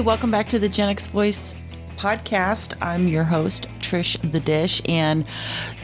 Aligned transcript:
Welcome 0.00 0.30
back 0.30 0.48
to 0.50 0.58
the 0.58 0.68
Gen 0.68 0.90
X 0.90 1.06
Voice 1.06 1.56
podcast. 1.96 2.76
I'm 2.82 3.08
your 3.08 3.24
host, 3.24 3.68
Trish 3.80 4.18
the 4.30 4.40
Dish, 4.40 4.82
and 4.86 5.24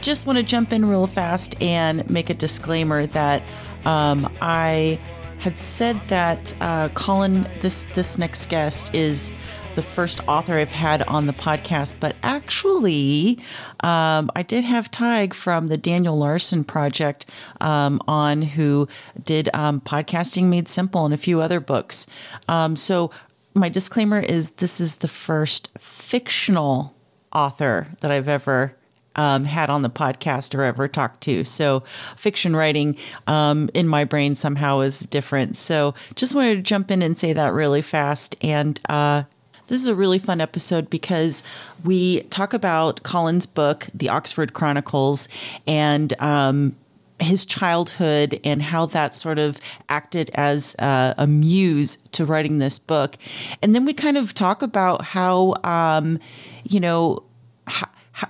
just 0.01 0.27
want 0.27 0.37
to 0.37 0.43
jump 0.43 0.71
in 0.71 0.85
real 0.85 1.07
fast 1.07 1.59
and 1.61 2.07
make 2.09 2.29
a 2.29 2.33
disclaimer 2.35 3.07
that 3.07 3.41
um, 3.85 4.31
I 4.39 4.99
had 5.39 5.57
said 5.57 5.99
that 6.07 6.53
uh, 6.61 6.89
Colin, 6.89 7.47
this 7.61 7.83
this 7.95 8.17
next 8.19 8.49
guest, 8.49 8.93
is 8.93 9.33
the 9.73 9.81
first 9.81 10.25
author 10.27 10.53
I've 10.53 10.71
had 10.71 11.01
on 11.03 11.25
the 11.25 11.33
podcast, 11.33 11.95
but 11.99 12.15
actually, 12.21 13.39
um, 13.79 14.29
I 14.35 14.43
did 14.43 14.63
have 14.63 14.91
Tig 14.91 15.33
from 15.33 15.67
the 15.67 15.77
Daniel 15.77 16.17
Larson 16.17 16.63
Project 16.63 17.25
um, 17.59 17.99
on, 18.07 18.43
who 18.43 18.87
did 19.23 19.49
um, 19.55 19.81
Podcasting 19.81 20.45
Made 20.45 20.67
Simple 20.67 21.05
and 21.05 21.13
a 21.13 21.17
few 21.17 21.41
other 21.41 21.59
books. 21.59 22.05
Um, 22.47 22.75
so, 22.75 23.11
my 23.53 23.69
disclaimer 23.69 24.19
is 24.19 24.51
this 24.51 24.81
is 24.81 24.97
the 24.97 25.07
first 25.07 25.69
fictional 25.77 26.95
author 27.31 27.87
that 28.01 28.11
I've 28.11 28.27
ever 28.27 28.75
um, 29.15 29.45
had 29.45 29.69
on 29.69 29.83
the 29.83 29.89
podcast 29.89 30.55
or 30.55 30.63
ever 30.63 30.87
talked 30.87 31.21
to. 31.21 31.43
So, 31.43 31.83
fiction 32.15 32.55
writing 32.55 32.97
um, 33.27 33.69
in 33.73 33.87
my 33.87 34.05
brain 34.05 34.35
somehow 34.35 34.79
is 34.79 35.01
different. 35.01 35.55
So, 35.55 35.93
just 36.15 36.33
wanted 36.33 36.55
to 36.55 36.61
jump 36.61 36.89
in 36.89 37.01
and 37.01 37.17
say 37.17 37.33
that 37.33 37.53
really 37.53 37.81
fast. 37.81 38.35
And 38.41 38.79
uh, 38.89 39.23
this 39.67 39.81
is 39.81 39.87
a 39.87 39.95
really 39.95 40.19
fun 40.19 40.41
episode 40.41 40.89
because 40.89 41.43
we 41.83 42.21
talk 42.23 42.53
about 42.53 43.03
Colin's 43.03 43.45
book, 43.45 43.87
The 43.93 44.09
Oxford 44.09 44.53
Chronicles, 44.53 45.27
and 45.67 46.19
um, 46.19 46.75
his 47.23 47.45
childhood 47.45 48.39
and 48.43 48.61
how 48.61 48.85
that 48.87 49.13
sort 49.13 49.39
of 49.39 49.59
acted 49.89 50.29
as 50.35 50.75
uh, 50.79 51.13
a 51.17 51.27
muse 51.27 51.97
to 52.11 52.25
writing 52.25 52.59
this 52.59 52.79
book. 52.79 53.17
And 53.61 53.73
then 53.73 53.85
we 53.85 53.93
kind 53.93 54.17
of 54.17 54.33
talk 54.33 54.61
about 54.61 55.03
how, 55.03 55.55
um, 55.63 56.19
you 56.63 56.79
know, 56.79 57.23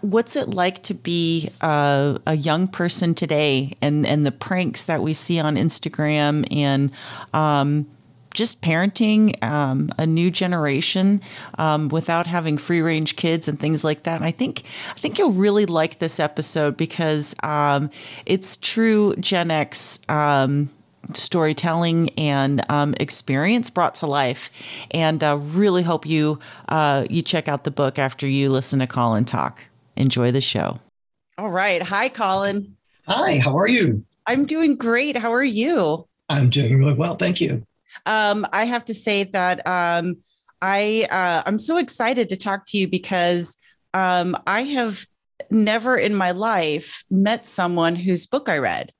what's 0.01 0.35
it 0.35 0.49
like 0.49 0.83
to 0.83 0.93
be 0.93 1.49
uh, 1.61 2.17
a 2.25 2.35
young 2.35 2.67
person 2.67 3.13
today 3.13 3.73
and, 3.81 4.05
and 4.05 4.25
the 4.25 4.31
pranks 4.31 4.85
that 4.85 5.01
we 5.01 5.13
see 5.13 5.39
on 5.39 5.55
Instagram 5.55 6.47
and, 6.51 6.91
um, 7.33 7.87
just 8.33 8.61
parenting 8.61 9.41
um, 9.43 9.89
a 9.97 10.05
new 10.05 10.31
generation 10.31 11.21
um, 11.57 11.89
without 11.89 12.27
having 12.27 12.57
free 12.57 12.81
range 12.81 13.15
kids 13.15 13.47
and 13.47 13.59
things 13.59 13.83
like 13.83 14.03
that. 14.03 14.15
And 14.15 14.25
I 14.25 14.31
think 14.31 14.63
I 14.89 14.99
think 14.99 15.17
you'll 15.17 15.31
really 15.31 15.65
like 15.65 15.99
this 15.99 16.19
episode 16.19 16.77
because 16.77 17.35
um, 17.43 17.89
it's 18.25 18.57
true 18.57 19.15
Gen 19.17 19.51
X 19.51 19.99
um, 20.09 20.69
storytelling 21.11 22.09
and 22.11 22.63
um, 22.69 22.95
experience 22.99 23.69
brought 23.69 23.95
to 23.95 24.07
life. 24.07 24.49
And 24.91 25.23
uh, 25.23 25.37
really 25.37 25.83
hope 25.83 26.05
you 26.05 26.39
uh, 26.69 27.05
you 27.09 27.21
check 27.21 27.47
out 27.47 27.63
the 27.63 27.71
book 27.71 27.99
after 27.99 28.27
you 28.27 28.49
listen 28.49 28.79
to 28.79 28.87
Colin 28.87 29.25
talk. 29.25 29.61
Enjoy 29.95 30.31
the 30.31 30.41
show. 30.41 30.79
All 31.37 31.49
right. 31.49 31.81
Hi, 31.81 32.09
Colin. 32.09 32.75
Hi. 33.07 33.37
How 33.37 33.57
are 33.57 33.67
you? 33.67 34.03
I'm 34.25 34.45
doing 34.45 34.75
great. 34.75 35.17
How 35.17 35.33
are 35.33 35.43
you? 35.43 36.07
I'm 36.29 36.49
doing 36.49 36.77
really 36.77 36.93
well. 36.93 37.15
Thank 37.15 37.41
you. 37.41 37.63
Um, 38.05 38.45
I 38.51 38.65
have 38.65 38.85
to 38.85 38.93
say 38.93 39.23
that 39.25 39.65
um, 39.67 40.17
I 40.61 41.07
uh, 41.11 41.43
I'm 41.45 41.59
so 41.59 41.77
excited 41.77 42.29
to 42.29 42.37
talk 42.37 42.65
to 42.67 42.77
you 42.77 42.87
because 42.87 43.57
um, 43.93 44.35
I 44.47 44.63
have 44.63 45.05
never 45.49 45.95
in 45.97 46.15
my 46.15 46.31
life 46.31 47.03
met 47.09 47.45
someone 47.45 47.95
whose 47.95 48.25
book 48.25 48.49
I 48.49 48.57
read. 48.57 48.91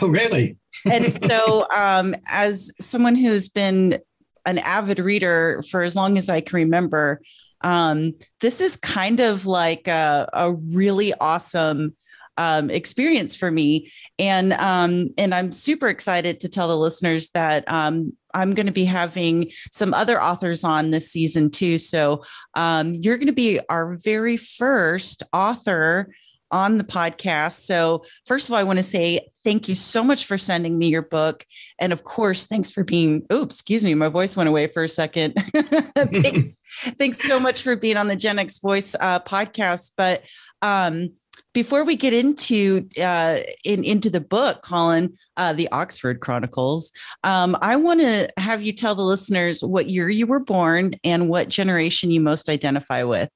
Oh, 0.00 0.08
really? 0.08 0.56
and 0.90 1.12
so, 1.28 1.66
um, 1.74 2.14
as 2.26 2.72
someone 2.80 3.14
who's 3.14 3.48
been 3.48 3.98
an 4.46 4.58
avid 4.58 4.98
reader 4.98 5.62
for 5.70 5.82
as 5.82 5.94
long 5.94 6.16
as 6.16 6.28
I 6.28 6.40
can 6.40 6.56
remember, 6.56 7.20
um, 7.60 8.14
this 8.40 8.60
is 8.60 8.76
kind 8.76 9.20
of 9.20 9.46
like 9.46 9.88
a, 9.88 10.28
a 10.32 10.52
really 10.52 11.12
awesome 11.14 11.96
um, 12.38 12.70
experience 12.70 13.36
for 13.36 13.50
me. 13.50 13.92
And 14.18 14.54
um, 14.54 15.10
and 15.18 15.34
I'm 15.34 15.52
super 15.52 15.88
excited 15.88 16.40
to 16.40 16.48
tell 16.48 16.68
the 16.68 16.76
listeners 16.76 17.30
that 17.30 17.70
um, 17.70 18.14
I'm 18.34 18.54
going 18.54 18.66
to 18.66 18.72
be 18.72 18.84
having 18.84 19.50
some 19.70 19.92
other 19.92 20.20
authors 20.20 20.64
on 20.64 20.90
this 20.90 21.10
season 21.10 21.50
too. 21.50 21.78
So 21.78 22.24
um, 22.54 22.94
you're 22.94 23.16
going 23.16 23.26
to 23.26 23.32
be 23.32 23.60
our 23.68 23.96
very 23.96 24.36
first 24.36 25.22
author 25.32 26.08
on 26.50 26.78
the 26.78 26.84
podcast. 26.84 27.64
So, 27.64 28.04
first 28.26 28.48
of 28.48 28.54
all, 28.54 28.58
I 28.58 28.62
want 28.62 28.78
to 28.78 28.82
say 28.82 29.28
thank 29.44 29.68
you 29.68 29.74
so 29.74 30.02
much 30.02 30.24
for 30.24 30.38
sending 30.38 30.78
me 30.78 30.88
your 30.88 31.02
book. 31.02 31.44
And 31.78 31.92
of 31.92 32.04
course, 32.04 32.46
thanks 32.46 32.70
for 32.70 32.84
being, 32.84 33.26
oh, 33.30 33.42
excuse 33.42 33.84
me, 33.84 33.94
my 33.94 34.08
voice 34.08 34.36
went 34.36 34.48
away 34.48 34.66
for 34.66 34.84
a 34.84 34.88
second. 34.88 35.34
thanks, 35.96 36.56
thanks 36.98 37.18
so 37.26 37.38
much 37.38 37.62
for 37.62 37.76
being 37.76 37.96
on 37.96 38.08
the 38.08 38.16
Gen 38.16 38.38
X 38.38 38.58
Voice 38.58 38.94
uh, 38.98 39.20
podcast. 39.20 39.92
But 39.96 40.22
um, 40.62 41.10
before 41.58 41.82
we 41.82 41.96
get 41.96 42.14
into 42.14 42.88
uh, 43.02 43.38
in, 43.64 43.82
into 43.82 44.08
the 44.08 44.20
book, 44.20 44.62
Colin, 44.62 45.12
uh, 45.36 45.52
the 45.52 45.68
Oxford 45.72 46.20
Chronicles, 46.20 46.92
um, 47.24 47.56
I 47.60 47.74
want 47.74 47.98
to 47.98 48.28
have 48.36 48.62
you 48.62 48.72
tell 48.72 48.94
the 48.94 49.02
listeners 49.02 49.60
what 49.60 49.90
year 49.90 50.08
you 50.08 50.28
were 50.28 50.38
born 50.38 50.92
and 51.02 51.28
what 51.28 51.48
generation 51.48 52.12
you 52.12 52.20
most 52.20 52.48
identify 52.48 53.02
with. 53.02 53.28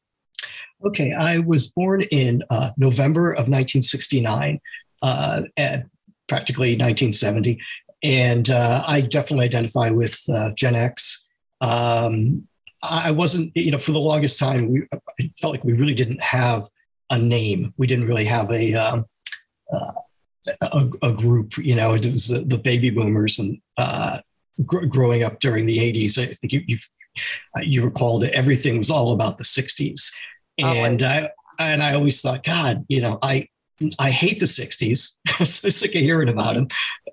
Okay, 0.84 1.12
I 1.12 1.40
was 1.40 1.66
born 1.66 2.02
in 2.12 2.44
uh, 2.48 2.70
November 2.76 3.32
of 3.32 3.48
1969, 3.48 4.60
uh, 5.02 5.42
at 5.56 5.86
practically 6.28 6.74
1970, 6.74 7.60
and 8.04 8.50
uh, 8.50 8.84
I 8.86 9.00
definitely 9.00 9.46
identify 9.46 9.90
with 9.90 10.20
uh, 10.32 10.52
Gen 10.54 10.76
X. 10.76 11.24
Um, 11.60 12.46
I 12.84 13.10
wasn't, 13.10 13.50
you 13.56 13.72
know, 13.72 13.78
for 13.78 13.90
the 13.90 13.98
longest 13.98 14.38
time, 14.38 14.68
we 14.68 14.86
I 14.92 15.32
felt 15.40 15.54
like 15.54 15.64
we 15.64 15.72
really 15.72 15.94
didn't 15.94 16.20
have 16.20 16.68
a 17.12 17.18
name. 17.18 17.72
We 17.76 17.86
didn't 17.86 18.06
really 18.06 18.24
have 18.24 18.50
a 18.50 18.74
um, 18.74 19.06
uh, 19.72 19.92
a, 20.60 20.90
a, 21.02 21.12
group. 21.12 21.56
You 21.58 21.76
know, 21.76 21.94
it 21.94 22.06
was 22.06 22.28
the, 22.28 22.40
the 22.40 22.58
baby 22.58 22.90
boomers 22.90 23.38
and 23.38 23.60
uh, 23.76 24.18
gr- 24.66 24.86
growing 24.86 25.22
up 25.22 25.38
during 25.38 25.66
the 25.66 25.78
'80s. 25.78 26.18
I 26.18 26.32
think 26.32 26.52
you 26.52 26.78
you 27.60 27.84
recall 27.84 28.18
that 28.20 28.34
everything 28.34 28.78
was 28.78 28.90
all 28.90 29.12
about 29.12 29.38
the 29.38 29.44
'60s, 29.44 30.10
and 30.58 31.02
oh, 31.02 31.06
I 31.06 31.30
and 31.58 31.82
I 31.82 31.94
always 31.94 32.20
thought, 32.20 32.42
God, 32.42 32.84
you 32.88 33.02
know, 33.02 33.18
I 33.22 33.48
I 33.98 34.10
hate 34.10 34.40
the 34.40 34.46
'60s. 34.46 35.14
I'm 35.38 35.46
so 35.46 35.68
sick 35.68 35.94
of 35.94 36.00
hearing 36.00 36.30
about 36.30 36.56
them. 36.56 36.68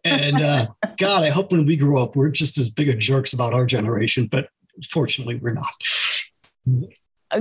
And 0.06 0.42
uh, 0.42 0.68
God, 0.98 1.24
I 1.24 1.30
hope 1.30 1.52
when 1.52 1.66
we 1.66 1.76
grow 1.76 2.02
up, 2.02 2.16
we're 2.16 2.30
just 2.30 2.58
as 2.58 2.70
big 2.70 2.90
of 2.90 2.98
jerks 2.98 3.34
about 3.34 3.54
our 3.54 3.66
generation. 3.66 4.28
But 4.28 4.48
fortunately, 4.90 5.36
we're 5.36 5.54
not 5.54 5.74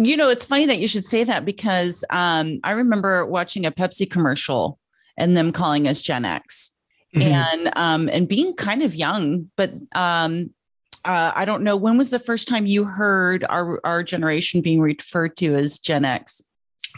you 0.01 0.17
know, 0.17 0.29
it's 0.29 0.45
funny 0.45 0.67
that 0.67 0.79
you 0.79 0.89
should 0.89 1.05
say 1.05 1.25
that 1.25 1.45
because 1.45 2.05
um, 2.11 2.61
I 2.65 2.73
remember 2.73 3.25
watching 3.25 3.67
a 3.67 3.71
Pepsi 3.71 4.11
commercial 4.11 4.79
and 5.17 5.37
them 5.37 5.53
calling 5.53 5.89
us 5.89 6.01
Gen 6.01 6.25
X, 6.25 6.75
mm-hmm. 7.15 7.23
and 7.23 7.73
um, 7.77 8.09
and 8.13 8.29
being 8.29 8.55
kind 8.55 8.83
of 8.83 8.95
young, 8.95 9.51
but 9.57 9.73
um, 9.95 10.51
uh, 11.05 11.33
I 11.35 11.45
don't 11.45 11.63
know 11.63 11.77
when 11.77 11.97
was 11.97 12.11
the 12.11 12.19
first 12.19 12.49
time 12.49 12.67
you 12.67 12.85
heard 12.85 13.45
our 13.49 13.81
our 13.85 14.03
generation 14.03 14.61
being 14.61 14.81
referred 14.81 15.37
to 15.39 15.55
as 15.55 15.79
Gen 15.79 16.05
X. 16.05 16.43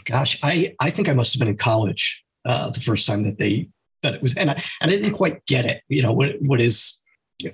Gosh, 0.05 0.39
I 0.43 0.75
I 0.79 0.89
think 0.89 1.09
I 1.09 1.13
must 1.13 1.33
have 1.33 1.39
been 1.39 1.47
in 1.47 1.57
college 1.57 2.23
uh, 2.45 2.71
the 2.71 2.79
first 2.79 3.07
time 3.07 3.23
that 3.23 3.37
they 3.37 3.69
that 4.03 4.15
it 4.15 4.21
was, 4.21 4.35
and 4.35 4.51
I 4.51 4.63
and 4.81 4.91
I 4.91 4.95
didn't 4.95 5.13
quite 5.13 5.45
get 5.45 5.65
it. 5.65 5.81
You 5.87 6.01
know 6.01 6.13
what 6.13 6.41
what 6.41 6.59
is 6.59 7.00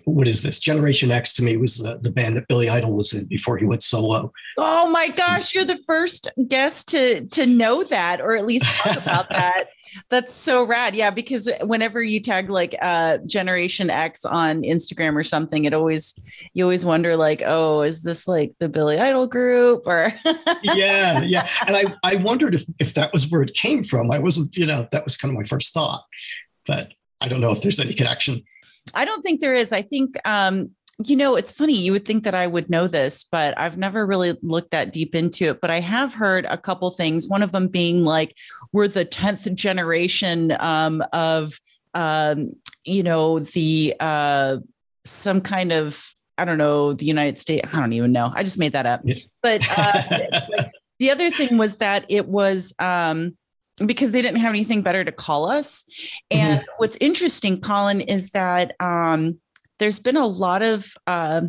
what 0.05 0.27
is 0.27 0.43
this? 0.43 0.59
Generation 0.59 1.11
X 1.11 1.33
to 1.33 1.43
me 1.43 1.57
was 1.57 1.77
the, 1.77 1.97
the 1.99 2.11
band 2.11 2.35
that 2.37 2.47
Billy 2.47 2.69
Idol 2.69 2.93
was 2.93 3.13
in 3.13 3.25
before 3.25 3.57
he 3.57 3.65
went 3.65 3.83
solo. 3.83 4.31
Oh 4.57 4.89
my 4.89 5.09
gosh, 5.09 5.53
you're 5.53 5.65
the 5.65 5.81
first 5.85 6.29
guest 6.47 6.89
to 6.89 7.25
to 7.27 7.45
know 7.45 7.83
that 7.83 8.21
or 8.21 8.35
at 8.35 8.45
least 8.45 8.65
talk 8.65 8.97
about 8.97 9.29
that. 9.31 9.69
That's 10.09 10.33
so 10.33 10.65
rad. 10.65 10.95
Yeah, 10.95 11.11
because 11.11 11.49
whenever 11.61 12.03
you 12.03 12.19
tag 12.19 12.49
like 12.49 12.75
uh 12.81 13.19
Generation 13.25 13.89
X 13.89 14.25
on 14.25 14.63
Instagram 14.63 15.15
or 15.15 15.23
something, 15.23 15.65
it 15.65 15.73
always 15.73 16.13
you 16.53 16.63
always 16.63 16.85
wonder 16.85 17.15
like, 17.17 17.41
oh, 17.45 17.81
is 17.81 18.03
this 18.03 18.27
like 18.27 18.53
the 18.59 18.69
Billy 18.69 18.99
Idol 18.99 19.27
group 19.27 19.83
or 19.85 20.13
Yeah, 20.63 21.21
yeah. 21.21 21.47
And 21.65 21.75
I 21.75 21.95
I 22.03 22.15
wondered 22.15 22.53
if 22.53 22.65
if 22.79 22.93
that 22.95 23.13
was 23.13 23.29
where 23.29 23.41
it 23.41 23.53
came 23.53 23.83
from. 23.83 24.11
I 24.11 24.19
wasn't, 24.19 24.55
you 24.57 24.65
know, 24.65 24.87
that 24.91 25.03
was 25.03 25.17
kind 25.17 25.31
of 25.31 25.37
my 25.37 25.45
first 25.45 25.73
thought. 25.73 26.03
But 26.65 26.93
I 27.21 27.27
don't 27.27 27.41
know 27.41 27.51
if 27.51 27.61
there's 27.61 27.79
any 27.79 27.93
connection. 27.93 28.43
I 28.97 29.05
don't 29.05 29.21
think 29.21 29.39
there 29.39 29.53
is. 29.53 29.71
I 29.71 29.83
think, 29.83 30.17
um, 30.27 30.71
you 31.05 31.15
know, 31.15 31.35
it's 31.35 31.51
funny. 31.51 31.73
You 31.73 31.91
would 31.91 32.05
think 32.05 32.23
that 32.23 32.33
I 32.33 32.47
would 32.47 32.67
know 32.67 32.87
this, 32.87 33.23
but 33.23 33.57
I've 33.57 33.77
never 33.77 34.07
really 34.07 34.35
looked 34.41 34.71
that 34.71 34.91
deep 34.91 35.13
into 35.13 35.45
it. 35.45 35.61
But 35.61 35.69
I 35.69 35.79
have 35.79 36.15
heard 36.15 36.45
a 36.45 36.57
couple 36.57 36.89
things. 36.89 37.27
One 37.27 37.43
of 37.43 37.51
them 37.51 37.67
being 37.67 38.03
like, 38.03 38.35
we're 38.73 38.87
the 38.87 39.05
10th 39.05 39.53
generation 39.53 40.57
um, 40.59 41.03
of, 41.13 41.61
um, 41.93 42.53
you 42.83 43.03
know, 43.03 43.37
the, 43.37 43.93
uh, 43.99 44.57
some 45.05 45.41
kind 45.41 45.71
of, 45.71 46.15
I 46.39 46.45
don't 46.45 46.57
know, 46.57 46.93
the 46.93 47.05
United 47.05 47.37
States. 47.37 47.69
I 47.71 47.79
don't 47.79 47.93
even 47.93 48.11
know. 48.11 48.31
I 48.33 48.41
just 48.41 48.57
made 48.57 48.71
that 48.71 48.87
up. 48.87 49.03
But 49.43 49.61
uh, 49.77 50.23
the 50.99 51.11
other 51.11 51.29
thing 51.29 51.59
was 51.59 51.77
that 51.77 52.05
it 52.09 52.27
was, 52.27 52.73
um, 52.79 53.37
because 53.85 54.11
they 54.11 54.21
didn't 54.21 54.39
have 54.39 54.49
anything 54.49 54.81
better 54.81 55.03
to 55.03 55.11
call 55.11 55.49
us. 55.49 55.85
And 56.31 56.59
mm-hmm. 56.61 56.71
what's 56.77 56.97
interesting, 56.97 57.61
Colin, 57.61 58.01
is 58.01 58.31
that 58.31 58.75
um, 58.79 59.39
there's 59.79 59.99
been 59.99 60.17
a 60.17 60.25
lot 60.25 60.61
of 60.63 60.91
uh, 61.05 61.41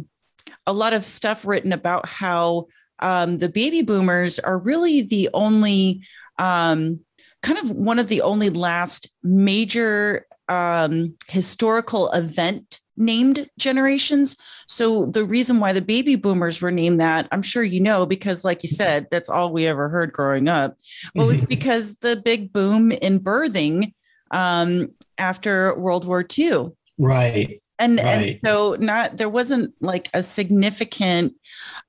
a 0.66 0.72
lot 0.72 0.92
of 0.92 1.04
stuff 1.04 1.46
written 1.46 1.72
about 1.72 2.08
how 2.08 2.66
um, 2.98 3.38
the 3.38 3.48
baby 3.48 3.82
boomers 3.82 4.38
are 4.38 4.58
really 4.58 5.02
the 5.02 5.30
only 5.32 6.02
um, 6.38 7.00
kind 7.42 7.58
of 7.58 7.70
one 7.70 7.98
of 7.98 8.08
the 8.08 8.22
only 8.22 8.50
last 8.50 9.08
major 9.22 10.26
um, 10.48 11.14
historical 11.28 12.10
event 12.12 12.80
named 12.98 13.48
generations. 13.58 14.36
So 14.66 15.06
the 15.06 15.24
reason 15.24 15.60
why 15.60 15.72
the 15.72 15.80
baby 15.80 16.16
boomers 16.16 16.60
were 16.60 16.70
named 16.70 17.00
that, 17.00 17.28
I'm 17.32 17.42
sure 17.42 17.62
you 17.62 17.80
know, 17.80 18.04
because 18.04 18.44
like 18.44 18.62
you 18.62 18.68
said, 18.68 19.06
that's 19.10 19.28
all 19.28 19.52
we 19.52 19.66
ever 19.66 19.88
heard 19.88 20.12
growing 20.12 20.48
up. 20.48 20.76
Well, 21.14 21.30
it's 21.30 21.44
because 21.44 21.96
the 21.96 22.16
big 22.16 22.52
boom 22.52 22.92
in 22.92 23.20
birthing 23.20 23.92
um, 24.30 24.88
after 25.16 25.78
World 25.78 26.04
War 26.04 26.26
II. 26.36 26.72
Right. 26.98 27.62
And, 27.78 27.98
right. 27.98 28.04
and 28.06 28.38
so 28.38 28.76
not 28.80 29.16
there 29.16 29.28
wasn't 29.28 29.72
like 29.80 30.10
a 30.12 30.22
significant 30.22 31.34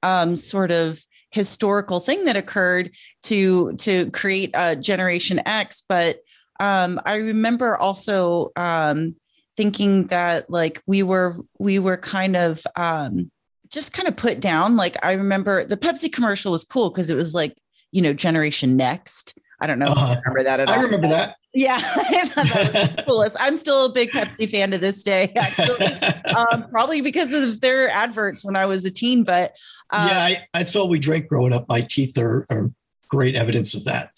um, 0.03 0.35
sort 0.35 0.71
of 0.71 1.03
historical 1.31 1.99
thing 1.99 2.25
that 2.25 2.37
occurred 2.37 2.91
to 3.23 3.73
to 3.73 4.09
create 4.11 4.51
a 4.53 4.75
generation 4.75 5.41
X, 5.45 5.83
but 5.87 6.19
um, 6.59 6.99
I 7.05 7.15
remember 7.15 7.77
also 7.77 8.51
um, 8.55 9.15
thinking 9.59 10.05
that 10.05 10.49
like 10.49 10.81
we 10.87 11.03
were 11.03 11.35
we 11.59 11.79
were 11.79 11.97
kind 11.97 12.37
of 12.37 12.65
um, 12.77 13.29
just 13.69 13.91
kind 13.91 14.07
of 14.07 14.15
put 14.15 14.39
down. 14.39 14.77
Like 14.77 14.95
I 15.03 15.11
remember 15.11 15.65
the 15.65 15.75
Pepsi 15.75 16.09
commercial 16.09 16.53
was 16.53 16.63
cool 16.63 16.89
because 16.89 17.09
it 17.09 17.15
was 17.15 17.35
like 17.35 17.57
you 17.91 18.01
know 18.01 18.13
Generation 18.13 18.77
Next. 18.77 19.37
I 19.59 19.67
don't 19.67 19.77
know 19.77 19.87
uh-huh. 19.87 20.15
remember 20.23 20.43
that 20.45 20.61
at 20.61 20.69
I 20.69 20.75
all. 20.75 20.79
I 20.79 20.83
remember 20.83 21.09
that. 21.09 21.35
Yeah, 21.53 21.79
that 22.35 23.03
coolest. 23.07 23.35
I'm 23.37 23.57
still 23.57 23.87
a 23.87 23.91
big 23.91 24.11
Pepsi 24.11 24.49
fan 24.49 24.71
to 24.71 24.77
this 24.77 25.03
day, 25.03 25.33
actually, 25.35 25.87
um, 26.33 26.69
probably 26.71 27.01
because 27.01 27.33
of 27.33 27.59
their 27.59 27.89
adverts 27.89 28.45
when 28.45 28.55
I 28.55 28.65
was 28.65 28.85
a 28.85 28.91
teen. 28.91 29.25
But 29.25 29.57
um, 29.89 30.07
yeah, 30.07 30.23
I, 30.23 30.47
that's 30.53 30.73
all 30.73 30.87
we 30.87 30.99
drank 30.99 31.27
growing 31.27 31.51
up. 31.51 31.65
My 31.67 31.81
teeth 31.81 32.17
are, 32.17 32.45
are 32.49 32.71
great 33.09 33.35
evidence 33.35 33.73
of 33.73 33.83
that. 33.83 34.11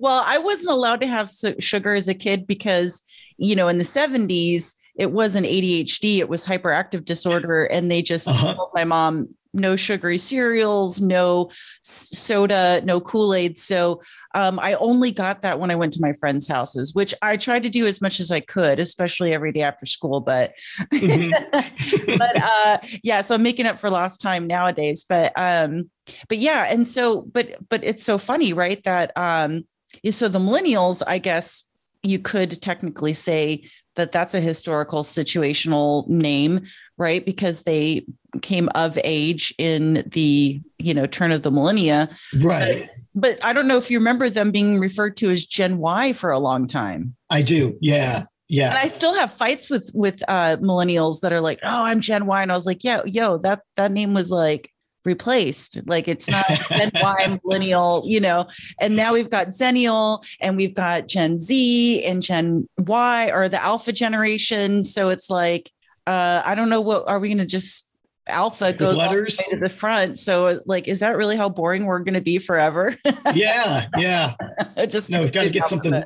well, 0.00 0.22
I 0.26 0.36
wasn't 0.36 0.72
allowed 0.74 1.00
to 1.00 1.06
have 1.06 1.30
sugar 1.60 1.94
as 1.94 2.08
a 2.08 2.14
kid 2.14 2.46
because, 2.46 3.00
you 3.42 3.56
know, 3.56 3.68
in 3.68 3.78
the 3.78 3.84
70s, 3.84 4.74
it 4.94 5.10
wasn't 5.10 5.46
ADHD, 5.46 6.18
it 6.18 6.28
was 6.28 6.46
hyperactive 6.46 7.04
disorder. 7.04 7.64
And 7.64 7.90
they 7.90 8.02
just 8.02 8.28
uh-huh. 8.28 8.54
told 8.54 8.70
my 8.72 8.84
mom, 8.84 9.34
no 9.54 9.76
sugary 9.76 10.16
cereals, 10.16 11.02
no 11.02 11.50
soda, 11.82 12.80
no 12.84 13.00
Kool 13.00 13.34
Aid. 13.34 13.58
So 13.58 14.00
um, 14.34 14.58
I 14.60 14.74
only 14.74 15.10
got 15.10 15.42
that 15.42 15.58
when 15.58 15.70
I 15.70 15.74
went 15.74 15.92
to 15.94 16.00
my 16.00 16.12
friends' 16.14 16.48
houses, 16.48 16.94
which 16.94 17.12
I 17.20 17.36
tried 17.36 17.64
to 17.64 17.68
do 17.68 17.86
as 17.86 18.00
much 18.00 18.20
as 18.20 18.30
I 18.30 18.40
could, 18.40 18.78
especially 18.78 19.34
every 19.34 19.52
day 19.52 19.62
after 19.62 19.84
school. 19.84 20.20
But, 20.20 20.54
mm-hmm. 20.92 22.16
but 22.18 22.36
uh, 22.42 22.78
yeah, 23.02 23.20
so 23.20 23.34
I'm 23.34 23.42
making 23.42 23.66
up 23.66 23.78
for 23.78 23.90
lost 23.90 24.20
time 24.20 24.46
nowadays. 24.46 25.04
But, 25.06 25.32
um, 25.36 25.90
but 26.28 26.38
yeah, 26.38 26.66
and 26.70 26.86
so, 26.86 27.22
but, 27.22 27.56
but 27.68 27.82
it's 27.84 28.04
so 28.04 28.18
funny, 28.18 28.52
right? 28.52 28.82
That, 28.84 29.12
um, 29.16 29.64
so 30.10 30.28
the 30.28 30.38
millennials, 30.38 31.02
I 31.06 31.18
guess 31.18 31.68
you 32.02 32.18
could 32.18 32.60
technically 32.62 33.12
say 33.12 33.68
that 33.94 34.12
that's 34.12 34.34
a 34.34 34.40
historical 34.40 35.02
situational 35.02 36.08
name 36.08 36.62
right? 37.02 37.26
Because 37.26 37.64
they 37.64 38.06
came 38.42 38.68
of 38.74 38.98
age 39.02 39.52
in 39.58 40.04
the 40.06 40.60
you 40.78 40.94
know 40.94 41.06
turn 41.06 41.32
of 41.32 41.42
the 41.42 41.50
millennia. 41.50 42.08
Right. 42.40 42.88
But, 43.14 43.38
but 43.38 43.44
i 43.44 43.52
don't 43.52 43.68
know 43.68 43.76
if 43.76 43.90
you 43.90 43.98
remember 43.98 44.30
them 44.30 44.50
being 44.50 44.78
referred 44.78 45.16
to 45.18 45.30
as 45.30 45.44
gen 45.44 45.78
y 45.78 46.12
for 46.12 46.30
a 46.30 46.38
long 46.38 46.66
time. 46.66 47.14
I 47.28 47.42
do. 47.42 47.76
Yeah. 47.80 48.24
Yeah. 48.48 48.70
And 48.70 48.78
i 48.78 48.86
still 48.86 49.14
have 49.14 49.32
fights 49.32 49.68
with 49.68 49.90
with 49.94 50.22
uh 50.28 50.56
millennials 50.58 51.20
that 51.20 51.32
are 51.32 51.40
like 51.40 51.58
oh 51.62 51.84
i'm 51.84 52.00
gen 52.00 52.26
y. 52.26 52.42
And 52.42 52.52
i 52.52 52.54
was 52.54 52.66
like 52.66 52.84
yeah 52.84 53.02
yo 53.04 53.38
that 53.38 53.60
that 53.76 53.92
name 53.92 54.14
was 54.14 54.30
like 54.30 54.71
replaced. 55.04 55.80
Like 55.86 56.08
it's 56.08 56.28
not 56.28 56.46
Gen 56.68 56.90
Y 56.94 57.38
millennial, 57.44 58.02
you 58.06 58.20
know. 58.20 58.46
And 58.80 58.96
now 58.96 59.12
we've 59.12 59.30
got 59.30 59.48
Zennial 59.48 60.24
and 60.40 60.56
we've 60.56 60.74
got 60.74 61.08
Gen 61.08 61.38
Z 61.38 62.04
and 62.04 62.22
Gen 62.22 62.68
Y 62.78 63.30
or 63.30 63.48
the 63.48 63.62
Alpha 63.62 63.92
generation. 63.92 64.84
So 64.84 65.08
it's 65.08 65.30
like, 65.30 65.70
uh, 66.06 66.42
I 66.44 66.54
don't 66.54 66.68
know 66.68 66.80
what 66.80 67.08
are 67.08 67.18
we 67.18 67.28
going 67.28 67.38
to 67.38 67.46
just 67.46 67.88
alpha 68.28 68.72
goes 68.72 68.96
letters 68.96 69.36
to 69.36 69.56
the 69.56 69.68
front. 69.68 70.18
So 70.18 70.60
like, 70.66 70.88
is 70.88 71.00
that 71.00 71.16
really 71.16 71.36
how 71.36 71.48
boring 71.48 71.86
we're 71.86 71.98
going 72.00 72.14
to 72.14 72.20
be 72.20 72.38
forever? 72.38 72.94
yeah. 73.34 73.86
Yeah. 73.96 74.34
just 74.88 75.10
no, 75.10 75.20
we've 75.20 75.32
got 75.32 75.42
to 75.42 75.50
get 75.50 75.66
something, 75.66 76.04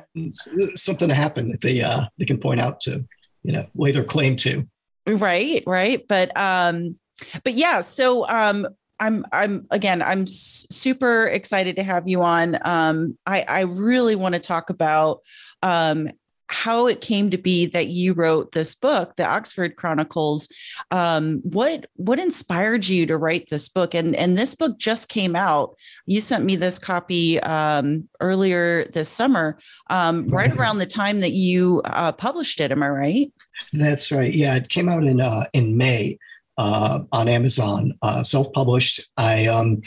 something 0.75 1.07
to 1.07 1.13
happen 1.13 1.49
that 1.49 1.61
they, 1.61 1.81
uh, 1.81 2.05
they 2.17 2.25
can 2.25 2.39
point 2.39 2.59
out 2.59 2.79
to, 2.81 3.05
you 3.43 3.51
know, 3.53 3.67
lay 3.75 3.91
their 3.91 4.03
claim 4.03 4.35
to. 4.37 4.67
Right. 5.07 5.63
Right. 5.65 6.05
But, 6.07 6.35
um, 6.37 6.97
but 7.43 7.53
yeah, 7.53 7.81
so 7.81 8.27
um, 8.27 8.67
I'm 8.99 9.25
I'm 9.31 9.67
again 9.71 10.01
I'm 10.01 10.25
super 10.27 11.27
excited 11.27 11.75
to 11.75 11.83
have 11.83 12.07
you 12.07 12.23
on. 12.23 12.57
Um, 12.63 13.17
I 13.25 13.45
I 13.47 13.61
really 13.61 14.15
want 14.15 14.33
to 14.33 14.39
talk 14.39 14.69
about 14.69 15.21
um, 15.61 16.09
how 16.49 16.87
it 16.87 17.01
came 17.01 17.29
to 17.29 17.37
be 17.37 17.65
that 17.67 17.87
you 17.87 18.13
wrote 18.13 18.53
this 18.53 18.73
book, 18.73 19.15
the 19.15 19.25
Oxford 19.25 19.75
Chronicles. 19.75 20.51
Um, 20.91 21.41
what 21.43 21.87
what 21.95 22.19
inspired 22.19 22.87
you 22.87 23.05
to 23.07 23.17
write 23.17 23.49
this 23.49 23.69
book? 23.69 23.93
And 23.93 24.15
and 24.15 24.37
this 24.37 24.55
book 24.55 24.77
just 24.77 25.09
came 25.09 25.35
out. 25.35 25.75
You 26.05 26.21
sent 26.21 26.45
me 26.45 26.55
this 26.55 26.79
copy 26.79 27.39
um, 27.41 28.07
earlier 28.19 28.85
this 28.85 29.09
summer, 29.09 29.57
um, 29.89 30.27
right 30.29 30.51
around 30.51 30.77
the 30.77 30.85
time 30.85 31.19
that 31.19 31.31
you 31.31 31.81
uh, 31.85 32.13
published 32.13 32.59
it. 32.61 32.71
Am 32.71 32.81
I 32.81 32.89
right? 32.89 33.33
That's 33.73 34.11
right. 34.11 34.33
Yeah, 34.33 34.55
it 34.55 34.69
came 34.69 34.89
out 34.89 35.03
in 35.03 35.19
uh, 35.19 35.45
in 35.53 35.77
May 35.77 36.17
uh, 36.57 36.99
on 37.11 37.27
Amazon, 37.27 37.93
uh, 38.01 38.23
self-published. 38.23 39.07
I, 39.17 39.47
um, 39.47 39.81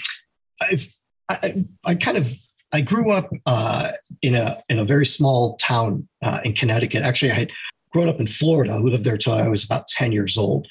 I, 0.61 1.65
I 1.85 1.95
kind 1.95 2.17
of 2.17 2.29
I 2.73 2.81
grew 2.81 3.11
up 3.11 3.31
uh, 3.47 3.93
in 4.23 4.35
a 4.35 4.63
in 4.69 4.79
a 4.79 4.85
very 4.85 5.07
small 5.07 5.57
town 5.57 6.09
uh, 6.23 6.41
in 6.45 6.55
Connecticut. 6.55 7.03
Actually, 7.03 7.33
I 7.33 7.35
had 7.35 7.53
grown 7.93 8.09
up 8.09 8.21
in 8.21 8.27
Florida. 8.27 8.81
We 8.81 8.91
lived 8.91 9.05
there 9.05 9.17
till 9.17 9.33
I 9.33 9.49
was 9.49 9.65
about 9.65 9.89
ten 9.89 10.13
years 10.13 10.39
old, 10.39 10.67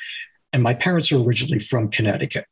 and 0.53 0.63
my 0.63 0.73
parents 0.73 1.11
were 1.11 1.23
originally 1.23 1.59
from 1.59 1.89
Connecticut. 1.89 2.45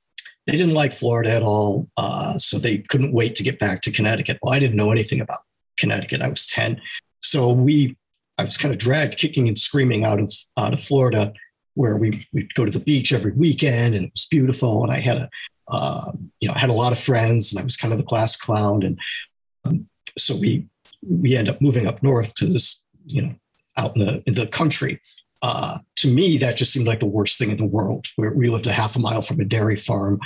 They 0.46 0.54
didn't 0.54 0.74
like 0.74 0.94
Florida 0.94 1.32
at 1.32 1.44
all, 1.44 1.90
uh, 1.98 2.38
so 2.38 2.58
they 2.58 2.80
couldn't 2.80 3.12
wait 3.12 3.36
to 3.36 3.44
get 3.44 3.60
back 3.60 3.82
to 3.82 3.92
Connecticut. 3.92 4.38
Well, 4.42 4.54
I 4.54 4.60
didn't 4.60 4.78
know 4.78 4.92
anything 4.92 5.22
about 5.22 5.40
Connecticut. 5.78 6.22
I 6.22 6.30
was 6.30 6.48
ten, 6.48 6.82
so 7.22 7.52
we 7.52 7.98
I 8.38 8.44
was 8.44 8.58
kind 8.58 8.74
of 8.74 8.80
dragged 8.80 9.18
kicking 9.18 9.48
and 9.48 9.58
screaming 9.58 10.06
out 10.06 10.20
of 10.20 10.34
out 10.58 10.74
of 10.74 10.82
Florida 10.82 11.34
where 11.78 11.96
we 11.96 12.28
we'd 12.34 12.54
go 12.56 12.66
to 12.66 12.72
the 12.72 12.80
beach 12.80 13.14
every 13.14 13.32
weekend 13.32 13.96
and 13.96 14.06
it 14.06 14.12
was 14.12 14.26
beautiful. 14.26 14.84
And 14.84 14.92
I 14.92 15.00
had 15.00 15.18
a 15.18 15.30
uh, 15.70 16.12
you 16.40 16.48
know 16.48 16.56
I 16.56 16.60
had 16.60 16.70
a 16.70 16.74
lot 16.74 16.92
of 16.92 17.00
friends 17.00 17.54
and 17.54 17.62
I 17.62 17.64
was 17.64 17.78
kind 17.78 17.94
of 17.94 18.00
the 18.00 18.06
class 18.06 18.36
clown. 18.36 18.84
And 18.84 19.00
um, 19.66 19.88
so 20.18 20.36
we 20.36 20.68
we 21.08 21.38
end 21.38 21.50
up 21.50 21.62
moving 21.62 21.88
up 21.88 22.02
north 22.02 22.34
to 22.36 22.48
this 22.48 22.84
you 23.06 23.22
know 23.22 23.36
out 23.78 23.96
in 23.96 24.06
the 24.06 24.24
in 24.26 24.34
the 24.34 24.48
country. 24.48 25.00
Uh, 25.44 25.78
to 25.98 26.12
me, 26.12 26.40
that 26.40 26.58
just 26.58 26.74
seemed 26.74 26.88
like 26.88 27.00
the 27.00 27.06
worst 27.06 27.38
thing 27.38 27.52
in 27.52 27.58
the 27.58 27.64
world. 27.66 28.08
Where 28.16 28.34
we 28.34 28.50
lived 28.50 28.66
a 28.66 28.72
half 28.72 28.96
a 28.96 29.00
mile 29.00 29.22
from 29.22 29.40
a 29.40 29.46
dairy 29.46 29.76
farm 29.76 30.20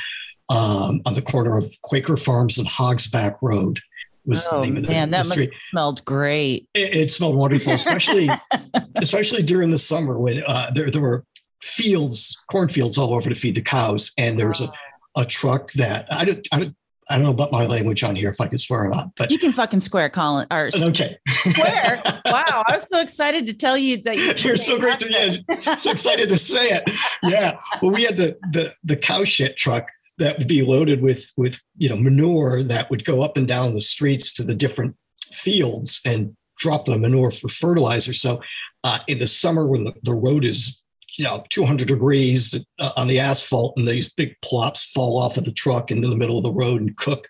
um, 0.50 1.02
on 1.06 1.14
the 1.14 1.22
corner 1.22 1.58
of 1.58 1.66
Quaker 1.82 2.16
Farms 2.16 2.58
and 2.58 2.68
Hogsback 2.68 3.36
Road 3.42 3.80
was 4.26 4.48
oh, 4.52 4.58
the 4.58 4.66
name 4.66 4.78
of 4.78 4.84
the, 4.84 4.90
man, 4.90 5.10
that 5.12 5.26
the 5.26 5.50
smelled 5.56 6.04
great. 6.06 6.70
It, 6.74 6.96
it, 6.96 7.12
smelled 7.12 7.36
wonderful, 7.36 7.74
especially 7.74 8.30
especially 8.96 9.44
during 9.44 9.72
the 9.72 9.80
summer 9.80 10.18
when 10.18 10.44
uh, 10.46 10.72
there 10.74 10.92
there 10.92 11.02
were 11.02 11.26
fields, 11.62 12.38
cornfields 12.50 12.98
all 12.98 13.14
over 13.14 13.30
to 13.30 13.36
feed 13.36 13.56
the 13.56 13.62
cows. 13.62 14.12
And 14.18 14.40
there's 14.40 14.62
a, 14.62 14.72
a 15.16 15.26
truck 15.26 15.72
that 15.74 16.08
I 16.12 16.26
don't, 16.26 16.48
I 16.52 16.60
don't, 16.60 16.76
I 17.10 17.16
don't 17.16 17.24
know 17.24 17.32
about 17.32 17.52
my 17.52 17.66
language 17.66 18.04
on 18.04 18.16
here 18.16 18.30
if 18.30 18.40
I 18.40 18.48
can 18.48 18.58
swear 18.58 18.86
or 18.86 18.90
not, 18.90 19.16
but 19.18 19.32
you 19.32 19.38
can 19.38 19.52
fucking 19.52 19.82
swear, 19.82 20.10
Colin. 20.10 20.48
Or 20.50 20.70
okay, 20.74 21.18
swear. 21.28 22.02
wow, 22.26 22.64
I 22.68 22.74
was 22.74 22.88
so 22.88 23.02
excited 23.02 23.46
to 23.48 23.54
tell 23.54 23.78
you 23.78 24.02
that 24.04 24.18
you 24.18 24.34
you're 24.48 24.56
so 24.56 24.80
great 24.80 25.00
to 25.00 25.12
yeah, 25.12 25.78
so 25.80 25.92
excited 25.92 26.30
to 26.30 26.38
say 26.38 26.70
it. 26.70 26.84
Yeah, 27.24 27.60
well, 27.82 27.92
we 27.92 28.04
had 28.04 28.16
the 28.16 28.38
the 28.52 28.74
the 28.84 28.96
cow 28.96 29.26
shit 29.26 29.58
truck 29.58 29.90
that 30.20 30.38
would 30.38 30.48
be 30.48 30.62
loaded 30.62 31.02
with 31.02 31.34
with 31.36 31.60
you 31.76 31.90
know 31.90 31.98
manure 31.98 32.64
that 32.64 32.90
would 32.90 33.04
go 33.04 33.22
up 33.22 33.36
and 33.36 33.48
down 33.48 33.74
the 33.74 33.82
streets 33.82 34.32
to 34.34 34.44
the 34.44 34.56
different 34.56 34.96
fields 35.34 36.00
and 36.06 36.38
drop 36.60 36.86
the 36.86 36.98
manure 36.98 37.32
for 37.32 37.50
fertilizer. 37.50 38.14
So 38.14 38.42
uh, 38.84 39.00
in 39.08 39.20
the 39.20 39.28
summer 39.28 39.68
when 39.68 39.84
the, 39.84 39.94
the 40.04 40.14
road 40.14 40.46
is 40.46 40.81
you 41.18 41.24
know 41.24 41.44
200 41.50 41.88
degrees 41.88 42.56
uh, 42.80 42.92
on 42.96 43.08
the 43.08 43.20
asphalt 43.20 43.74
and 43.78 43.88
these 43.88 44.14
big 44.14 44.36
plops 44.42 44.86
fall 44.92 45.18
off 45.18 45.38
of 45.38 45.46
the 45.46 45.52
truck 45.52 45.92
into 45.92 46.08
the 46.08 46.16
middle 46.16 46.38
of 46.38 46.44
the 46.44 46.52
road 46.52 46.82
and 46.82 46.98
cook 46.98 47.28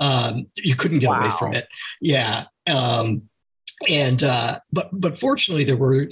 um, 0.00 0.46
you 0.56 0.74
couldn't 0.74 1.00
get 1.00 1.10
wow. 1.10 1.20
away 1.20 1.30
from 1.38 1.54
it. 1.54 1.68
Yeah 2.00 2.44
um, 2.66 3.22
and 3.88 4.22
uh, 4.22 4.58
but 4.72 4.88
but 4.92 5.18
fortunately 5.18 5.64
there 5.64 5.76
were 5.76 6.06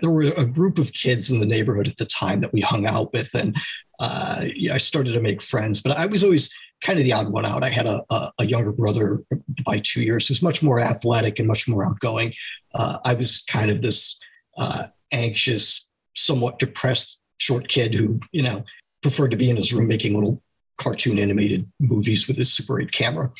there 0.00 0.10
were 0.10 0.32
a 0.36 0.46
group 0.46 0.78
of 0.78 0.92
kids 0.92 1.30
in 1.30 1.40
the 1.40 1.46
neighborhood 1.46 1.88
at 1.88 1.96
the 1.96 2.06
time 2.06 2.40
that 2.40 2.52
we 2.52 2.60
hung 2.60 2.86
out 2.86 3.12
with 3.12 3.34
and 3.34 3.56
uh, 4.00 4.44
I 4.70 4.78
started 4.78 5.12
to 5.12 5.20
make 5.20 5.42
friends 5.42 5.80
but 5.80 5.96
I 5.96 6.06
was 6.06 6.22
always 6.24 6.52
kind 6.82 6.98
of 6.98 7.04
the 7.04 7.12
odd 7.12 7.28
one 7.28 7.46
out. 7.46 7.62
I 7.62 7.68
had 7.68 7.86
a, 7.86 8.04
a, 8.10 8.32
a 8.40 8.44
younger 8.44 8.72
brother 8.72 9.20
by 9.64 9.80
two 9.84 10.02
years 10.02 10.26
who's 10.26 10.42
much 10.42 10.62
more 10.62 10.80
athletic 10.80 11.38
and 11.38 11.48
much 11.48 11.68
more 11.68 11.86
outgoing. 11.86 12.34
Uh, 12.74 12.98
I 13.04 13.14
was 13.14 13.42
kind 13.48 13.70
of 13.70 13.80
this 13.80 14.18
uh, 14.58 14.88
anxious 15.12 15.88
somewhat 16.14 16.58
depressed 16.58 17.20
short 17.38 17.68
kid 17.68 17.94
who, 17.94 18.20
you 18.32 18.42
know, 18.42 18.64
preferred 19.02 19.30
to 19.30 19.36
be 19.36 19.50
in 19.50 19.56
his 19.56 19.72
room 19.72 19.88
making 19.88 20.14
little 20.14 20.42
cartoon 20.78 21.18
animated 21.18 21.70
movies 21.80 22.28
with 22.28 22.36
his 22.36 22.52
Super 22.52 22.80
8 22.80 22.92
camera. 22.92 23.30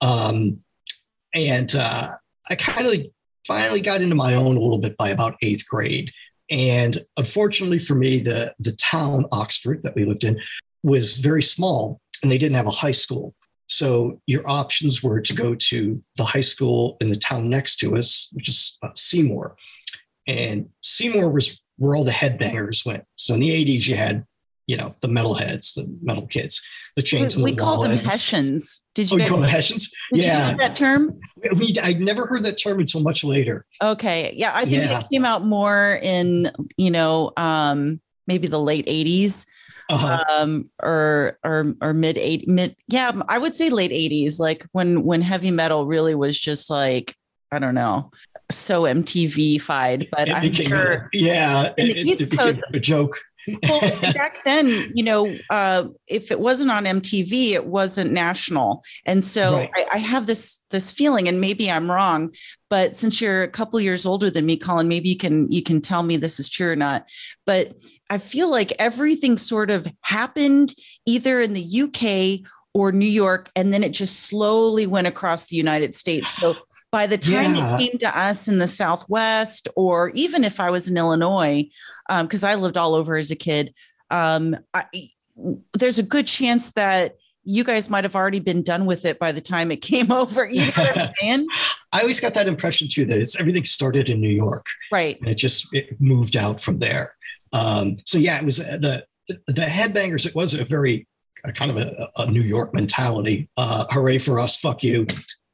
Um, 0.00 0.62
and 1.34 1.74
uh, 1.74 2.16
I 2.48 2.54
kind 2.54 2.86
of 2.86 2.94
finally 3.46 3.80
got 3.80 4.00
into 4.00 4.14
my 4.14 4.34
own 4.34 4.56
a 4.56 4.60
little 4.60 4.78
bit 4.78 4.96
by 4.96 5.10
about 5.10 5.36
eighth 5.42 5.66
grade. 5.66 6.10
And 6.50 7.04
unfortunately 7.16 7.78
for 7.78 7.94
me, 7.94 8.18
the, 8.18 8.54
the 8.58 8.72
town, 8.72 9.26
Oxford, 9.32 9.82
that 9.82 9.94
we 9.94 10.04
lived 10.04 10.24
in, 10.24 10.40
was 10.82 11.18
very 11.18 11.42
small 11.42 12.00
and 12.22 12.30
they 12.30 12.38
didn't 12.38 12.56
have 12.56 12.66
a 12.66 12.70
high 12.70 12.92
school. 12.92 13.34
So 13.68 14.20
your 14.26 14.42
options 14.48 15.02
were 15.02 15.20
to 15.20 15.34
go 15.34 15.54
to 15.54 16.02
the 16.16 16.24
high 16.24 16.42
school 16.42 16.98
in 17.00 17.08
the 17.08 17.16
town 17.16 17.48
next 17.48 17.76
to 17.76 17.96
us, 17.96 18.28
which 18.32 18.48
is 18.48 18.76
uh, 18.82 18.90
Seymour. 18.94 19.56
And 20.26 20.68
Seymour 20.82 21.30
was 21.30 21.61
where 21.82 21.96
all 21.96 22.04
the 22.04 22.12
headbangers 22.12 22.86
went. 22.86 23.02
So 23.16 23.34
in 23.34 23.40
the 23.40 23.50
80s, 23.50 23.88
you 23.88 23.96
had, 23.96 24.24
you 24.68 24.76
know, 24.76 24.94
the 25.00 25.08
metalheads, 25.08 25.74
the 25.74 25.92
metal 26.00 26.26
kids, 26.28 26.62
the 26.94 27.02
chains 27.02 27.36
we, 27.36 27.42
and 27.42 27.48
the 27.48 27.52
we 27.52 27.56
called 27.56 27.84
them. 27.86 27.96
Hessians. 27.98 28.84
Did 28.94 29.12
Oh, 29.12 29.16
you 29.16 29.20
guys 29.22 29.28
call 29.28 29.38
them 29.40 29.48
Hessians? 29.50 29.90
did 30.14 30.24
yeah. 30.24 30.54
that 30.58 30.76
term? 30.76 31.18
We, 31.56 31.74
I 31.82 31.94
never 31.94 32.26
heard 32.26 32.44
that 32.44 32.60
term 32.62 32.78
until 32.78 33.00
much 33.00 33.24
later. 33.24 33.66
Okay. 33.82 34.32
Yeah. 34.36 34.52
I 34.54 34.64
think 34.64 34.76
Yeah. 34.84 35.00
it 35.00 35.06
came 35.12 35.24
out 35.24 35.44
more 35.44 35.98
in, 36.00 36.52
you 36.76 36.92
know, 36.92 37.32
um, 37.36 38.00
maybe 38.28 38.46
the 38.46 38.60
late 38.60 38.86
80s 38.86 39.46
Uh-huh. 39.90 40.22
um 40.30 40.70
or 40.80 41.38
or 41.44 41.74
or 41.82 41.92
mid 41.92 42.16
eight 42.16 42.46
mid 42.46 42.76
yeah 42.86 43.10
i 43.28 43.36
would 43.36 43.52
say 43.54 43.68
late 43.68 43.90
80s 43.90 44.38
like 44.38 44.64
when 44.70 45.02
when 45.02 45.20
heavy 45.20 45.50
metal 45.50 45.84
really 45.86 46.14
was 46.14 46.38
just 46.38 46.70
like 46.70 47.14
i 47.50 47.58
don't 47.58 47.74
know 47.74 48.10
so 48.56 48.82
mtv 48.82 49.60
fied 49.60 50.08
but 50.10 50.28
it 50.28 50.34
i'm 50.34 50.42
became, 50.42 50.66
sure 50.68 51.08
yeah, 51.12 51.72
In 51.76 51.88
the 51.88 51.98
it, 51.98 52.06
East 52.06 52.32
it 52.32 52.38
Coast- 52.38 52.60
a 52.72 52.78
joke. 52.80 53.18
well, 53.64 53.80
back 54.14 54.36
then, 54.44 54.66
you 54.94 55.02
know, 55.02 55.36
uh, 55.50 55.88
if 56.06 56.30
it 56.30 56.38
wasn't 56.38 56.70
on 56.70 56.84
MTV, 56.84 57.50
it 57.54 57.66
wasn't 57.66 58.12
national, 58.12 58.84
and 59.04 59.24
so 59.24 59.54
Right. 59.56 59.70
I, 59.74 59.86
I 59.94 59.98
have 59.98 60.26
this 60.26 60.62
this 60.70 60.92
feeling, 60.92 61.26
and 61.26 61.40
maybe 61.40 61.68
I'm 61.68 61.90
wrong, 61.90 62.32
but 62.70 62.94
since 62.94 63.20
you're 63.20 63.42
a 63.42 63.48
couple 63.48 63.80
years 63.80 64.06
older 64.06 64.30
than 64.30 64.46
me, 64.46 64.56
Colin, 64.56 64.86
maybe 64.86 65.08
you 65.08 65.16
can 65.16 65.50
you 65.50 65.60
can 65.60 65.80
tell 65.80 66.04
me 66.04 66.16
this 66.16 66.38
is 66.38 66.48
true 66.48 66.70
or 66.70 66.76
not. 66.76 67.08
But 67.44 67.72
I 68.08 68.18
feel 68.18 68.48
like 68.48 68.72
everything 68.78 69.36
sort 69.38 69.70
of 69.72 69.88
happened 70.02 70.72
either 71.04 71.40
in 71.40 71.52
the 71.52 71.82
UK 71.82 72.48
or 72.74 72.92
New 72.92 73.06
York, 73.06 73.50
and 73.56 73.72
then 73.72 73.82
it 73.82 73.90
just 73.90 74.20
slowly 74.20 74.86
went 74.86 75.08
across 75.08 75.48
the 75.48 75.56
United 75.56 75.96
States. 75.96 76.30
So 76.30 76.54
by 76.92 77.06
the 77.08 77.18
time 77.18 77.54
Yeah. 77.56 77.76
it 77.76 77.78
came 77.90 77.98
to 77.98 78.16
us 78.18 78.46
in 78.46 78.58
the 78.58 78.68
Southwest, 78.68 79.66
or 79.74 80.10
even 80.10 80.44
if 80.44 80.60
I 80.60 80.70
was 80.70 80.88
in 80.88 80.96
Illinois, 80.96 81.64
because 82.20 82.44
I 82.44 82.54
lived 82.54 82.76
all 82.76 82.94
over 82.94 83.16
as 83.16 83.30
a 83.32 83.36
kid, 83.36 83.74
um, 84.10 84.56
I, 84.74 84.84
there's 85.72 85.98
a 85.98 86.02
good 86.04 86.26
chance 86.26 86.72
that 86.72 87.16
you 87.44 87.64
guys 87.64 87.90
might 87.90 88.04
have 88.04 88.14
already 88.14 88.38
been 88.38 88.62
done 88.62 88.86
with 88.86 89.04
it 89.04 89.18
by 89.18 89.32
the 89.32 89.40
time 89.40 89.72
it 89.72 89.78
came 89.82 90.12
over. 90.22 90.48
You 90.48 90.60
know 90.66 90.72
what 90.76 90.98
I'm 90.98 91.12
saying? 91.20 91.46
I 91.92 92.00
always 92.02 92.20
got 92.20 92.34
that 92.34 92.46
impression 92.46 92.88
too 92.88 93.04
that 93.06 93.18
it's, 93.18 93.34
everything 93.40 93.64
started 93.64 94.08
in 94.10 94.20
New 94.20 94.28
York 94.30 94.66
Right. 94.92 95.18
and 95.20 95.28
it 95.28 95.34
just 95.36 95.66
it 95.74 96.00
moved 96.00 96.36
out 96.36 96.60
from 96.60 96.78
there. 96.78 97.14
Um, 97.52 97.96
so 98.06 98.18
yeah, 98.18 98.38
it 98.38 98.44
was 98.44 98.60
uh, 98.60 98.78
the 98.80 99.04
the 99.28 99.62
headbangers. 99.62 100.26
It 100.26 100.34
was 100.34 100.54
a 100.54 100.62
very 100.64 101.06
uh, 101.46 101.52
kind 101.52 101.70
of 101.70 101.76
a, 101.78 102.08
a 102.18 102.30
New 102.30 102.40
York 102.42 102.72
mentality. 102.74 103.48
Uh, 103.56 103.86
hooray 103.90 104.18
for 104.18 104.38
us! 104.38 104.56
Fuck 104.56 104.82
you. 104.82 105.06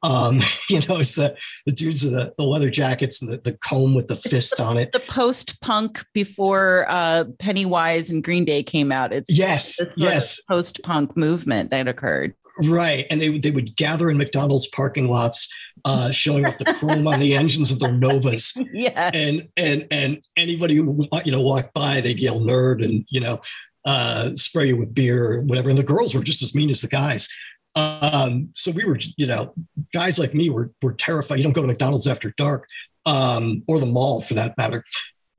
Um, 0.03 0.41
you 0.69 0.79
know, 0.87 0.99
it's 0.99 1.15
the 1.15 1.35
the 1.65 1.71
dudes 1.71 2.03
with 2.03 2.13
the, 2.13 2.33
the 2.37 2.43
leather 2.43 2.69
jackets 2.69 3.21
and 3.21 3.31
the, 3.31 3.37
the 3.37 3.53
comb 3.53 3.95
with 3.95 4.07
the 4.07 4.15
fist 4.15 4.59
on 4.59 4.77
it. 4.77 4.91
The 4.91 4.99
post 5.01 5.59
punk 5.61 6.05
before 6.13 6.85
uh, 6.89 7.25
Pennywise 7.39 8.09
and 8.09 8.23
Green 8.23 8.45
Day 8.45 8.63
came 8.63 8.91
out. 8.91 9.11
It's 9.13 9.33
Yes, 9.33 9.79
yes, 9.97 10.41
post 10.41 10.81
punk 10.83 11.15
movement 11.17 11.71
that 11.71 11.87
occurred. 11.87 12.33
right. 12.63 13.05
And 13.09 13.21
they 13.21 13.37
they 13.37 13.51
would 13.51 13.75
gather 13.75 14.09
in 14.09 14.17
McDonald's 14.17 14.67
parking 14.67 15.07
lots, 15.09 15.47
uh, 15.85 16.11
showing 16.11 16.45
off 16.45 16.57
the 16.57 16.65
chrome 16.65 17.07
on 17.07 17.19
the 17.19 17.35
engines 17.41 17.71
of 17.71 17.79
their 17.79 17.91
Novas. 17.91 18.53
Yeah. 18.73 19.11
and 19.13 19.47
and 19.57 19.87
and 19.91 20.21
anybody 20.37 20.75
who 20.75 21.07
you 21.25 21.31
know 21.31 21.41
walked 21.41 21.73
by, 21.73 22.01
they'd 22.01 22.19
yell 22.19 22.39
nerd 22.39 22.83
and 22.83 23.05
you 23.09 23.19
know 23.19 23.41
uh, 23.85 24.31
spray 24.35 24.67
you 24.67 24.77
with 24.77 24.93
beer 24.93 25.33
or 25.33 25.41
whatever. 25.41 25.69
And 25.69 25.77
the 25.77 25.83
girls 25.83 26.13
were 26.13 26.23
just 26.23 26.43
as 26.43 26.53
mean 26.55 26.69
as 26.69 26.81
the 26.81 26.87
guys. 26.87 27.27
Um, 27.75 28.49
so 28.53 28.71
we 28.71 28.85
were, 28.85 28.97
you 29.17 29.27
know, 29.27 29.53
guys 29.93 30.19
like 30.19 30.33
me 30.33 30.49
were 30.49 30.71
were 30.81 30.93
terrified. 30.93 31.37
You 31.37 31.43
don't 31.43 31.53
go 31.53 31.61
to 31.61 31.67
McDonald's 31.67 32.07
after 32.07 32.33
dark, 32.37 32.67
um, 33.05 33.63
or 33.67 33.79
the 33.79 33.85
mall 33.85 34.21
for 34.21 34.33
that 34.35 34.57
matter. 34.57 34.83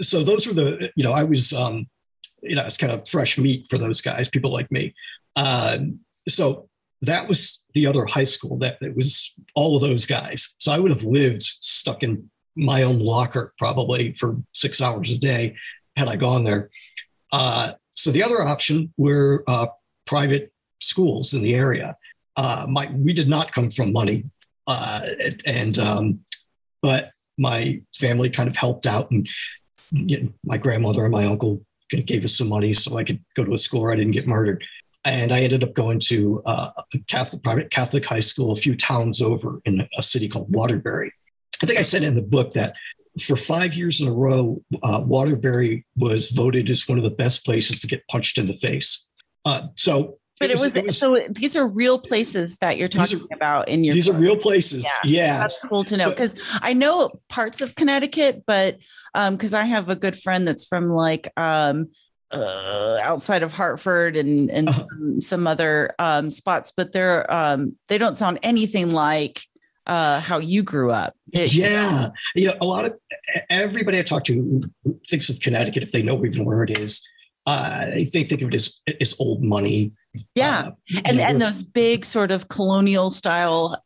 So 0.01 0.23
those 0.23 0.47
were 0.47 0.55
the, 0.55 0.91
you 0.97 1.05
know, 1.05 1.13
I 1.13 1.25
was, 1.25 1.53
um, 1.53 1.87
you 2.43 2.57
know, 2.57 2.65
it's 2.65 2.79
kind 2.79 2.93
of 2.93 3.09
fresh 3.09 3.37
meat 3.37 3.67
for 3.69 3.79
those 3.79 4.01
guys, 4.01 4.29
people 4.29 4.51
like 4.51 4.71
me. 4.71 4.93
Um, 5.37 6.01
so 6.29 6.69
that 7.03 7.29
was 7.29 7.65
the 7.75 7.87
other 7.87 8.07
high 8.07 8.25
school 8.25 8.59
that 8.59 8.79
it 8.81 8.97
was 8.97 9.35
all 9.55 9.77
of 9.77 9.83
those 9.83 10.07
guys. 10.07 10.55
So 10.59 10.73
I 10.73 10.79
would 10.79 10.91
have 10.91 11.05
lived 11.05 11.43
stuck 11.43 12.03
in 12.03 12.31
my 12.57 12.83
own 12.83 12.99
locker 12.99 13.55
probably 13.59 14.13
for 14.15 14.37
six 14.53 14.81
hours 14.81 15.13
a 15.13 15.19
day 15.19 15.55
had 15.97 16.09
I 16.09 16.17
gone 16.17 16.45
there. 16.45 16.71
Uh, 17.33 17.73
so 17.93 18.11
the 18.11 18.23
other 18.23 18.43
option 18.43 18.93
were 18.97 19.45
uh, 19.47 19.69
private 20.07 20.53
schools 20.81 21.35
in 21.35 21.43
the 21.43 21.55
area. 21.55 21.97
Uh, 22.37 22.67
my 22.69 22.91
we 22.95 23.13
did 23.13 23.29
not 23.29 23.53
come 23.53 23.71
from 23.71 23.93
money, 23.93 24.25
uh, 24.67 25.07
and 25.47 25.79
um, 25.79 26.21
but 26.83 27.11
my 27.39 27.81
family 27.97 28.31
kind 28.31 28.49
of 28.49 28.57
helped 28.57 28.87
out, 28.87 29.11
and 29.11 29.29
you 29.93 30.23
know, 30.23 30.33
my 30.45 30.59
grandmother 30.59 31.03
and 31.03 31.13
my 31.13 31.27
uncle 31.27 31.65
gave 31.91 32.25
us 32.25 32.37
some 32.37 32.49
money 32.49 32.73
so 32.73 32.97
I 32.97 33.05
could 33.05 33.23
go 33.35 33.45
to 33.45 33.53
a 33.53 33.59
school 33.59 33.83
where 33.83 33.93
I 33.93 33.97
didn't 33.97 34.13
get 34.13 34.27
murdered. 34.27 34.65
And 35.05 35.33
I 35.33 35.41
ended 35.41 35.65
up 35.65 35.75
going 35.75 35.99
to 36.07 36.43
uh, 36.45 36.71
a 36.77 36.99
Catholic 37.09 37.43
private 37.43 37.71
Catholic 37.71 38.05
high 38.05 38.21
school 38.21 38.53
a 38.53 38.57
few 38.57 38.75
towns 38.75 39.23
over 39.23 39.61
in 39.65 39.89
a 39.97 40.03
city 40.03 40.29
called 40.29 40.53
Waterbury. 40.53 41.13
I 41.63 41.67
think 41.67 41.79
I 41.79 41.83
said 41.83 42.03
in 42.03 42.15
the 42.15 42.23
book 42.23 42.53
that 42.53 42.75
for 43.19 43.37
five 43.37 43.75
years 43.75 44.01
in 44.01 44.09
a 44.09 44.13
row, 44.13 44.63
uh, 44.83 45.03
Waterbury 45.05 45.87
was 45.97 46.31
voted 46.31 46.71
as 46.71 46.87
one 46.87 46.99
of 46.99 47.05
the 47.05 47.11
best 47.11 47.45
places 47.45 47.81
to 47.81 47.87
get 47.87 48.07
punched 48.09 48.39
in 48.39 48.47
the 48.47 48.57
face. 48.57 49.07
Uh, 49.45 49.69
so, 49.75 50.19
But 50.41 50.51
it 50.51 50.59
was, 50.59 50.97
so 50.99 51.23
these 51.29 51.55
are 51.55 51.67
real 51.69 51.99
places 51.99 52.57
that 52.59 52.79
you're 52.79 52.89
talking 52.89 53.21
about 53.31 53.69
in 53.69 53.85
your 53.85 53.93
these 53.95 54.09
are 54.09 54.15
real 54.15 54.39
places. 54.39 54.85
Yeah, 54.85 54.91
Yes. 55.05 55.41
That's 55.41 55.69
cool 55.69 55.85
to 55.85 55.97
know 55.99 56.09
because 56.09 56.41
I 56.63 56.73
know 56.73 57.11
parts 57.29 57.61
of 57.61 57.75
Connecticut, 57.75 58.45
but 58.47 58.79
um, 59.15 59.37
because 59.37 59.53
I 59.53 59.65
have 59.65 59.91
a 59.91 59.97
good 59.97 60.19
friend 60.19 60.49
that's 60.49 60.65
from 60.65 60.89
like 60.89 61.29
um 61.37 61.89
uh 62.31 62.99
outside 63.03 63.43
of 63.43 63.53
Hartford 63.53 64.17
and 64.17 64.51
and 64.51 64.69
Uh-huh. 64.71 64.79
some, 64.89 65.21
some 65.21 65.47
other 65.47 65.95
um 65.99 66.31
spots, 66.31 66.73
but 66.75 66.93
they're 66.93 67.31
um 67.33 67.77
they 67.89 67.99
don't 67.99 68.17
sound 68.17 68.39
anything 68.43 68.93
like 68.93 69.43
uh 69.87 70.21
how 70.21 70.39
you 70.39 70.63
grew 70.63 70.91
up. 70.91 71.15
It- 71.35 71.53
yeah. 71.53 72.09
You 72.35 72.47
know, 72.47 72.55
a 72.63 72.65
lot 72.65 72.87
of 72.87 72.95
everybody 73.51 73.99
I 73.99 74.03
talk 74.03 74.25
to 74.25 74.63
thinks 75.07 75.29
of 75.29 75.39
Connecticut, 75.41 75.83
if 75.83 75.93
they 75.93 76.01
know 76.03 76.25
even 76.25 76.47
where 76.47 76.63
it 76.63 76.71
is, 76.71 77.07
uh, 77.45 77.87
they 77.91 78.05
think 78.05 78.41
of 78.41 78.49
it 78.49 78.55
as, 78.55 78.81
as 79.03 79.15
old 79.21 79.43
money. 79.43 79.93
Yeah. 80.35 80.71
Uh, 80.97 81.01
and 81.05 81.21
and 81.21 81.41
those 81.41 81.63
big 81.63 82.05
sort 82.05 82.31
of 82.31 82.49
colonial 82.49 83.11
style 83.11 83.83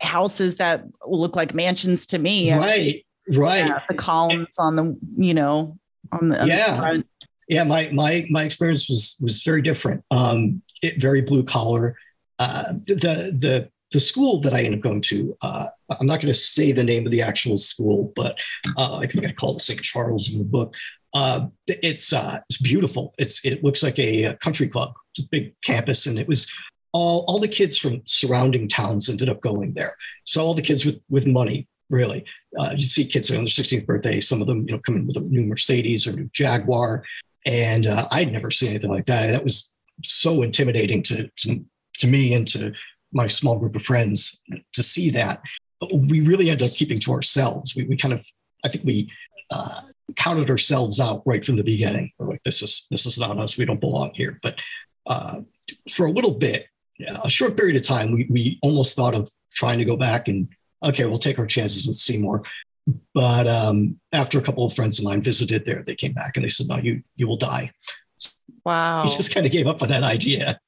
houses 0.00 0.56
that 0.56 0.84
look 1.06 1.36
like 1.36 1.54
mansions 1.54 2.06
to 2.06 2.18
me. 2.18 2.52
right, 2.52 3.04
right. 3.34 3.66
Yeah, 3.66 3.80
the 3.88 3.94
columns 3.94 4.58
on 4.58 4.76
the 4.76 4.96
you 5.16 5.34
know 5.34 5.78
on 6.12 6.30
the, 6.30 6.40
on 6.42 6.48
Yeah. 6.48 6.76
front. 6.80 7.06
yeah 7.48 7.64
my 7.64 7.90
my 7.92 8.26
my 8.30 8.44
experience 8.44 8.88
was 8.88 9.16
was 9.20 9.42
very 9.42 9.62
different 9.62 10.02
um 10.10 10.62
it, 10.82 11.00
very 11.00 11.20
blue 11.20 11.42
collar 11.44 11.96
uh 12.38 12.72
the 12.86 13.34
the 13.38 13.68
the 13.92 14.00
school 14.00 14.40
that 14.40 14.52
i 14.54 14.58
ended 14.62 14.74
up 14.80 14.82
going 14.82 15.00
to 15.00 15.36
uh 15.42 15.66
i'm 15.98 16.06
not 16.06 16.20
going 16.20 16.32
to 16.32 16.38
say 16.38 16.72
the 16.72 16.84
name 16.84 17.04
of 17.06 17.10
the 17.12 17.22
actual 17.22 17.56
school 17.56 18.12
but 18.16 18.36
uh 18.76 18.96
i 18.98 19.06
think 19.06 19.26
i 19.26 19.32
called 19.32 19.56
it 19.56 19.62
st 19.62 19.80
charles 19.82 20.30
in 20.32 20.38
the 20.38 20.44
book 20.44 20.72
uh 21.14 21.46
it's 21.66 22.12
uh 22.12 22.38
it's 22.48 22.60
beautiful 22.60 23.14
it's 23.18 23.44
it 23.44 23.64
looks 23.64 23.82
like 23.82 23.98
a, 23.98 24.24
a 24.24 24.34
country 24.36 24.68
club 24.68 24.92
it's 25.12 25.24
a 25.24 25.28
big 25.30 25.54
campus 25.62 26.06
and 26.06 26.18
it 26.18 26.28
was 26.28 26.50
all 26.92 27.24
all 27.26 27.38
the 27.38 27.48
kids 27.48 27.78
from 27.78 28.02
surrounding 28.04 28.68
towns 28.68 29.08
ended 29.08 29.28
up 29.28 29.40
going 29.40 29.72
there 29.74 29.94
so 30.24 30.42
all 30.42 30.54
the 30.54 30.62
kids 30.62 30.84
with 30.84 31.00
with 31.10 31.26
money 31.26 31.66
really 31.90 32.24
uh, 32.58 32.72
you 32.74 32.80
see 32.80 33.06
kids 33.06 33.30
on 33.30 33.38
their 33.38 33.44
16th 33.46 33.86
birthday 33.86 34.20
some 34.20 34.42
of 34.42 34.46
them 34.46 34.66
you 34.68 34.74
know 34.74 34.80
come 34.84 34.96
in 34.96 35.06
with 35.06 35.16
a 35.16 35.20
new 35.20 35.44
mercedes 35.44 36.06
or 36.06 36.12
new 36.12 36.28
jaguar 36.34 37.02
and 37.48 37.86
uh, 37.86 38.06
I'd 38.10 38.30
never 38.30 38.50
seen 38.50 38.70
anything 38.70 38.90
like 38.90 39.06
that. 39.06 39.30
That 39.30 39.42
was 39.42 39.72
so 40.04 40.42
intimidating 40.42 41.02
to, 41.04 41.30
to 41.38 41.64
to 41.94 42.06
me 42.06 42.34
and 42.34 42.46
to 42.46 42.72
my 43.12 43.26
small 43.26 43.58
group 43.58 43.74
of 43.74 43.82
friends 43.82 44.40
to 44.74 44.82
see 44.82 45.10
that. 45.10 45.40
We 45.92 46.20
really 46.20 46.50
ended 46.50 46.68
up 46.68 46.74
keeping 46.74 47.00
to 47.00 47.12
ourselves. 47.12 47.74
We, 47.74 47.84
we 47.84 47.96
kind 47.96 48.12
of, 48.12 48.24
I 48.64 48.68
think 48.68 48.84
we 48.84 49.10
uh, 49.50 49.80
counted 50.16 50.50
ourselves 50.50 51.00
out 51.00 51.22
right 51.26 51.44
from 51.44 51.56
the 51.56 51.64
beginning. 51.64 52.12
We're 52.18 52.28
like, 52.28 52.42
this 52.44 52.62
is 52.62 52.86
this 52.90 53.06
is 53.06 53.18
not 53.18 53.38
us. 53.38 53.56
We 53.56 53.64
don't 53.64 53.80
belong 53.80 54.12
here. 54.14 54.38
But 54.42 54.60
uh, 55.06 55.40
for 55.90 56.06
a 56.06 56.10
little 56.10 56.32
bit, 56.32 56.66
yeah, 56.98 57.18
a 57.24 57.30
short 57.30 57.56
period 57.56 57.76
of 57.76 57.82
time, 57.82 58.12
we 58.12 58.26
we 58.30 58.58
almost 58.62 58.96
thought 58.96 59.14
of 59.14 59.30
trying 59.54 59.78
to 59.78 59.84
go 59.84 59.96
back 59.96 60.28
and 60.28 60.48
okay, 60.82 61.04
we'll 61.06 61.18
take 61.18 61.38
our 61.38 61.46
chances 61.46 61.86
with 61.86 61.96
Seymour. 61.96 62.42
But 63.12 63.46
um, 63.46 64.00
after 64.12 64.38
a 64.38 64.42
couple 64.42 64.64
of 64.64 64.72
friends 64.72 64.98
of 64.98 65.04
mine 65.04 65.20
visited 65.20 65.66
there, 65.66 65.82
they 65.82 65.94
came 65.94 66.12
back 66.12 66.36
and 66.36 66.44
they 66.44 66.48
said, 66.48 66.68
"No, 66.68 66.76
you 66.76 67.02
you 67.16 67.26
will 67.28 67.36
die." 67.36 67.72
Wow. 68.64 69.04
He 69.04 69.16
just 69.16 69.32
kind 69.32 69.46
of 69.46 69.52
gave 69.52 69.66
up 69.66 69.82
on 69.82 69.88
that 69.88 70.02
idea. 70.02 70.60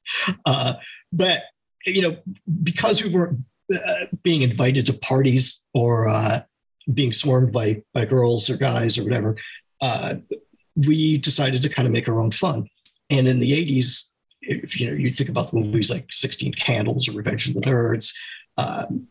Uh, 0.46 0.74
but, 1.12 1.42
you 1.84 2.00
know, 2.00 2.16
because 2.62 3.02
we 3.02 3.10
weren't 3.10 3.40
uh, 3.74 4.06
being 4.22 4.42
invited 4.42 4.86
to 4.86 4.94
parties 4.94 5.62
or 5.74 6.08
uh, 6.08 6.40
being 6.92 7.12
swarmed 7.12 7.52
by, 7.52 7.82
by 7.94 8.04
girls 8.04 8.50
or 8.50 8.56
guys 8.56 8.98
or 8.98 9.04
whatever, 9.04 9.36
uh, 9.80 10.16
we 10.76 11.18
decided 11.18 11.62
to 11.62 11.68
kind 11.68 11.86
of 11.86 11.92
make 11.92 12.08
our 12.08 12.20
own 12.20 12.30
fun. 12.30 12.68
And 13.10 13.26
in 13.26 13.40
the 13.40 13.52
80s, 13.52 14.08
if 14.42 14.80
you 14.80 14.86
know, 14.86 14.96
you 14.96 15.12
think 15.12 15.30
about 15.30 15.50
the 15.50 15.58
movies 15.58 15.90
like 15.90 16.06
16 16.10 16.54
Candles 16.54 17.08
or 17.08 17.12
Revenge 17.12 17.48
of 17.48 17.54
the 17.54 17.60
Nerds, 17.60 18.14
um, 18.56 19.08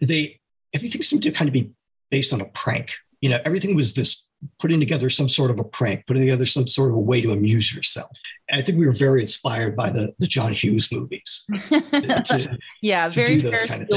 they 0.00 0.40
everything 0.72 1.02
seemed 1.02 1.22
to 1.24 1.32
kind 1.32 1.48
of 1.48 1.52
be 1.52 1.70
based 2.10 2.32
on 2.32 2.40
a 2.40 2.46
prank. 2.46 2.92
You 3.20 3.28
know, 3.30 3.40
everything 3.44 3.76
was 3.76 3.94
this 3.94 4.26
putting 4.58 4.80
together 4.80 5.08
some 5.08 5.28
sort 5.28 5.50
of 5.50 5.60
a 5.60 5.64
prank, 5.64 6.06
putting 6.06 6.22
together 6.22 6.46
some 6.46 6.66
sort 6.66 6.90
of 6.90 6.96
a 6.96 7.00
way 7.00 7.20
to 7.20 7.30
amuse 7.30 7.74
yourself. 7.74 8.10
And 8.48 8.60
I 8.60 8.62
think 8.62 8.78
we 8.78 8.86
were 8.86 8.92
very 8.92 9.20
inspired 9.20 9.76
by 9.76 9.90
the 9.90 10.12
the 10.18 10.26
John 10.26 10.52
Hughes 10.52 10.90
movies. 10.90 11.46
to, 11.70 12.58
yeah, 12.80 13.08
to 13.08 13.14
very 13.14 13.36
those 13.38 13.62
kind 13.64 13.82
of 13.82 13.88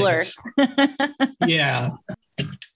yeah. 1.46 1.90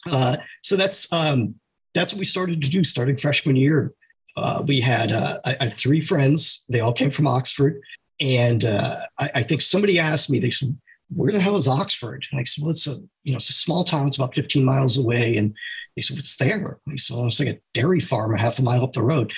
Uh, 0.09 0.37
so 0.62 0.76
that's 0.76 1.11
um, 1.12 1.54
that's 1.95 2.12
what 2.12 2.19
we 2.19 2.25
started 2.25 2.62
to 2.62 2.71
do 2.71 2.85
starting 2.85 3.16
freshman 3.16 3.57
year. 3.57 3.92
Uh, 4.37 4.62
we 4.66 4.80
had 4.80 5.12
uh, 5.12 5.38
I, 5.45 5.57
I, 5.61 5.64
had 5.64 5.75
three 5.75 6.00
friends. 6.00 6.64
They 6.69 6.80
all 6.80 6.92
came 6.92 7.11
from 7.11 7.26
Oxford, 7.26 7.80
and 8.21 8.64
uh, 8.64 9.00
I, 9.19 9.30
I, 9.37 9.42
think 9.42 9.61
somebody 9.61 9.99
asked 9.99 10.30
me. 10.30 10.38
They 10.38 10.50
said, 10.50 10.76
"Where 11.14 11.33
the 11.33 11.40
hell 11.40 11.57
is 11.57 11.69
Oxford?" 11.69 12.26
And 12.30 12.40
I 12.40 12.45
said, 12.45 12.62
"Well, 12.62 12.71
it's 12.71 12.87
a 12.87 12.97
you 13.25 13.33
know 13.33 13.37
it's 13.37 13.50
a 13.50 13.54
small 13.54 13.85
town. 13.85 14.07
It's 14.07 14.16
about 14.16 14.35
15 14.35 14.64
miles 14.64 14.97
away." 14.97 15.37
And 15.37 15.54
they 15.97 16.02
said, 16.02 16.16
"What's 16.16 16.37
there?" 16.37 16.78
And 16.87 16.92
I 16.92 16.97
said, 16.97 17.16
"Well, 17.16 17.26
it's 17.26 17.40
like 17.40 17.49
a 17.49 17.61
dairy 17.75 18.00
farm 18.00 18.35
a 18.35 18.38
half 18.38 18.59
a 18.59 18.62
mile 18.62 18.85
up 18.85 18.92
the 18.92 19.02
road." 19.02 19.33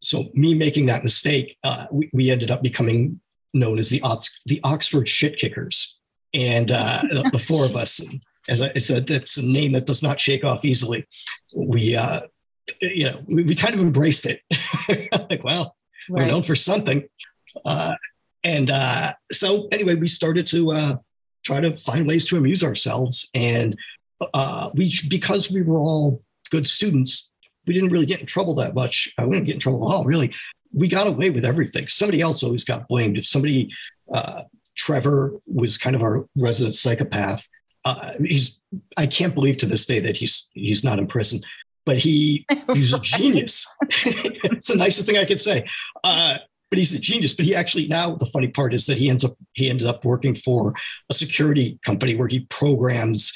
So 0.00 0.26
me 0.34 0.54
making 0.54 0.86
that 0.86 1.02
mistake, 1.02 1.56
uh, 1.64 1.86
we, 1.90 2.10
we 2.12 2.30
ended 2.30 2.50
up 2.50 2.62
becoming 2.62 3.20
known 3.54 3.78
as 3.78 3.88
the 3.88 4.02
Ox- 4.02 4.40
the 4.46 4.60
Oxford 4.62 5.08
shit 5.08 5.38
kickers, 5.38 5.98
and 6.34 6.70
uh, 6.70 7.02
the, 7.10 7.30
the 7.32 7.38
four 7.38 7.64
of 7.64 7.74
us. 7.74 8.00
as 8.48 8.62
I 8.62 8.74
said, 8.78 9.06
that's 9.06 9.36
a 9.36 9.44
name 9.44 9.72
that 9.72 9.86
does 9.86 10.02
not 10.02 10.20
shake 10.20 10.44
off 10.44 10.64
easily. 10.64 11.06
We 11.54 11.96
uh, 11.96 12.20
you 12.80 13.10
know, 13.10 13.20
we, 13.26 13.42
we 13.42 13.54
kind 13.54 13.74
of 13.74 13.80
embraced 13.80 14.26
it. 14.26 14.40
like, 15.30 15.44
well, 15.44 15.76
right. 16.08 16.22
we're 16.22 16.26
known 16.26 16.42
for 16.42 16.56
something. 16.56 17.08
Uh, 17.64 17.94
and 18.44 18.70
uh, 18.70 19.14
so, 19.32 19.68
anyway, 19.72 19.94
we 19.94 20.06
started 20.06 20.46
to 20.48 20.72
uh, 20.72 20.96
try 21.44 21.60
to 21.60 21.76
find 21.76 22.06
ways 22.06 22.26
to 22.26 22.36
amuse 22.36 22.62
ourselves. 22.62 23.28
And 23.34 23.76
uh, 24.34 24.70
we, 24.74 24.92
because 25.08 25.50
we 25.50 25.62
were 25.62 25.78
all 25.78 26.22
good 26.50 26.66
students, 26.66 27.30
we 27.66 27.74
didn't 27.74 27.90
really 27.90 28.06
get 28.06 28.20
in 28.20 28.26
trouble 28.26 28.54
that 28.56 28.74
much. 28.74 29.12
I 29.18 29.24
wouldn't 29.24 29.46
get 29.46 29.54
in 29.54 29.60
trouble 29.60 29.88
at 29.88 29.94
all, 29.94 30.04
really. 30.04 30.32
We 30.72 30.88
got 30.88 31.06
away 31.06 31.30
with 31.30 31.44
everything. 31.44 31.88
Somebody 31.88 32.20
else 32.20 32.42
always 32.42 32.64
got 32.64 32.88
blamed. 32.88 33.16
If 33.18 33.26
somebody, 33.26 33.72
uh, 34.12 34.42
Trevor 34.76 35.40
was 35.46 35.78
kind 35.78 35.96
of 35.96 36.02
our 36.02 36.26
resident 36.36 36.74
psychopath. 36.74 37.46
Uh, 37.86 38.12
he's 38.22 38.58
I 38.96 39.06
can't 39.06 39.34
believe 39.34 39.58
to 39.58 39.66
this 39.66 39.86
day 39.86 40.00
that 40.00 40.16
he's 40.16 40.50
he's 40.52 40.82
not 40.82 40.98
in 40.98 41.06
prison 41.06 41.40
but 41.86 41.96
he 41.96 42.44
he's 42.74 42.92
a 42.92 43.00
genius. 43.00 43.64
it's 44.04 44.68
the 44.68 44.76
nicest 44.76 45.06
thing 45.06 45.16
I 45.16 45.24
could 45.24 45.40
say. 45.40 45.66
Uh, 46.04 46.38
but 46.68 46.78
he's 46.78 46.92
a 46.92 46.98
genius. 46.98 47.32
But 47.32 47.46
he 47.46 47.54
actually 47.54 47.86
now 47.86 48.16
the 48.16 48.26
funny 48.26 48.48
part 48.48 48.74
is 48.74 48.84
that 48.86 48.98
he 48.98 49.08
ends 49.08 49.24
up 49.24 49.36
he 49.54 49.70
ends 49.70 49.86
up 49.86 50.04
working 50.04 50.34
for 50.34 50.74
a 51.08 51.14
security 51.14 51.78
company 51.82 52.16
where 52.16 52.28
he 52.28 52.40
programs 52.40 53.32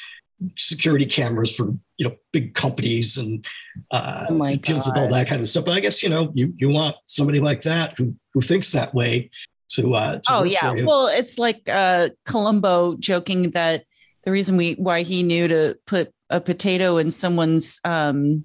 security 0.56 1.04
cameras 1.04 1.54
for 1.54 1.68
you 1.98 2.08
know 2.08 2.16
big 2.32 2.54
companies 2.54 3.18
and 3.18 3.46
uh, 3.90 4.26
oh 4.28 4.54
deals 4.56 4.86
with 4.86 4.96
all 4.96 5.08
that 5.08 5.28
kind 5.28 5.40
of 5.40 5.48
stuff. 5.48 5.64
But 5.64 5.74
I 5.74 5.80
guess 5.80 6.02
you 6.02 6.08
know 6.08 6.32
you 6.34 6.52
you 6.56 6.68
want 6.68 6.96
somebody 7.06 7.40
like 7.40 7.62
that 7.62 7.96
who 7.96 8.14
who 8.34 8.40
thinks 8.40 8.72
that 8.72 8.92
way 8.92 9.30
to. 9.70 9.94
Uh, 9.94 10.14
to 10.14 10.22
oh 10.30 10.44
yeah, 10.44 10.72
well 10.82 11.06
it's 11.06 11.38
like 11.38 11.62
uh, 11.68 12.08
Columbo 12.24 12.96
joking 12.96 13.50
that 13.52 13.84
the 14.24 14.30
reason 14.30 14.56
we 14.56 14.74
why 14.74 15.02
he 15.02 15.22
knew 15.22 15.48
to 15.48 15.78
put 15.86 16.12
a 16.28 16.40
potato 16.40 16.98
in 16.98 17.10
someone's 17.10 17.80
um, 17.84 18.44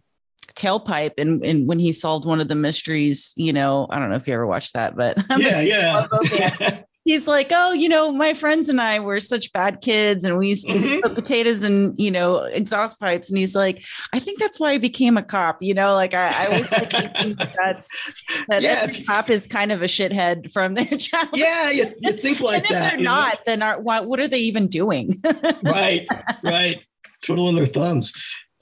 tailpipe 0.55 1.13
and, 1.17 1.43
and 1.45 1.67
when 1.67 1.79
he 1.79 1.91
solved 1.91 2.25
one 2.25 2.39
of 2.39 2.47
the 2.47 2.55
mysteries, 2.55 3.33
you 3.35 3.53
know, 3.53 3.87
I 3.89 3.99
don't 3.99 4.09
know 4.09 4.15
if 4.15 4.27
you 4.27 4.33
ever 4.33 4.47
watched 4.47 4.73
that, 4.73 4.95
but 4.95 5.17
yeah, 5.37 5.59
yeah. 5.59 6.81
He's 7.05 7.27
like, 7.27 7.51
oh, 7.51 7.71
you 7.71 7.87
know, 7.87 8.11
my 8.11 8.33
friends 8.33 8.67
and 8.67 8.81
I 8.81 8.99
were 8.99 9.19
such 9.19 9.53
bad 9.53 9.79
kids, 9.81 10.25
and 10.25 10.37
we 10.37 10.49
used 10.49 10.67
to 10.67 10.73
mm-hmm. 10.73 11.01
put 11.01 11.15
potatoes 11.15 11.63
in, 11.63 11.93
you 11.97 12.11
know, 12.11 12.39
exhaust 12.39 12.99
pipes. 12.99 13.29
And 13.29 13.37
he's 13.37 13.55
like, 13.55 13.83
I 14.11 14.19
think 14.19 14.39
that's 14.39 14.59
why 14.59 14.71
I 14.71 14.77
became 14.77 15.15
a 15.15 15.23
cop. 15.23 15.61
You 15.61 15.73
know, 15.73 15.93
like 15.93 16.13
I, 16.13 16.33
I 16.35 16.45
always 16.47 16.67
think 16.67 17.37
that's 17.63 18.11
that 18.49 18.61
yeah, 18.61 18.81
every 18.81 19.03
cop 19.03 19.29
is 19.29 19.47
kind 19.47 19.71
of 19.71 19.81
a 19.81 19.85
shithead 19.85 20.51
from 20.51 20.73
their 20.73 20.85
childhood. 20.97 21.39
Yeah, 21.39 21.69
you, 21.69 21.93
you 21.99 22.13
think 22.13 22.41
like 22.41 22.63
and 22.63 22.65
if 22.65 22.71
that. 22.71 22.91
They're 22.91 23.01
not, 23.01 23.33
know? 23.33 23.39
then 23.45 23.61
are, 23.61 23.79
what, 23.79 24.07
what 24.07 24.19
are 24.19 24.27
they 24.27 24.39
even 24.39 24.67
doing? 24.67 25.13
right, 25.63 26.05
right 26.43 26.81
twiddling 27.25 27.55
their 27.55 27.65
thumbs. 27.65 28.13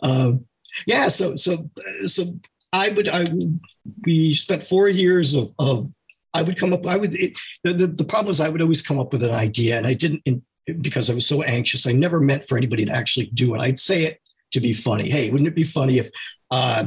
Um, 0.02 0.46
yeah, 0.88 1.08
so 1.08 1.36
so 1.36 1.70
so 2.06 2.40
I 2.72 2.90
would 2.90 3.08
I 3.08 3.20
would, 3.20 3.60
we 4.06 4.34
spent 4.34 4.66
four 4.66 4.90
years 4.90 5.36
of 5.36 5.54
of 5.60 5.92
I 6.34 6.42
would 6.42 6.58
come 6.58 6.74
up 6.74 6.86
I 6.86 6.98
would 6.98 7.16
it, 7.16 7.34
the, 7.64 7.74
the, 7.74 7.88
the 7.88 8.04
problem 8.04 8.32
is 8.32 8.42
I 8.42 8.50
would 8.50 8.62
always 8.62 8.82
come 8.82 9.00
up 9.00 9.14
with 9.14 9.24
an 9.24 9.32
idea 9.32 9.78
and 9.78 9.88
I 9.88 9.94
didn't 9.94 10.22
in, 10.26 10.44
because 10.82 11.10
I 11.10 11.14
was 11.14 11.28
so 11.28 11.44
anxious 11.44 11.88
I 11.88 11.92
never 11.92 12.20
meant 12.20 12.44
for 12.44 12.58
anybody 12.58 12.86
to 12.86 12.92
actually 12.92 13.28
do 13.28 13.56
it. 13.56 13.62
I'd 13.62 13.80
say 13.80 14.04
it 14.04 14.22
to 14.54 14.60
be 14.60 14.74
funny. 14.74 15.10
Hey 15.10 15.30
wouldn't 15.30 15.48
it 15.48 15.56
be 15.56 15.64
funny 15.64 15.98
if 15.98 16.10
uh, 16.52 16.86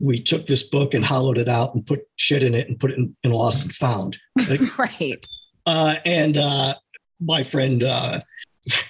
we 0.00 0.22
took 0.22 0.46
this 0.46 0.62
book 0.62 0.94
and 0.94 1.04
hollowed 1.04 1.38
it 1.38 1.48
out 1.48 1.74
and 1.74 1.86
put 1.86 2.06
shit 2.16 2.42
in 2.42 2.54
it 2.54 2.68
and 2.68 2.78
put 2.78 2.90
it 2.90 2.98
in, 2.98 3.16
in 3.24 3.32
lost 3.32 3.64
and 3.64 3.74
found? 3.74 4.16
Like, 4.48 4.78
right. 5.00 5.26
uh, 5.66 5.96
and 6.04 6.36
uh, 6.36 6.74
my 7.20 7.42
friend 7.42 7.82
uh, 7.82 8.20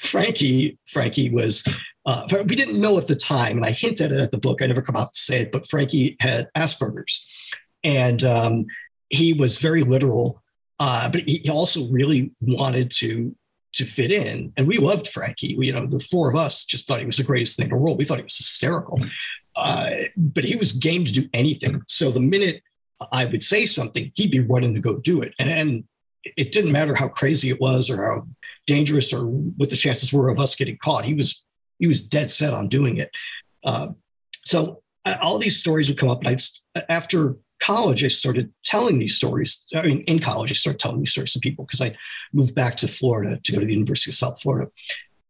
Frankie 0.00 0.78
Frankie 0.86 1.30
was 1.30 1.64
uh, 2.06 2.26
we 2.48 2.56
didn't 2.56 2.80
know 2.80 2.96
at 2.96 3.06
the 3.06 3.16
time, 3.16 3.58
and 3.58 3.66
I 3.66 3.70
hinted 3.70 4.12
at 4.12 4.18
it 4.18 4.22
at 4.22 4.30
the 4.30 4.38
book. 4.38 4.62
I 4.62 4.66
never 4.66 4.82
come 4.82 4.96
out 4.96 5.12
to 5.12 5.20
say 5.20 5.42
it, 5.42 5.52
but 5.52 5.68
Frankie 5.68 6.16
had 6.20 6.48
Asperger's, 6.56 7.28
and 7.84 8.24
um, 8.24 8.66
he 9.10 9.32
was 9.32 9.58
very 9.58 9.82
literal. 9.82 10.42
Uh, 10.80 11.08
but 11.10 11.22
he 11.26 11.48
also 11.50 11.88
really 11.88 12.32
wanted 12.40 12.90
to 12.90 13.34
to 13.74 13.84
fit 13.84 14.10
in, 14.10 14.52
and 14.56 14.66
we 14.66 14.78
loved 14.78 15.08
Frankie. 15.08 15.56
We, 15.56 15.66
you 15.66 15.72
know, 15.72 15.86
the 15.86 16.00
four 16.00 16.30
of 16.30 16.36
us 16.36 16.64
just 16.64 16.86
thought 16.86 17.00
he 17.00 17.06
was 17.06 17.18
the 17.18 17.24
greatest 17.24 17.56
thing 17.56 17.66
in 17.66 17.70
the 17.70 17.76
world. 17.76 17.98
We 17.98 18.04
thought 18.04 18.18
he 18.18 18.24
was 18.24 18.36
hysterical, 18.36 18.98
uh, 19.56 19.90
but 20.16 20.44
he 20.44 20.56
was 20.56 20.72
game 20.72 21.04
to 21.04 21.12
do 21.12 21.28
anything. 21.34 21.82
So 21.86 22.10
the 22.10 22.20
minute 22.20 22.62
I 23.12 23.24
would 23.26 23.42
say 23.42 23.66
something, 23.66 24.10
he'd 24.14 24.30
be 24.30 24.40
running 24.40 24.74
to 24.74 24.80
go 24.80 24.98
do 24.98 25.22
it, 25.22 25.34
and, 25.38 25.50
and 25.50 25.84
it 26.24 26.52
didn't 26.52 26.72
matter 26.72 26.94
how 26.94 27.08
crazy 27.08 27.50
it 27.50 27.60
was 27.60 27.90
or 27.90 28.04
how 28.04 28.26
dangerous 28.66 29.12
or 29.12 29.26
what 29.26 29.70
the 29.70 29.76
chances 29.76 30.12
were 30.12 30.28
of 30.28 30.38
us 30.38 30.54
getting 30.54 30.78
caught. 30.78 31.04
He 31.04 31.14
was 31.14 31.44
he 31.78 31.86
was 31.86 32.02
dead 32.02 32.30
set 32.30 32.54
on 32.54 32.68
doing 32.68 32.98
it. 32.98 33.10
Uh, 33.64 33.88
so 34.44 34.82
uh, 35.04 35.16
all 35.20 35.38
these 35.38 35.58
stories 35.58 35.88
would 35.88 35.98
come 35.98 36.10
up. 36.10 36.20
And 36.20 36.28
I'd, 36.28 36.84
after 36.88 37.36
college, 37.60 38.04
I 38.04 38.08
started 38.08 38.52
telling 38.64 38.98
these 38.98 39.16
stories. 39.16 39.66
I 39.74 39.82
mean, 39.82 40.00
in 40.02 40.18
college, 40.18 40.50
I 40.50 40.54
started 40.54 40.78
telling 40.78 40.98
these 40.98 41.10
stories 41.10 41.32
to 41.32 41.40
people 41.40 41.64
because 41.64 41.80
I 41.80 41.96
moved 42.32 42.54
back 42.54 42.76
to 42.78 42.88
Florida 42.88 43.40
to 43.42 43.52
go 43.52 43.60
to 43.60 43.66
the 43.66 43.72
University 43.72 44.10
of 44.10 44.14
South 44.14 44.40
Florida. 44.40 44.70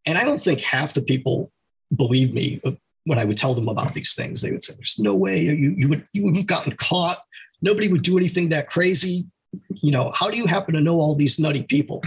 And 0.07 0.19
I 0.19 0.25
don't 0.25 0.41
think 0.41 0.61
half 0.61 0.95
the 0.95 1.03
people 1.03 1.53
believe 1.95 2.33
me 2.33 2.61
uh, 2.65 2.73
when 3.05 3.19
I 3.19 3.25
would 3.25 3.39
tell 3.39 3.55
them 3.55 3.69
about 3.69 3.95
these 3.95 4.15
things. 4.15 4.41
They 4.41 4.51
would 4.51 4.63
say, 4.63 4.75
"There's 4.75 4.99
no 4.99 5.15
way 5.15 5.41
you 5.41 5.75
you 5.77 5.89
would 5.89 6.07
you 6.13 6.25
would 6.25 6.37
have 6.37 6.47
gotten 6.47 6.77
caught. 6.77 7.19
Nobody 7.61 7.89
would 7.89 8.03
do 8.03 8.19
anything 8.19 8.51
that 8.51 8.69
crazy. 8.69 9.27
You 9.71 9.93
know, 9.93 10.11
how 10.15 10.31
do 10.31 10.39
you 10.39 10.47
happen 10.47 10.75
to 10.75 10.81
know 10.81 11.01
all 11.01 11.15
these 11.15 11.39
nutty 11.39 11.63
people?" 11.63 12.03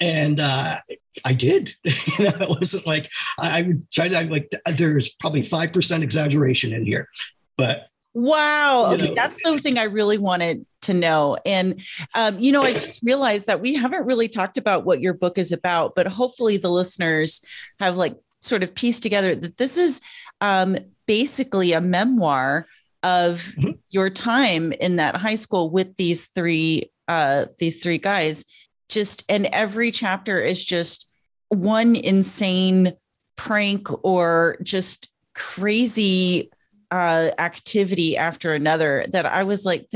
And 0.00 0.40
uh, 0.40 0.78
I 1.24 1.32
did. 1.34 1.74
it 1.84 2.48
wasn't 2.48 2.86
like 2.86 3.10
I, 3.38 3.62
would 3.62 3.90
try 3.90 4.08
to 4.08 4.22
like. 4.24 4.52
There's 4.66 5.08
probably 5.08 5.42
five 5.42 5.72
percent 5.72 6.02
exaggeration 6.02 6.72
in 6.72 6.84
here, 6.84 7.08
but 7.56 7.88
Wow. 8.12 8.92
Okay. 8.92 9.08
Know. 9.08 9.14
That's 9.14 9.38
the 9.42 9.58
thing 9.58 9.78
I 9.78 9.84
really 9.84 10.18
wanted 10.18 10.66
to 10.82 10.94
know. 10.94 11.38
And, 11.46 11.80
um, 12.14 12.38
you 12.38 12.52
know, 12.52 12.62
I 12.62 12.72
just 12.72 13.02
realized 13.02 13.46
that 13.46 13.60
we 13.60 13.74
haven't 13.74 14.06
really 14.06 14.28
talked 14.28 14.58
about 14.58 14.84
what 14.84 15.00
your 15.00 15.14
book 15.14 15.38
is 15.38 15.52
about, 15.52 15.94
but 15.94 16.06
hopefully 16.08 16.56
the 16.56 16.70
listeners 16.70 17.44
have 17.78 17.96
like 17.96 18.16
sort 18.40 18.62
of 18.62 18.74
pieced 18.74 19.02
together 19.02 19.34
that 19.34 19.58
this 19.58 19.76
is 19.76 20.00
um, 20.40 20.76
basically 21.06 21.72
a 21.72 21.80
memoir 21.80 22.66
of 23.02 23.38
mm-hmm. 23.58 23.70
your 23.90 24.10
time 24.10 24.72
in 24.72 24.96
that 24.96 25.16
high 25.16 25.34
school 25.34 25.70
with 25.70 25.96
these 25.96 26.26
three 26.28 26.90
uh, 27.08 27.46
these 27.58 27.82
three 27.82 27.98
guys 27.98 28.44
just 28.88 29.24
and 29.28 29.46
every 29.46 29.90
chapter 29.90 30.40
is 30.40 30.64
just 30.64 31.10
one 31.48 31.96
insane 31.96 32.92
prank 33.36 33.88
or 34.04 34.56
just 34.62 35.08
crazy 35.34 36.50
uh, 36.90 37.30
activity 37.38 38.16
after 38.16 38.52
another 38.54 39.06
that 39.08 39.26
I 39.26 39.44
was 39.44 39.64
like, 39.64 39.88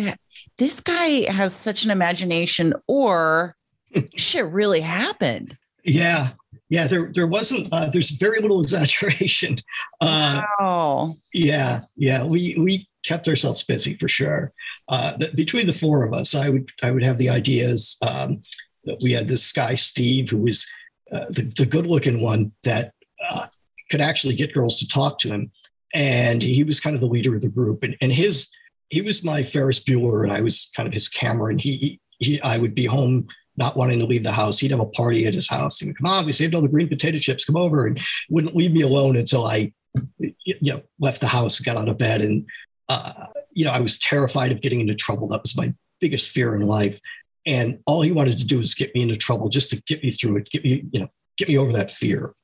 this 0.58 0.80
guy 0.80 1.30
has 1.30 1.54
such 1.54 1.84
an 1.84 1.90
imagination, 1.90 2.74
or 2.86 3.56
shit 4.16 4.46
really 4.46 4.80
happened. 4.80 5.56
Yeah, 5.84 6.30
yeah. 6.68 6.86
There, 6.86 7.10
there 7.12 7.26
wasn't. 7.26 7.68
Uh, 7.72 7.90
there's 7.90 8.10
very 8.12 8.40
little 8.40 8.60
exaggeration. 8.62 9.56
Uh, 10.00 10.42
wow. 10.58 11.16
Yeah, 11.32 11.82
yeah. 11.96 12.24
We, 12.24 12.56
we, 12.58 12.88
kept 13.04 13.28
ourselves 13.28 13.62
busy 13.62 13.94
for 13.98 14.08
sure. 14.08 14.50
Uh, 14.88 15.18
between 15.34 15.66
the 15.66 15.72
four 15.74 16.06
of 16.06 16.14
us, 16.14 16.34
I 16.34 16.48
would 16.48 16.70
I 16.82 16.90
would 16.90 17.02
have 17.02 17.18
the 17.18 17.28
ideas. 17.28 17.98
Um, 18.00 18.40
that 18.84 18.98
we 19.02 19.12
had 19.12 19.28
this 19.28 19.52
guy 19.52 19.74
Steve, 19.74 20.30
who 20.30 20.38
was 20.38 20.66
uh, 21.12 21.26
the, 21.30 21.52
the 21.56 21.66
good 21.66 21.86
looking 21.86 22.20
one 22.20 22.52
that 22.64 22.92
uh, 23.30 23.46
could 23.90 24.00
actually 24.00 24.34
get 24.34 24.54
girls 24.54 24.78
to 24.78 24.88
talk 24.88 25.18
to 25.20 25.28
him, 25.28 25.50
and 25.94 26.42
he 26.42 26.64
was 26.64 26.80
kind 26.80 26.94
of 26.94 27.00
the 27.00 27.06
leader 27.06 27.34
of 27.34 27.42
the 27.42 27.48
group. 27.48 27.82
And, 27.82 27.96
and 28.00 28.12
his 28.12 28.50
he 28.90 29.00
was 29.00 29.24
my 29.24 29.42
Ferris 29.42 29.80
Bueller, 29.80 30.24
and 30.24 30.32
I 30.32 30.40
was 30.40 30.70
kind 30.76 30.86
of 30.86 30.92
his 30.92 31.08
Cameron. 31.08 31.58
He, 31.58 32.00
he 32.18 32.40
I 32.42 32.58
would 32.58 32.74
be 32.74 32.86
home 32.86 33.26
not 33.56 33.76
wanting 33.76 34.00
to 34.00 34.06
leave 34.06 34.24
the 34.24 34.32
house. 34.32 34.58
He'd 34.58 34.72
have 34.72 34.80
a 34.80 34.86
party 34.86 35.26
at 35.26 35.34
his 35.34 35.48
house. 35.48 35.78
He 35.78 35.86
would 35.86 35.96
come 35.96 36.06
on, 36.06 36.26
we 36.26 36.32
saved 36.32 36.54
all 36.54 36.62
the 36.62 36.68
green 36.68 36.88
potato 36.88 37.18
chips. 37.18 37.44
Come 37.44 37.56
over, 37.56 37.86
and 37.86 37.98
wouldn't 38.28 38.56
leave 38.56 38.72
me 38.72 38.82
alone 38.82 39.16
until 39.16 39.44
I, 39.44 39.72
you 40.18 40.56
know, 40.60 40.82
left 40.98 41.20
the 41.20 41.28
house, 41.28 41.60
got 41.60 41.76
out 41.76 41.88
of 41.88 41.98
bed, 41.98 42.20
and 42.20 42.46
uh, 42.88 43.26
you 43.52 43.64
know, 43.64 43.70
I 43.70 43.80
was 43.80 43.98
terrified 43.98 44.52
of 44.52 44.60
getting 44.60 44.80
into 44.80 44.94
trouble. 44.94 45.28
That 45.28 45.42
was 45.42 45.56
my 45.56 45.72
biggest 46.00 46.30
fear 46.30 46.54
in 46.54 46.66
life. 46.66 47.00
And 47.46 47.78
all 47.86 48.02
he 48.02 48.12
wanted 48.12 48.38
to 48.38 48.44
do 48.44 48.58
was 48.58 48.74
get 48.74 48.94
me 48.94 49.02
into 49.02 49.16
trouble, 49.16 49.48
just 49.48 49.70
to 49.70 49.82
get 49.82 50.02
me 50.02 50.10
through 50.10 50.38
it, 50.38 50.50
get 50.50 50.64
me, 50.64 50.84
you 50.90 51.00
know, 51.00 51.08
get 51.36 51.48
me 51.48 51.58
over 51.58 51.72
that 51.72 51.90
fear. 51.90 52.34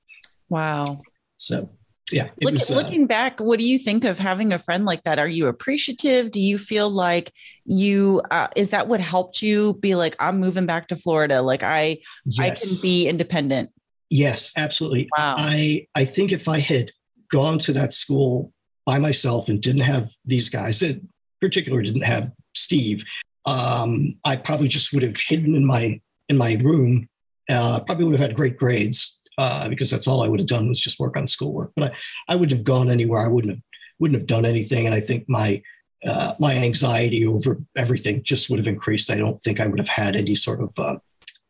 Wow. 0.49 1.03
So 1.37 1.71
yeah. 2.13 2.29
Look, 2.41 2.53
was, 2.53 2.71
uh, 2.71 2.75
looking 2.75 3.07
back, 3.07 3.41
what 3.41 3.59
do 3.59 3.67
you 3.67 3.79
think 3.79 4.05
of 4.05 4.19
having 4.19 4.53
a 4.53 4.59
friend 4.59 4.85
like 4.85 5.03
that? 5.05 5.19
Are 5.19 5.29
you 5.29 5.47
appreciative? 5.47 6.31
Do 6.31 6.41
you 6.41 6.59
feel 6.59 6.91
like 6.91 7.33
you 7.65 8.23
uh, 8.31 8.49
is 8.57 8.71
that 8.71 8.89
what 8.89 9.01
helped 9.01 9.43
you 9.43 9.75
be 9.75 9.95
like, 9.95 10.17
I'm 10.19 10.41
moving 10.41 10.67
back 10.67 10.89
to 10.89 10.97
Florida? 10.97 11.43
Like 11.43 11.63
I 11.63 11.99
yes. 12.25 12.41
I 12.41 12.55
can 12.55 12.83
be 12.83 13.09
independent. 13.09 13.71
Yes, 14.09 14.53
absolutely. 14.57 15.09
Wow. 15.17 15.35
I 15.39 15.87
I 15.95 16.05
think 16.05 16.33
if 16.33 16.49
I 16.49 16.59
had 16.59 16.91
gone 17.31 17.59
to 17.61 17.73
that 17.75 17.93
school 17.93 18.53
by 18.87 18.99
myself 18.99 19.49
and 19.49 19.61
didn't 19.61 19.83
have 19.83 20.11
these 20.25 20.49
guys, 20.49 20.83
in 20.83 21.09
particular 21.41 21.83
didn't 21.83 22.03
have 22.03 22.33
Steve, 22.55 23.05
um, 23.47 24.17
I 24.25 24.37
probably 24.37 24.69
just 24.69 24.93
would 24.93 25.03
have 25.03 25.17
hidden 25.17 25.55
in 25.55 25.65
my 25.65 26.01
in 26.29 26.37
my 26.37 26.55
room. 26.55 27.09
Uh, 27.49 27.81
probably 27.81 28.05
would 28.05 28.19
have 28.19 28.29
had 28.29 28.37
great 28.37 28.57
grades 28.57 29.20
uh, 29.41 29.71
because 29.71 29.91
that's 29.91 30.07
all 30.07 30.23
I 30.23 30.29
would 30.29 30.39
have 30.39 30.47
done 30.47 30.69
was 30.69 30.79
just 30.79 31.01
work 31.01 31.17
on 31.17 31.27
schoolwork. 31.27 31.73
But 31.75 31.93
I, 31.93 31.97
I 32.35 32.37
wouldn't 32.37 32.59
have 32.59 32.63
gone 32.63 32.91
anywhere. 32.91 33.25
I 33.25 33.29
wouldn't 33.29 33.55
have 33.55 33.63
wouldn't 33.99 34.21
have 34.21 34.27
done 34.27 34.45
anything. 34.45 34.85
And 34.85 34.95
I 34.95 35.01
think 35.01 35.27
my 35.31 35.63
uh, 36.05 36.35
my 36.39 36.55
anxiety 36.57 37.27
over 37.27 37.59
everything 37.75 38.23
just 38.23 38.51
would 38.51 38.59
have 38.59 38.69
increased. 38.69 39.11
I 39.11 39.17
don't 39.17 39.41
think 39.41 39.59
I 39.59 39.67
would 39.67 39.79
have 39.79 39.89
had 39.89 40.15
any 40.15 40.35
sort 40.35 40.61
of 40.61 40.73
uh, 40.77 40.97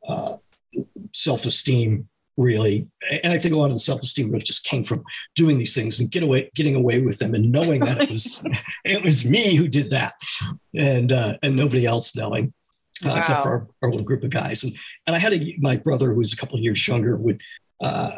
uh 0.07 0.37
self 1.13 1.47
esteem 1.47 2.09
really. 2.37 2.87
And 3.25 3.33
I 3.33 3.39
think 3.39 3.55
a 3.55 3.59
lot 3.59 3.67
of 3.67 3.73
the 3.73 3.81
self 3.81 4.03
esteem 4.03 4.31
really 4.31 4.45
just 4.45 4.63
came 4.63 4.85
from 4.85 5.03
doing 5.35 5.59
these 5.59 5.75
things 5.75 5.99
and 5.99 6.13
get 6.13 6.23
away, 6.23 6.49
getting 6.55 6.77
away 6.77 7.01
with 7.01 7.19
them, 7.19 7.35
and 7.35 7.51
knowing 7.51 7.81
that 7.81 8.01
it 8.01 8.09
was 8.09 8.41
it 8.85 9.03
was 9.03 9.25
me 9.25 9.57
who 9.57 9.67
did 9.67 9.91
that, 9.91 10.13
and 10.77 11.11
uh, 11.11 11.39
and 11.43 11.57
nobody 11.57 11.87
else 11.87 12.15
knowing. 12.15 12.55
Uh, 13.03 13.09
wow. 13.09 13.17
except 13.17 13.43
for 13.43 13.49
our, 13.49 13.67
our, 13.81 13.91
little 13.91 14.05
group 14.05 14.23
of 14.23 14.29
guys. 14.29 14.63
And 14.63 14.77
and 15.07 15.17
I 15.17 15.19
had 15.19 15.33
a, 15.33 15.57
my 15.59 15.79
brother 15.79 16.13
who 16.13 16.19
was 16.19 16.35
a 16.35 16.37
couple 16.37 16.57
of 16.57 16.63
years 16.63 16.87
younger 16.87 17.17
would 17.17 17.41
uh, 17.81 18.13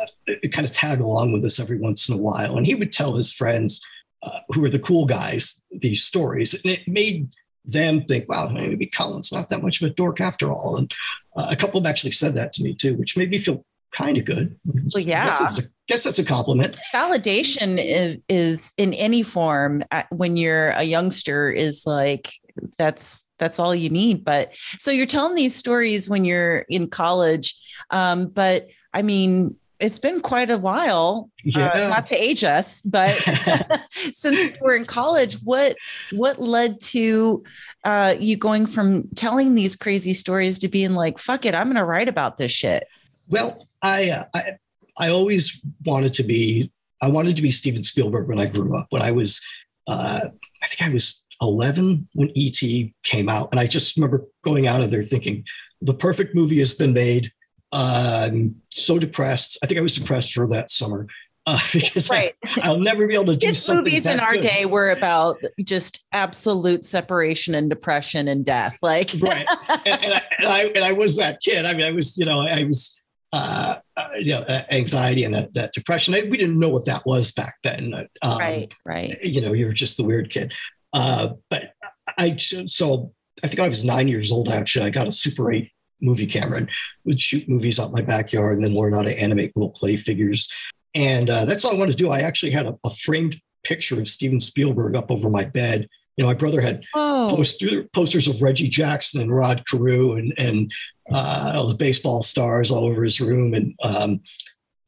kind 0.50 0.66
of 0.66 0.72
tag 0.72 1.00
along 1.00 1.32
with 1.32 1.44
us 1.44 1.60
every 1.60 1.78
once 1.78 2.08
in 2.08 2.14
a 2.14 2.18
while, 2.18 2.56
and 2.56 2.66
he 2.66 2.74
would 2.74 2.92
tell 2.92 3.14
his 3.14 3.32
friends 3.32 3.84
uh, 4.22 4.40
who 4.50 4.60
were 4.60 4.70
the 4.70 4.78
cool 4.78 5.06
guys 5.06 5.60
these 5.70 6.02
stories, 6.04 6.54
and 6.54 6.72
it 6.72 6.86
made 6.86 7.28
them 7.64 8.04
think, 8.04 8.28
"Wow, 8.28 8.48
maybe 8.48 8.86
Colin's 8.86 9.32
not 9.32 9.48
that 9.50 9.62
much 9.62 9.80
of 9.80 9.90
a 9.90 9.94
dork 9.94 10.20
after 10.20 10.52
all." 10.52 10.76
And 10.76 10.92
uh, 11.36 11.48
a 11.50 11.56
couple 11.56 11.78
of 11.78 11.84
them 11.84 11.90
actually 11.90 12.12
said 12.12 12.34
that 12.34 12.52
to 12.54 12.62
me 12.62 12.74
too, 12.74 12.96
which 12.96 13.16
made 13.16 13.30
me 13.30 13.38
feel 13.38 13.64
kind 13.92 14.16
of 14.16 14.24
good. 14.24 14.56
Well, 14.64 15.02
yeah. 15.02 15.22
I 15.22 15.26
guess, 15.26 15.38
that's 15.38 15.58
a, 15.58 15.62
guess 15.86 16.04
that's 16.04 16.18
a 16.18 16.24
compliment. 16.24 16.76
Validation 16.94 17.78
is, 17.78 18.16
is 18.28 18.74
in 18.78 18.94
any 18.94 19.22
form 19.22 19.84
uh, 19.90 20.02
when 20.10 20.36
you're 20.36 20.70
a 20.70 20.82
youngster 20.82 21.50
is 21.50 21.86
like 21.86 22.32
that's 22.78 23.30
that's 23.38 23.58
all 23.58 23.74
you 23.74 23.90
need. 23.90 24.24
But 24.24 24.54
so 24.78 24.90
you're 24.90 25.06
telling 25.06 25.34
these 25.34 25.54
stories 25.54 26.08
when 26.08 26.24
you're 26.24 26.58
in 26.68 26.88
college, 26.88 27.54
um, 27.90 28.28
but 28.28 28.68
I 28.94 29.02
mean, 29.02 29.56
it's 29.82 29.98
been 29.98 30.20
quite 30.20 30.48
a 30.48 30.58
while. 30.58 31.28
Uh, 31.40 31.42
yeah. 31.44 31.68
Uh, 31.68 31.88
not 31.88 32.06
to 32.06 32.14
age 32.16 32.44
us, 32.44 32.80
but 32.82 33.10
since 34.12 34.56
we're 34.60 34.76
in 34.76 34.84
college, 34.84 35.34
what 35.42 35.76
what 36.12 36.40
led 36.40 36.80
to 36.80 37.42
uh, 37.84 38.14
you 38.18 38.36
going 38.36 38.66
from 38.66 39.08
telling 39.16 39.54
these 39.54 39.74
crazy 39.76 40.12
stories 40.12 40.58
to 40.60 40.68
being 40.68 40.94
like, 40.94 41.18
"Fuck 41.18 41.44
it, 41.44 41.54
I'm 41.54 41.66
going 41.66 41.76
to 41.76 41.84
write 41.84 42.08
about 42.08 42.38
this 42.38 42.52
shit"? 42.52 42.86
Well, 43.28 43.66
I, 43.82 44.10
uh, 44.10 44.24
I 44.34 44.58
I 44.98 45.10
always 45.10 45.60
wanted 45.84 46.14
to 46.14 46.22
be. 46.22 46.70
I 47.00 47.08
wanted 47.08 47.34
to 47.34 47.42
be 47.42 47.50
Steven 47.50 47.82
Spielberg 47.82 48.28
when 48.28 48.38
I 48.38 48.46
grew 48.46 48.76
up. 48.76 48.86
When 48.90 49.02
I 49.02 49.10
was, 49.10 49.40
uh, 49.88 50.20
I 50.62 50.66
think 50.68 50.88
I 50.88 50.92
was 50.92 51.24
11 51.42 52.08
when 52.14 52.30
ET 52.36 52.60
came 53.02 53.28
out, 53.28 53.48
and 53.50 53.58
I 53.58 53.66
just 53.66 53.96
remember 53.96 54.24
going 54.44 54.68
out 54.68 54.84
of 54.84 54.92
there 54.92 55.02
thinking, 55.02 55.44
"The 55.80 55.94
perfect 55.94 56.36
movie 56.36 56.60
has 56.60 56.74
been 56.74 56.92
made." 56.92 57.32
Um, 57.72 58.56
so 58.70 58.98
depressed. 58.98 59.58
I 59.62 59.66
think 59.66 59.78
I 59.78 59.82
was 59.82 59.94
depressed 59.94 60.34
for 60.34 60.46
that 60.48 60.70
summer. 60.70 61.06
Uh, 61.44 61.58
because 61.72 62.08
right. 62.08 62.36
I, 62.62 62.68
will 62.68 62.78
never 62.78 63.04
be 63.04 63.14
able 63.14 63.26
to 63.26 63.34
do 63.34 63.48
Kids 63.48 63.60
something. 63.60 63.92
Movies 63.92 64.06
in 64.06 64.20
our 64.20 64.34
good. 64.34 64.42
day 64.42 64.64
were 64.64 64.92
about 64.92 65.38
just 65.64 66.06
absolute 66.12 66.84
separation 66.84 67.56
and 67.56 67.68
depression 67.68 68.28
and 68.28 68.44
death. 68.44 68.78
Like 68.80 69.10
right, 69.20 69.44
and, 69.84 70.04
and, 70.04 70.14
I, 70.14 70.22
and, 70.38 70.46
I, 70.46 70.62
and 70.66 70.84
I 70.84 70.92
was 70.92 71.16
that 71.16 71.40
kid. 71.40 71.64
I 71.64 71.72
mean, 71.72 71.84
I 71.84 71.90
was 71.90 72.16
you 72.16 72.26
know 72.26 72.42
I 72.42 72.62
was 72.62 72.96
uh, 73.32 73.74
uh 73.96 74.08
you 74.20 74.34
know 74.34 74.44
anxiety 74.70 75.24
and 75.24 75.34
that, 75.34 75.52
that 75.54 75.72
depression. 75.72 76.14
I, 76.14 76.28
we 76.30 76.36
didn't 76.36 76.60
know 76.60 76.68
what 76.68 76.84
that 76.84 77.04
was 77.06 77.32
back 77.32 77.56
then. 77.64 77.92
Um, 78.22 78.38
right, 78.38 78.72
right. 78.86 79.20
You 79.20 79.40
know, 79.40 79.52
you 79.52 79.66
were 79.66 79.72
just 79.72 79.96
the 79.96 80.04
weird 80.04 80.30
kid. 80.30 80.52
Uh, 80.92 81.30
but 81.50 81.72
I 82.18 82.36
so 82.36 83.12
I 83.42 83.48
think 83.48 83.58
I 83.58 83.68
was 83.68 83.84
nine 83.84 84.06
years 84.06 84.30
old. 84.30 84.48
Actually, 84.48 84.86
I 84.86 84.90
got 84.90 85.08
a 85.08 85.12
Super 85.12 85.50
Eight 85.50 85.72
movie 86.02 86.26
camera 86.26 86.58
and 86.58 86.70
would 87.04 87.20
shoot 87.20 87.48
movies 87.48 87.78
out 87.78 87.92
my 87.92 88.02
backyard 88.02 88.56
and 88.56 88.64
then 88.64 88.74
learn 88.74 88.92
how 88.92 89.02
to 89.02 89.18
animate 89.18 89.56
little 89.56 89.70
clay 89.70 89.96
figures. 89.96 90.50
And 90.94 91.30
uh, 91.30 91.44
that's 91.44 91.64
all 91.64 91.72
I 91.72 91.78
wanted 91.78 91.92
to 91.92 92.04
do. 92.04 92.10
I 92.10 92.20
actually 92.20 92.52
had 92.52 92.66
a, 92.66 92.76
a, 92.84 92.90
framed 92.90 93.40
picture 93.64 93.98
of 93.98 94.08
Steven 94.08 94.40
Spielberg 94.40 94.94
up 94.94 95.10
over 95.10 95.30
my 95.30 95.44
bed. 95.44 95.88
You 96.16 96.24
know, 96.24 96.28
my 96.28 96.34
brother 96.34 96.60
had 96.60 96.84
oh. 96.94 97.32
poster, 97.34 97.84
posters 97.94 98.28
of 98.28 98.42
Reggie 98.42 98.68
Jackson 98.68 99.22
and 99.22 99.34
Rod 99.34 99.62
Carew 99.66 100.16
and 100.16 100.34
and 100.36 100.70
uh, 101.10 101.52
all 101.56 101.68
the 101.68 101.74
baseball 101.74 102.22
stars 102.22 102.70
all 102.70 102.84
over 102.84 103.02
his 103.02 103.20
room, 103.20 103.54
and 103.54 103.74
um, 103.82 104.20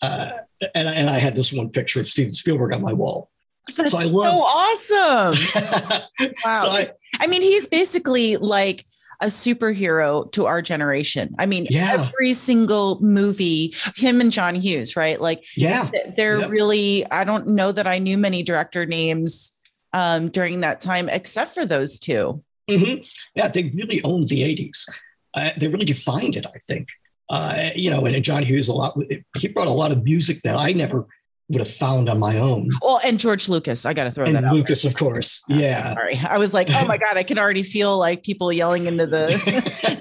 uh, 0.03 0.31
and 0.75 0.89
and 0.89 1.11
I 1.11 1.19
had 1.19 1.35
this 1.35 1.53
one 1.53 1.71
picture 1.71 2.01
of 2.01 2.09
Steven 2.09 2.33
Spielberg 2.33 2.73
on 2.73 2.83
my 2.83 2.93
wall. 2.93 3.31
That's 3.77 3.91
so, 3.91 3.99
I 3.99 4.05
so 4.05 4.43
awesome! 4.43 6.03
wow. 6.45 6.55
So 6.55 6.69
I, 6.71 6.91
I 7.21 7.27
mean, 7.27 7.43
he's 7.43 7.67
basically 7.67 8.37
like 8.37 8.85
a 9.21 9.27
superhero 9.27 10.31
to 10.33 10.47
our 10.47 10.63
generation. 10.63 11.35
I 11.39 11.47
mean, 11.47 11.67
yeah. 11.71 12.09
every 12.09 12.35
single 12.35 13.01
movie, 13.01 13.75
him 13.97 14.21
and 14.21 14.33
John 14.33 14.55
Hughes, 14.55 14.97
right? 14.97 15.21
Like, 15.21 15.45
yeah, 15.57 15.91
they're 16.17 16.41
yep. 16.41 16.51
really, 16.51 17.05
I 17.11 17.25
don't 17.25 17.49
know 17.49 17.73
that 17.73 17.87
I 17.87 17.99
knew 17.99 18.19
many 18.19 18.43
director 18.43 18.87
names 18.87 19.61
um, 19.93 20.29
during 20.29 20.61
that 20.61 20.81
time, 20.81 21.09
except 21.09 21.55
for 21.55 21.65
those 21.65 21.99
2 21.99 22.43
mm-hmm. 22.69 23.03
Yeah, 23.35 23.49
they 23.49 23.71
really 23.75 24.03
owned 24.03 24.29
the 24.29 24.43
80s. 24.43 24.89
Uh, 25.35 25.51
they 25.57 25.69
really 25.69 25.85
defined 25.85 26.37
it, 26.37 26.47
I 26.47 26.59
think. 26.59 26.89
Uh, 27.31 27.71
you 27.75 27.91
know, 27.91 28.05
and 28.05 28.23
John 28.23 28.43
Hughes, 28.45 28.69
a 28.69 28.75
lot, 28.75 28.99
he 29.39 29.49
brought 29.49 29.69
a 29.69 29.73
lot 29.73 29.93
of 29.93 30.05
music 30.05 30.43
that 30.43 30.57
I 30.57 30.73
never 30.73 31.07
would 31.49 31.61
have 31.61 31.71
found 31.71 32.09
on 32.09 32.19
my 32.19 32.39
own. 32.39 32.71
Well, 32.81 33.01
and 33.05 33.21
George 33.21 33.49
Lucas, 33.49 33.85
I 33.85 33.93
got 33.93 34.05
to 34.05 34.11
throw 34.11 34.25
and 34.25 34.35
that 34.35 34.45
out. 34.45 34.53
Lucas, 34.53 34.83
there. 34.83 34.91
of 34.91 34.97
course. 34.97 35.43
Yeah. 35.55 35.95
Sorry. 35.95 36.19
I 36.19 36.39
was 36.39 36.53
like, 36.53 36.69
oh 36.71 36.85
my 36.85 36.97
God, 36.97 37.17
I 37.17 37.23
can 37.23 37.39
already 37.39 37.63
feel 37.63 37.97
like 37.97 38.25
people 38.25 38.53
yelling 38.53 38.87
into 38.87 39.07
the 39.07 39.29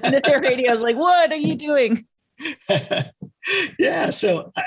into 0.04 0.20
their 0.24 0.40
radio. 0.40 0.70
I 0.70 0.74
was 0.74 0.82
like, 0.82 0.96
what 0.96 1.30
are 1.30 1.36
you 1.36 1.54
doing? 1.54 1.98
yeah. 3.78 4.10
So 4.10 4.52
I, 4.56 4.64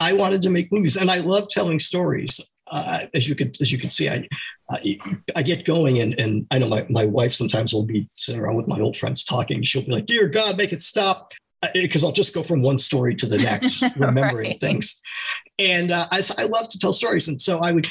I, 0.00 0.12
wanted 0.14 0.40
to 0.42 0.50
make 0.50 0.72
movies 0.72 0.96
and 0.96 1.10
I 1.10 1.18
love 1.18 1.48
telling 1.48 1.78
stories. 1.78 2.40
Uh, 2.66 3.00
as 3.14 3.28
you 3.28 3.34
could, 3.34 3.56
as 3.60 3.70
you 3.70 3.78
can 3.78 3.90
see, 3.90 4.08
I, 4.08 4.26
I, 4.70 4.98
I 5.36 5.42
get 5.42 5.64
going 5.64 6.00
and, 6.00 6.18
and 6.18 6.46
I 6.50 6.58
know 6.58 6.68
my, 6.68 6.86
my 6.88 7.04
wife 7.04 7.32
sometimes 7.32 7.74
will 7.74 7.84
be 7.84 8.08
sitting 8.14 8.40
around 8.40 8.56
with 8.56 8.68
my 8.68 8.80
old 8.80 8.96
friends 8.96 9.24
talking. 9.24 9.62
She'll 9.62 9.82
be 9.82 9.92
like, 9.92 10.06
dear 10.06 10.28
God, 10.28 10.56
make 10.56 10.72
it 10.72 10.80
stop 10.80 11.32
because 11.74 12.04
I'll 12.04 12.12
just 12.12 12.34
go 12.34 12.42
from 12.42 12.62
one 12.62 12.78
story 12.78 13.14
to 13.16 13.26
the 13.26 13.38
next, 13.38 13.84
remembering 13.96 14.50
right. 14.50 14.60
things. 14.60 15.00
And 15.60 15.92
uh, 15.92 16.06
I, 16.10 16.22
I 16.38 16.44
love 16.44 16.68
to 16.68 16.78
tell 16.78 16.94
stories. 16.94 17.28
And 17.28 17.40
so 17.40 17.58
I 17.58 17.70
would, 17.70 17.86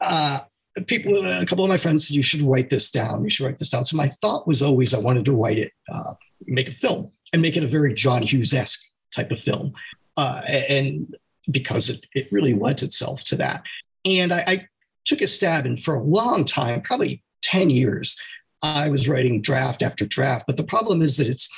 uh, 0.00 0.40
people, 0.86 1.14
a 1.24 1.44
couple 1.44 1.64
of 1.64 1.68
my 1.68 1.76
friends 1.76 2.08
said, 2.08 2.16
you 2.16 2.22
should 2.22 2.40
write 2.40 2.70
this 2.70 2.90
down. 2.90 3.22
You 3.22 3.28
should 3.28 3.44
write 3.44 3.58
this 3.58 3.68
down. 3.68 3.84
So 3.84 3.96
my 3.96 4.08
thought 4.08 4.48
was 4.48 4.62
always 4.62 4.94
I 4.94 4.98
wanted 4.98 5.26
to 5.26 5.36
write 5.36 5.58
it, 5.58 5.72
uh, 5.92 6.14
make 6.46 6.68
a 6.68 6.72
film 6.72 7.12
and 7.32 7.42
make 7.42 7.58
it 7.58 7.62
a 7.62 7.68
very 7.68 7.92
John 7.92 8.22
Hughes 8.22 8.54
esque 8.54 8.82
type 9.14 9.30
of 9.30 9.38
film. 9.38 9.74
Uh, 10.16 10.40
and 10.46 11.14
because 11.50 11.90
it, 11.90 12.06
it 12.14 12.32
really 12.32 12.54
lent 12.54 12.82
itself 12.82 13.22
to 13.24 13.36
that. 13.36 13.64
And 14.06 14.32
I, 14.32 14.44
I 14.46 14.68
took 15.04 15.20
a 15.20 15.28
stab 15.28 15.66
and 15.66 15.78
for 15.78 15.96
a 15.96 16.02
long 16.02 16.46
time, 16.46 16.80
probably 16.80 17.22
10 17.42 17.68
years, 17.68 18.18
I 18.62 18.88
was 18.88 19.08
writing 19.08 19.42
draft 19.42 19.82
after 19.82 20.06
draft. 20.06 20.46
But 20.46 20.56
the 20.56 20.64
problem 20.64 21.02
is 21.02 21.18
that 21.18 21.28
it's, 21.28 21.50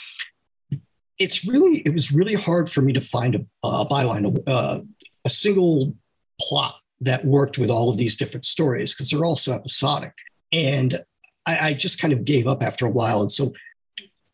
it's 1.18 1.44
really 1.44 1.80
it 1.80 1.92
was 1.92 2.10
really 2.10 2.34
hard 2.34 2.68
for 2.68 2.82
me 2.82 2.92
to 2.94 3.00
find 3.00 3.36
a, 3.36 3.44
a 3.62 3.86
byline, 3.86 4.42
uh, 4.46 4.80
a 5.24 5.30
single 5.30 5.94
plot 6.40 6.74
that 7.00 7.24
worked 7.24 7.58
with 7.58 7.70
all 7.70 7.90
of 7.90 7.96
these 7.96 8.16
different 8.16 8.46
stories 8.46 8.94
because 8.94 9.10
they're 9.10 9.24
all 9.24 9.36
so 9.36 9.52
episodic. 9.52 10.12
And 10.52 11.02
I, 11.46 11.68
I 11.68 11.74
just 11.74 12.00
kind 12.00 12.12
of 12.12 12.24
gave 12.24 12.46
up 12.46 12.62
after 12.62 12.86
a 12.86 12.90
while. 12.90 13.20
And 13.20 13.30
so 13.30 13.52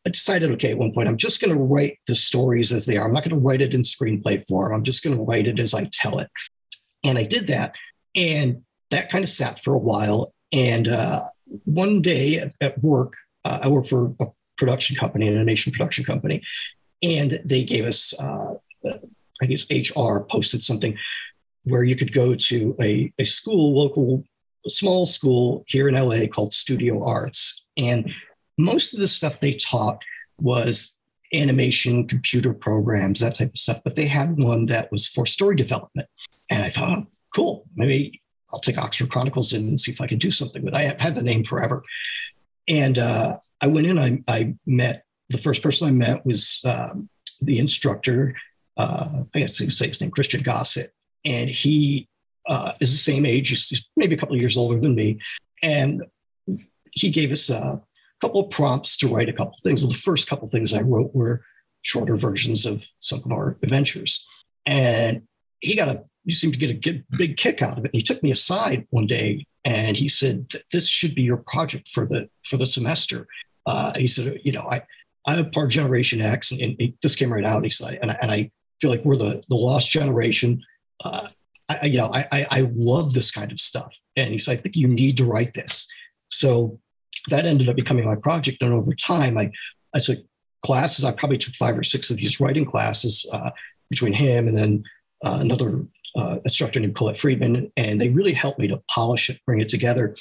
I 0.07 0.11
decided, 0.11 0.51
okay, 0.53 0.73
at 0.73 0.79
one 0.79 0.93
point, 0.93 1.09
I'm 1.09 1.17
just 1.17 1.41
going 1.41 1.55
to 1.55 1.63
write 1.63 1.99
the 2.07 2.15
stories 2.15 2.73
as 2.73 2.87
they 2.87 2.97
are. 2.97 3.07
I'm 3.07 3.13
not 3.13 3.25
going 3.25 3.39
to 3.39 3.47
write 3.47 3.63
it 3.63 3.75
in 3.75 3.83
screenplay 3.83 4.47
form. 4.47 4.73
I'm 4.73 4.83
just 4.83 5.03
going 5.03 5.17
to 5.17 5.23
write 5.23 5.47
it 5.47 5.59
as 5.59 5.75
I 5.75 5.89
tell 5.93 6.19
it. 6.19 6.31
And 7.05 7.19
I 7.19 7.25
did 7.25 7.47
that. 7.49 7.75
And 8.15 8.63
that 8.91 9.11
kind 9.11 9.25
of 9.25 9.29
sat 9.29 9.63
for 9.63 9.75
a 9.75 9.79
while. 9.79 10.33
And 10.53 10.89
uh, 10.89 11.29
one 11.65 12.03
day 12.03 12.39
at, 12.39 12.53
at 12.61 12.83
work, 12.83 13.15
uh, 13.45 13.61
I 13.63 13.69
work 13.69 13.87
for 13.87 14.15
a 14.21 14.27
production 14.57 14.97
company, 14.97 15.29
an 15.29 15.35
animation 15.35 15.73
production 15.73 16.05
company, 16.05 16.43
and 17.03 17.41
they 17.45 17.65
gave 17.65 17.85
us, 17.85 18.13
uh, 18.19 18.55
I 19.43 19.47
guess 19.47 19.67
HR 19.71 20.21
posted 20.21 20.63
something 20.63 20.97
where 21.65 21.85
you 21.85 21.97
could 21.97 22.13
go 22.13 22.35
to 22.35 22.77
a, 22.81 23.13
a 23.19 23.25
school, 23.25 23.75
local, 23.75 24.25
small 24.67 25.07
school 25.07 25.65
here 25.67 25.89
in 25.89 25.95
LA 25.95 26.27
called 26.27 26.53
Studio 26.53 27.05
Arts. 27.05 27.65
And 27.77 28.11
most 28.57 28.95
of 28.95 29.01
the 29.01 29.09
stuff 29.09 29.41
they 29.41 29.55
taught 29.55 30.03
was 30.41 30.97
animation, 31.33 32.07
computer 32.07 32.55
programs, 32.55 33.21
that 33.21 33.35
type 33.35 33.51
of 33.51 33.59
stuff. 33.59 33.81
But 33.85 33.97
they 33.97 34.07
had 34.07 34.39
one 34.39 34.67
that 34.67 34.91
was 34.91 35.07
for 35.07 35.27
story 35.27 35.57
development. 35.57 36.09
And 36.51 36.63
I 36.63 36.71
thought, 36.71 36.99
oh, 36.99 37.07
cool, 37.35 37.67
maybe 37.77 38.23
I'll 38.53 38.61
take 38.61 38.79
Oxford 38.79 39.11
Chronicles 39.11 39.53
in 39.53 39.69
and 39.69 39.79
see 39.79 39.93
if 39.93 40.01
I 40.01 40.07
can 40.07 40.19
do 40.19 40.31
something 40.31 40.65
with 40.65 40.75
it. 40.75 40.77
I 40.77 40.85
have 40.85 41.01
had 41.01 41.15
the 41.15 41.23
name 41.23 41.45
forever. 41.45 41.83
And 42.67 42.99
uh, 42.99 43.39
I 43.61 43.67
went 43.67 43.87
in, 43.87 43.99
I, 43.99 44.23
I, 44.27 44.55
met, 44.67 45.05
the 45.31 45.39
first 45.39 45.63
person 45.63 45.89
I 45.89 45.91
met 45.91 46.25
was 46.25 46.63
um, 46.65 47.09
the 47.41 47.59
instructor, 47.59 48.35
uh, 48.79 49.25
I 49.35 49.39
guess 49.39 49.59
say 49.59 49.89
his 49.89 50.01
name, 50.01 50.11
Christian 50.11 50.43
Gossett. 50.43 50.93
And 51.25 51.51
he 51.51 52.09
uh, 52.49 52.73
is 52.81 52.93
the 52.93 52.99
same 52.99 53.27
age, 53.27 53.51
he's 53.51 53.89
maybe 53.97 54.15
a 54.15 54.19
couple 54.19 54.35
of 54.35 54.41
years 54.41 54.57
older 54.57 54.81
than 54.81 54.95
me. 54.95 55.19
And 55.63 56.05
he 56.93 57.11
gave 57.11 57.33
us 57.33 57.51
a 57.51 57.83
couple 58.21 58.41
of 58.41 58.51
prompts 58.51 58.97
to 58.99 59.09
write 59.09 59.29
a 59.29 59.33
couple 59.33 59.55
of 59.55 59.61
things. 59.63 59.87
The 59.87 59.95
first 59.95 60.29
couple 60.29 60.47
of 60.47 60.51
things 60.51 60.73
I 60.73 60.81
wrote 60.81 61.15
were 61.15 61.43
shorter 61.83 62.17
versions 62.17 62.65
of 62.65 62.87
some 63.01 63.23
of 63.25 63.33
our 63.33 63.59
adventures. 63.63 64.27
And 64.65 65.23
he 65.61 65.77
got 65.77 65.89
a 65.89 66.05
you 66.25 66.35
seemed 66.35 66.53
to 66.53 66.59
get 66.59 66.95
a 66.97 67.17
big 67.17 67.39
kick 67.39 67.63
out 67.63 67.79
of 67.79 67.85
it. 67.87 67.91
And 67.93 67.95
he 67.95 68.03
took 68.03 68.23
me 68.23 68.31
aside 68.31 68.87
one 68.91 69.07
day 69.07 69.47
and 69.65 69.97
he 69.97 70.09
said, 70.09 70.47
"This 70.73 70.87
should 70.87 71.15
be 71.15 71.23
your 71.23 71.39
project 71.39 71.89
for 71.89 72.05
the 72.05 72.29
for 72.45 72.59
the 72.59 72.67
semester." 72.67 73.27
Uh, 73.65 73.93
he 73.97 74.07
said, 74.07 74.39
"You 74.45 74.53
know, 74.53 74.67
I 74.69 74.83
I'm 75.27 75.51
part 75.51 75.71
Generation 75.71 76.21
X, 76.21 76.53
and, 76.53 76.61
and 76.61 76.77
he, 76.79 76.95
this 77.03 77.17
came 77.17 77.33
right 77.33 77.45
out." 77.45 77.57
And 77.57 77.65
he 77.65 77.71
said, 77.71 77.99
and 78.03 78.11
I, 78.11 78.19
and 78.21 78.31
I 78.31 78.51
feel 78.81 78.91
like 78.91 79.05
we're 79.05 79.17
the 79.17 79.43
the 79.49 79.57
lost 79.57 79.91
generation. 79.91 80.63
Uh, 81.05 81.29
I, 81.69 81.87
you 81.87 81.99
know, 81.99 82.11
I, 82.13 82.47
I 82.51 82.71
love 82.75 83.13
this 83.13 83.31
kind 83.31 83.53
of 83.53 83.61
stuff." 83.61 83.99
And 84.17 84.33
he 84.33 84.39
said, 84.39 84.59
"I 84.59 84.63
think 84.63 84.77
you 84.77 84.89
need 84.89 85.17
to 85.19 85.25
write 85.25 85.55
this." 85.55 85.87
So 86.31 86.81
that 87.29 87.47
ended 87.47 87.69
up 87.69 87.77
becoming 87.77 88.05
my 88.05 88.17
project, 88.17 88.63
and 88.63 88.73
over 88.73 88.95
time, 88.95 89.39
I 89.39 89.51
I 89.95 89.99
took 89.99 90.19
classes. 90.63 91.05
I 91.05 91.13
probably 91.13 91.39
took 91.39 91.55
five 91.55 91.79
or 91.79 91.83
six 91.83 92.11
of 92.11 92.17
these 92.17 92.41
writing 92.41 92.65
classes 92.65 93.27
uh, 93.33 93.51
between 93.91 94.13
him 94.13 94.49
and 94.49 94.57
then 94.57 94.85
uh, 95.25 95.39
another 95.41 95.87
uh, 96.17 96.39
instructor 96.45 96.81
named 96.81 96.95
Colette 96.95 97.19
Freedman, 97.19 97.73
and 97.77 98.01
they 98.01 98.09
really 98.09 98.33
helped 98.33 98.59
me 98.59 98.69
to 98.69 98.83
polish 98.91 99.31
it, 99.31 99.41
bring 99.47 99.61
it 99.61 99.69
together, 99.69 100.17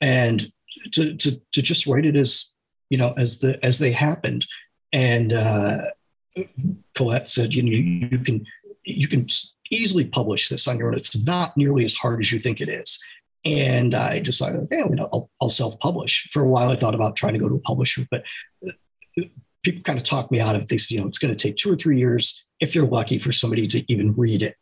and 0.00 0.50
to 0.92 1.16
to 1.16 1.40
to 1.52 1.62
just 1.62 1.86
write 1.86 2.06
it 2.06 2.16
as 2.16 2.52
you 2.90 2.98
know 2.98 3.14
as 3.16 3.38
the 3.40 3.62
as 3.64 3.78
they 3.78 3.92
happened. 3.92 4.46
And 4.92 5.32
uh, 5.32 5.84
Colette 6.94 7.28
said, 7.28 7.54
you 7.54 7.62
know, 7.62 7.70
you, 7.70 8.08
you 8.10 8.18
can 8.18 8.44
you 8.84 9.08
can 9.08 9.26
easily 9.70 10.06
publish 10.06 10.48
this 10.48 10.66
on 10.66 10.78
your 10.78 10.88
own. 10.88 10.96
It's 10.96 11.22
not 11.22 11.56
nearly 11.56 11.84
as 11.84 11.94
hard 11.94 12.20
as 12.20 12.32
you 12.32 12.38
think 12.38 12.60
it 12.60 12.68
is. 12.68 12.98
And 13.44 13.94
I 13.94 14.18
decided, 14.18 14.60
okay, 14.62 14.78
you 14.78 14.96
know, 14.96 15.08
I'll, 15.12 15.30
I'll 15.40 15.50
self-publish. 15.50 16.30
For 16.32 16.42
a 16.42 16.48
while, 16.48 16.70
I 16.70 16.76
thought 16.76 16.94
about 16.94 17.16
trying 17.16 17.34
to 17.34 17.38
go 17.38 17.48
to 17.48 17.56
a 17.56 17.60
publisher, 17.60 18.06
but 18.10 18.24
uh, 18.66 18.72
people 19.62 19.82
kind 19.82 19.98
of 19.98 20.04
talked 20.04 20.32
me 20.32 20.40
out 20.40 20.56
of 20.56 20.62
it. 20.62 20.68
They 20.68 20.78
said, 20.78 20.94
you 20.94 21.00
know, 21.00 21.06
it's 21.06 21.18
going 21.18 21.34
to 21.34 21.40
take 21.40 21.56
two 21.56 21.72
or 21.72 21.76
three 21.76 21.98
years 21.98 22.46
if 22.60 22.74
you're 22.74 22.86
lucky 22.86 23.18
for 23.18 23.30
somebody 23.30 23.66
to 23.68 23.92
even 23.92 24.14
read 24.16 24.42
it. 24.42 24.56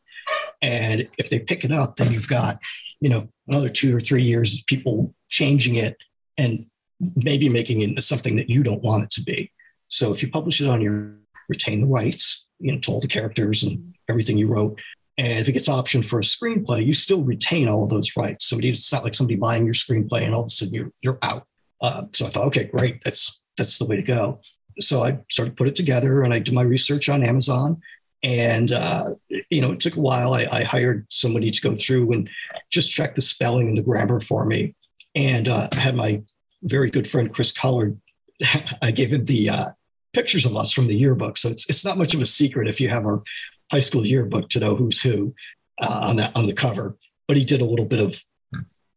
And 0.61 1.09
if 1.19 1.31
they 1.31 1.39
pick 1.39 1.65
it 1.65 1.73
up, 1.73 1.97
then 1.97 2.12
you've 2.12 2.29
got, 2.29 2.59
you 3.01 3.09
know, 3.09 3.29
another 3.47 3.69
two 3.69 3.97
or 3.97 4.01
three 4.01 4.23
years 4.23 4.59
of 4.59 4.67
people 4.67 5.15
changing 5.29 5.77
it 5.77 5.97
and 6.37 6.67
maybe 7.15 7.49
making 7.49 7.81
it 7.81 7.89
into 7.89 8.03
something 8.03 8.37
that 8.37 8.51
you 8.51 8.62
don't 8.62 8.83
want 8.83 9.05
it 9.05 9.11
to 9.11 9.23
be. 9.23 9.53
So 9.89 10.12
if 10.12 10.23
you 10.23 10.31
publish 10.31 10.61
it 10.61 10.69
on 10.69 10.81
your 10.81 11.15
retain 11.48 11.80
the 11.80 11.87
rights, 11.87 12.46
you 12.59 12.72
know, 12.72 12.78
to 12.80 12.92
all 12.92 13.00
the 13.00 13.09
characters 13.09 13.62
and 13.62 13.94
everything 14.09 14.38
you 14.38 14.48
wrote. 14.48 14.80
And 15.18 15.40
if 15.40 15.48
it 15.48 15.52
gets 15.52 15.68
optioned 15.68 16.04
for 16.04 16.18
a 16.18 16.22
screenplay, 16.22 16.85
you 16.85 16.92
still 16.92 17.22
retain 17.22 17.68
all 17.68 17.85
of 17.85 17.90
those 17.90 18.16
rights. 18.16 18.46
Somebody, 18.46 18.68
it's 18.68 18.92
not 18.92 19.04
like 19.04 19.14
somebody 19.14 19.37
buying 19.37 19.64
your 19.64 19.74
screenplay 19.74 20.22
and 20.22 20.35
all 20.35 20.42
of 20.42 20.48
a 20.48 20.50
sudden 20.50 20.74
you're 20.74 20.92
you're 21.00 21.18
out. 21.22 21.46
Uh, 21.80 22.04
so 22.12 22.26
I 22.26 22.30
thought, 22.30 22.46
okay, 22.48 22.64
great, 22.64 23.02
that's 23.02 23.42
that's 23.56 23.78
the 23.78 23.87
way 23.87 23.96
to 23.96 24.02
go. 24.02 24.40
So 24.80 25.02
I 25.02 25.18
started 25.30 25.52
to 25.52 25.56
put 25.56 25.68
it 25.68 25.76
together 25.76 26.22
and 26.22 26.35
I 26.35 26.38
did 26.38 26.52
my 26.52 26.62
research 26.62 27.09
on 27.09 27.22
Amazon 27.22 27.80
and, 28.22 28.72
uh, 28.72 29.11
you 29.50 29.61
know, 29.61 29.72
it 29.72 29.80
took 29.80 29.96
a 29.96 30.00
while. 30.00 30.35
I, 30.35 30.46
I, 30.50 30.64
hired 30.64 31.06
somebody 31.11 31.50
to 31.50 31.61
go 31.61 31.76
through 31.76 32.12
and 32.12 32.28
just 32.70 32.90
check 32.90 33.14
the 33.14 33.22
spelling 33.22 33.68
and 33.68 33.78
the 33.78 33.82
grammar 33.82 34.20
for 34.20 34.44
me. 34.44 34.74
And 35.14 35.48
uh, 35.48 35.68
I 35.72 35.76
had 35.76 35.94
my 35.94 36.22
very 36.62 36.90
good 36.90 37.09
friend, 37.09 37.32
Chris 37.32 37.52
Collard, 37.52 38.00
I 38.82 38.90
gave 38.90 39.12
him 39.12 39.24
the 39.24 39.50
uh, 39.50 39.68
pictures 40.16 40.46
of 40.46 40.57
us 40.57 40.72
from 40.72 40.87
the 40.87 40.94
yearbook. 40.94 41.37
So 41.37 41.50
it's, 41.50 41.68
it's 41.68 41.85
not 41.85 41.98
much 41.98 42.14
of 42.14 42.22
a 42.22 42.26
secret 42.26 42.68
if 42.68 42.81
you 42.81 42.88
have 42.88 43.05
our 43.05 43.22
high 43.70 43.81
school 43.81 44.07
yearbook 44.07 44.48
to 44.48 44.61
know 44.61 44.74
who's 44.74 44.98
who 44.98 45.35
uh, 45.79 46.09
on, 46.09 46.16
that, 46.16 46.35
on 46.35 46.46
the 46.46 46.55
cover. 46.55 46.96
But 47.29 47.37
he 47.37 47.44
did 47.44 47.61
a 47.61 47.66
little 47.66 47.85
bit 47.85 48.00
of 48.00 48.24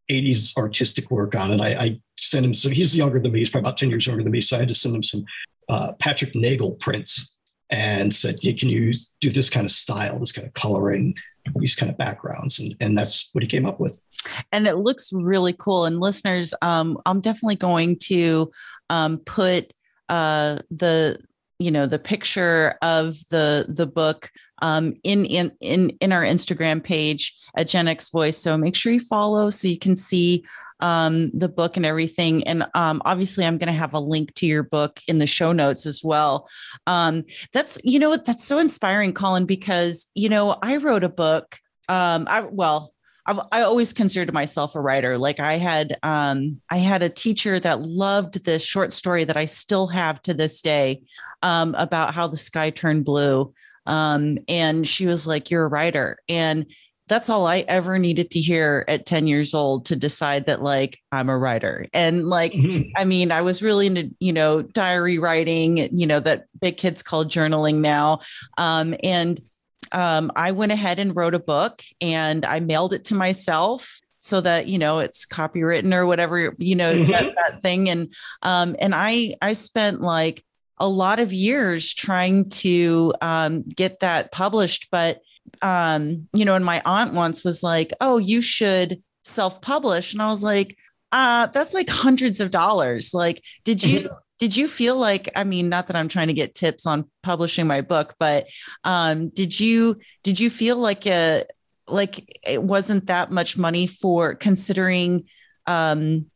80s 0.09 0.55
artistic 0.55 1.11
work 1.11 1.37
on 1.37 1.51
it. 1.51 1.59
I, 1.59 1.83
I 1.83 2.01
sent 2.21 2.45
him 2.45 2.53
some, 2.53 2.71
he's 2.71 2.95
younger 2.95 3.19
than 3.19 3.33
me. 3.33 3.39
He's 3.39 3.49
probably 3.49 3.67
about 3.67 3.77
10 3.77 3.89
years 3.89 4.07
younger 4.07 4.23
than 4.23 4.31
me. 4.31 4.39
So 4.39 4.55
I 4.55 4.59
had 4.59 4.69
to 4.69 4.73
send 4.73 4.95
him 4.95 5.03
some 5.03 5.25
uh, 5.67 5.91
Patrick 5.99 6.33
Nagel 6.35 6.75
prints 6.75 7.35
and 7.69 8.15
said, 8.15 8.37
hey, 8.41 8.53
can 8.53 8.69
you 8.69 8.93
do 9.19 9.29
this 9.29 9.49
kind 9.49 9.65
of 9.65 9.71
style, 9.71 10.19
this 10.19 10.31
kind 10.31 10.47
of 10.47 10.53
coloring, 10.53 11.15
these 11.57 11.75
kind 11.75 11.91
of 11.91 11.97
backgrounds? 11.97 12.59
And, 12.59 12.75
and 12.79 12.97
that's 12.97 13.29
what 13.33 13.43
he 13.43 13.49
came 13.49 13.65
up 13.65 13.77
with. 13.77 14.01
And 14.53 14.67
it 14.67 14.77
looks 14.77 15.11
really 15.11 15.53
cool. 15.59 15.83
And 15.83 15.99
listeners, 15.99 16.53
um, 16.61 16.97
I'm 17.05 17.19
definitely 17.19 17.57
going 17.57 17.97
to 18.03 18.49
um, 18.89 19.17
put 19.25 19.73
uh, 20.09 20.59
the 20.71 21.19
you 21.59 21.71
know 21.71 21.85
the 21.85 21.99
picture 21.99 22.75
of 22.81 23.15
the 23.29 23.65
the 23.67 23.87
book 23.87 24.31
um, 24.61 24.93
in 25.03 25.25
in 25.25 25.51
in 25.61 25.89
in 26.01 26.11
our 26.11 26.23
Instagram 26.23 26.83
page 26.83 27.35
at 27.55 27.67
Gen 27.67 27.87
X 27.87 28.09
Voice. 28.09 28.37
So 28.37 28.57
make 28.57 28.75
sure 28.75 28.91
you 28.91 28.99
follow 28.99 29.49
so 29.49 29.67
you 29.67 29.79
can 29.79 29.95
see 29.95 30.43
um, 30.79 31.31
the 31.33 31.49
book 31.49 31.77
and 31.77 31.85
everything. 31.85 32.43
And 32.47 32.65
um, 32.73 33.01
obviously, 33.05 33.45
I'm 33.45 33.57
going 33.57 33.71
to 33.71 33.79
have 33.79 33.93
a 33.93 33.99
link 33.99 34.33
to 34.35 34.45
your 34.45 34.63
book 34.63 35.01
in 35.07 35.17
the 35.17 35.27
show 35.27 35.51
notes 35.51 35.85
as 35.85 36.03
well. 36.03 36.47
Um, 36.87 37.25
that's, 37.53 37.79
you 37.83 37.99
know, 37.99 38.15
that's 38.15 38.43
so 38.43 38.57
inspiring, 38.59 39.13
Colin, 39.13 39.45
because, 39.45 40.09
you 40.15 40.29
know, 40.29 40.57
I 40.61 40.77
wrote 40.77 41.03
a 41.03 41.09
book. 41.09 41.57
Um, 41.89 42.27
I, 42.29 42.41
well, 42.41 42.93
I've, 43.29 43.39
I 43.51 43.61
always 43.61 43.93
considered 43.93 44.33
myself 44.33 44.75
a 44.75 44.81
writer. 44.81 45.17
Like 45.17 45.39
I 45.39 45.57
had, 45.57 45.97
um, 46.01 46.59
I 46.71 46.77
had 46.77 47.03
a 47.03 47.09
teacher 47.09 47.59
that 47.59 47.83
loved 47.83 48.43
this 48.43 48.63
short 48.65 48.91
story 48.91 49.23
that 49.23 49.37
I 49.37 49.45
still 49.45 49.87
have 49.87 50.19
to 50.23 50.33
this 50.33 50.61
day 50.61 51.03
um, 51.43 51.75
about 51.77 52.15
how 52.15 52.27
the 52.27 52.37
sky 52.37 52.71
turned 52.71 53.05
blue. 53.05 53.53
Um, 53.85 54.39
and 54.47 54.87
she 54.87 55.05
was 55.05 55.25
like, 55.25 55.49
"You're 55.49 55.65
a 55.65 55.69
writer," 55.69 56.17
and 56.27 56.65
that's 57.07 57.29
all 57.29 57.47
I 57.47 57.65
ever 57.67 57.97
needed 57.97 58.29
to 58.31 58.39
hear 58.39 58.85
at 58.87 59.07
10 59.07 59.25
years 59.25 59.55
old 59.55 59.85
to 59.85 59.95
decide 59.95 60.45
that 60.45 60.61
like 60.61 60.99
I'm 61.11 61.27
a 61.27 61.37
writer. 61.37 61.87
And 61.91 62.27
like, 62.27 62.53
mm-hmm. 62.53 62.91
I 62.95 63.03
mean, 63.03 63.31
I 63.31 63.41
was 63.41 63.63
really 63.63 63.87
into, 63.87 64.11
you 64.19 64.31
know, 64.31 64.61
diary 64.61 65.17
writing, 65.17 65.89
you 65.91 66.05
know, 66.05 66.19
that 66.19 66.45
big 66.61 66.77
kids 66.77 67.01
call 67.01 67.25
journaling 67.25 67.77
now. 67.77 68.19
Um, 68.59 68.93
and 69.03 69.41
um, 69.91 70.31
I 70.35 70.51
went 70.51 70.71
ahead 70.71 70.99
and 70.99 71.15
wrote 71.15 71.35
a 71.35 71.39
book 71.39 71.81
and 72.01 72.45
I 72.45 72.59
mailed 72.59 72.93
it 72.93 73.05
to 73.05 73.15
myself 73.15 73.99
so 74.21 74.41
that 74.41 74.67
you 74.67 74.77
know 74.77 74.99
it's 74.99 75.25
copywritten 75.25 75.93
or 75.93 76.05
whatever 76.05 76.53
you 76.57 76.75
know 76.75 76.93
mm-hmm. 76.93 77.09
that, 77.09 77.33
that, 77.35 77.61
thing 77.61 77.87
and 77.87 78.13
um 78.41 78.75
and 78.79 78.93
i 78.93 79.33
i 79.41 79.53
spent 79.53 80.01
like 80.01 80.43
a 80.77 80.87
lot 80.89 81.19
of 81.19 81.31
years 81.31 81.93
trying 81.93 82.49
to 82.49 83.13
um, 83.21 83.63
get 83.63 84.01
that 84.01 84.33
published 84.33 84.89
but 84.91 85.21
um, 85.61 86.27
you 86.33 86.45
know, 86.45 86.55
and 86.55 86.65
my 86.65 86.81
aunt 86.85 87.13
once 87.13 87.43
was 87.43 87.63
like, 87.63 87.93
"Oh, 88.01 88.17
you 88.17 88.41
should 88.41 89.01
self-publish," 89.23 90.13
and 90.13 90.21
I 90.21 90.27
was 90.27 90.43
like, 90.43 90.77
"Uh, 91.11 91.47
that's 91.47 91.73
like 91.73 91.89
hundreds 91.89 92.39
of 92.39 92.51
dollars." 92.51 93.13
Like, 93.13 93.43
did 93.63 93.83
you? 93.83 94.09
Did 94.39 94.55
you 94.55 94.67
feel 94.67 94.97
like 94.97 95.29
I 95.35 95.43
mean 95.43 95.69
not 95.69 95.87
that 95.87 95.95
I'm 95.95 96.07
trying 96.07 96.27
to 96.27 96.33
get 96.33 96.55
tips 96.55 96.85
on 96.85 97.09
publishing 97.23 97.67
my 97.67 97.81
book 97.81 98.15
but 98.19 98.47
um, 98.83 99.29
did 99.29 99.59
you 99.59 99.99
did 100.23 100.39
you 100.39 100.49
feel 100.49 100.77
like 100.77 101.05
a 101.05 101.45
like 101.87 102.39
it 102.45 102.61
wasn't 102.61 103.07
that 103.07 103.31
much 103.31 103.57
money 103.57 103.87
for 103.87 104.35
considering 104.35 105.25
um, 105.65 106.27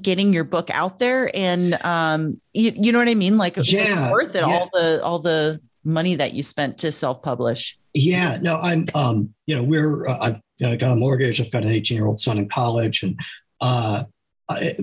getting 0.00 0.32
your 0.32 0.44
book 0.44 0.70
out 0.70 0.98
there 0.98 1.30
and 1.34 1.74
um, 1.84 2.40
you, 2.52 2.72
you 2.74 2.92
know 2.92 2.98
what 2.98 3.08
I 3.08 3.14
mean 3.14 3.38
like 3.38 3.56
yeah, 3.56 4.10
worth 4.10 4.34
it 4.34 4.40
yeah. 4.40 4.44
all 4.44 4.70
the 4.72 5.00
all 5.04 5.18
the 5.18 5.60
money 5.84 6.14
that 6.16 6.34
you 6.34 6.42
spent 6.42 6.78
to 6.78 6.92
self 6.92 7.22
publish 7.22 7.78
yeah, 7.94 8.38
no, 8.40 8.56
I'm, 8.56 8.86
um, 8.94 9.34
you 9.46 9.54
know, 9.54 9.62
we're, 9.62 10.08
uh, 10.08 10.18
I've 10.18 10.40
you 10.58 10.68
know, 10.68 10.76
got 10.76 10.92
a 10.92 10.96
mortgage. 10.96 11.40
I've 11.40 11.50
got 11.50 11.64
an 11.64 11.72
18 11.72 11.96
year 11.96 12.06
old 12.06 12.20
son 12.20 12.38
in 12.38 12.48
college. 12.48 13.02
And 13.02 13.18
uh, 13.60 14.04
I, 14.48 14.76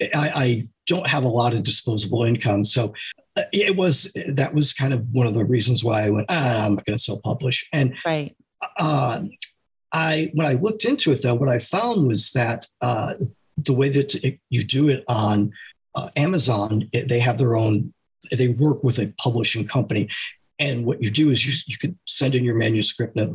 I, 0.00 0.08
I 0.14 0.68
don't 0.88 1.06
have 1.06 1.22
a 1.22 1.28
lot 1.28 1.54
of 1.54 1.62
disposable 1.62 2.24
income, 2.24 2.64
so 2.64 2.92
uh, 3.36 3.42
it 3.52 3.76
was 3.76 4.12
that 4.26 4.52
was 4.52 4.72
kind 4.72 4.92
of 4.92 5.06
one 5.12 5.26
of 5.26 5.34
the 5.34 5.44
reasons 5.44 5.84
why 5.84 6.02
I 6.04 6.10
went. 6.10 6.26
Ah, 6.28 6.64
I'm 6.64 6.74
not 6.74 6.84
going 6.84 6.98
to 6.98 7.02
self 7.02 7.22
publish. 7.22 7.68
And 7.72 7.94
right. 8.04 8.34
Uh, 8.76 9.24
I 9.92 10.30
when 10.34 10.46
I 10.46 10.54
looked 10.54 10.84
into 10.84 11.12
it 11.12 11.22
though, 11.22 11.34
what 11.34 11.48
I 11.48 11.60
found 11.60 12.08
was 12.08 12.32
that 12.32 12.66
uh, 12.80 13.14
the 13.56 13.72
way 13.72 13.88
that 13.90 14.14
it, 14.16 14.40
you 14.50 14.64
do 14.64 14.88
it 14.88 15.04
on 15.08 15.52
uh, 15.94 16.10
Amazon, 16.16 16.88
it, 16.92 17.08
they 17.08 17.20
have 17.20 17.38
their 17.38 17.56
own. 17.56 17.92
They 18.32 18.48
work 18.48 18.82
with 18.82 18.98
a 18.98 19.12
publishing 19.18 19.66
company, 19.66 20.08
and 20.58 20.84
what 20.84 21.00
you 21.00 21.10
do 21.10 21.30
is 21.30 21.46
you 21.46 21.52
you 21.66 21.78
can 21.78 21.98
send 22.06 22.34
in 22.34 22.44
your 22.44 22.56
manuscript. 22.56 23.14
Now, 23.14 23.32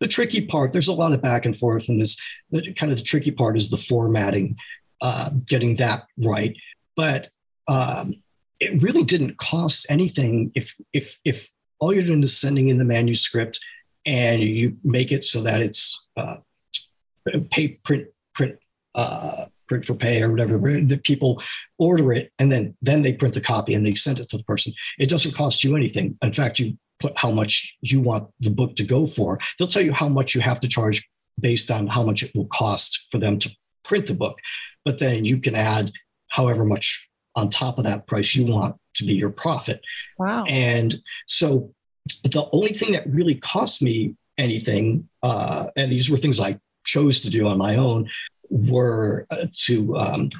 the 0.00 0.08
tricky 0.08 0.44
part, 0.44 0.72
there's 0.72 0.88
a 0.88 0.92
lot 0.92 1.12
of 1.12 1.22
back 1.22 1.46
and 1.46 1.56
forth, 1.56 1.88
and 1.88 2.00
this 2.00 2.16
the, 2.50 2.72
kind 2.74 2.90
of 2.90 2.98
the 2.98 3.04
tricky 3.04 3.30
part 3.30 3.56
is 3.56 3.70
the 3.70 3.76
formatting, 3.76 4.56
uh, 5.00 5.30
getting 5.46 5.76
that 5.76 6.06
right. 6.24 6.56
But 6.96 7.28
um, 7.68 8.14
it 8.60 8.82
really 8.82 9.04
didn't 9.04 9.36
cost 9.38 9.86
anything 9.88 10.52
if 10.54 10.74
if 10.92 11.18
if 11.24 11.50
all 11.78 11.92
you're 11.92 12.04
doing 12.04 12.22
is 12.22 12.36
sending 12.36 12.68
in 12.68 12.78
the 12.78 12.84
manuscript 12.84 13.60
and 14.06 14.40
you 14.42 14.76
make 14.82 15.12
it 15.12 15.24
so 15.24 15.42
that 15.42 15.60
it's 15.60 16.00
uh, 16.16 16.36
pay 17.50 17.68
print 17.84 18.06
print 18.34 18.56
uh, 18.94 19.46
print 19.68 19.84
for 19.84 19.94
pay 19.94 20.22
or 20.22 20.30
whatever 20.30 20.56
the 20.58 21.00
people 21.02 21.42
order 21.78 22.12
it 22.12 22.32
and 22.38 22.50
then 22.50 22.74
then 22.80 23.02
they 23.02 23.12
print 23.12 23.34
the 23.34 23.40
copy 23.40 23.74
and 23.74 23.84
they 23.84 23.94
send 23.94 24.18
it 24.18 24.28
to 24.30 24.38
the 24.38 24.44
person. 24.44 24.72
It 24.98 25.10
doesn't 25.10 25.34
cost 25.34 25.64
you 25.64 25.76
anything. 25.76 26.16
In 26.22 26.32
fact 26.32 26.58
you 26.58 26.78
put 26.98 27.12
how 27.16 27.30
much 27.30 27.76
you 27.82 28.00
want 28.00 28.30
the 28.40 28.50
book 28.50 28.74
to 28.76 28.84
go 28.84 29.06
for. 29.06 29.38
They'll 29.58 29.68
tell 29.68 29.82
you 29.82 29.92
how 29.92 30.08
much 30.08 30.34
you 30.34 30.40
have 30.40 30.60
to 30.60 30.68
charge 30.68 31.06
based 31.38 31.70
on 31.70 31.86
how 31.86 32.02
much 32.02 32.22
it 32.22 32.30
will 32.34 32.46
cost 32.46 33.06
for 33.10 33.18
them 33.18 33.38
to 33.40 33.50
print 33.84 34.06
the 34.06 34.14
book. 34.14 34.38
But 34.84 34.98
then 34.98 35.24
you 35.24 35.38
can 35.38 35.54
add 35.54 35.92
however 36.28 36.64
much 36.64 37.08
on 37.34 37.50
top 37.50 37.78
of 37.78 37.84
that 37.84 38.06
price 38.06 38.34
you 38.34 38.46
want 38.46 38.76
to 38.94 39.04
be 39.04 39.14
your 39.14 39.30
profit 39.30 39.80
wow 40.18 40.44
and 40.44 40.96
so 41.26 41.72
the 42.22 42.48
only 42.52 42.72
thing 42.72 42.92
that 42.92 43.06
really 43.08 43.34
cost 43.34 43.82
me 43.82 44.14
anything 44.38 45.08
uh, 45.22 45.68
and 45.76 45.90
these 45.92 46.10
were 46.10 46.16
things 46.16 46.40
i 46.40 46.58
chose 46.84 47.20
to 47.20 47.30
do 47.30 47.46
on 47.46 47.58
my 47.58 47.76
own 47.76 48.08
were 48.48 49.26
uh, 49.30 49.46
to 49.52 49.96
um, 49.96 50.30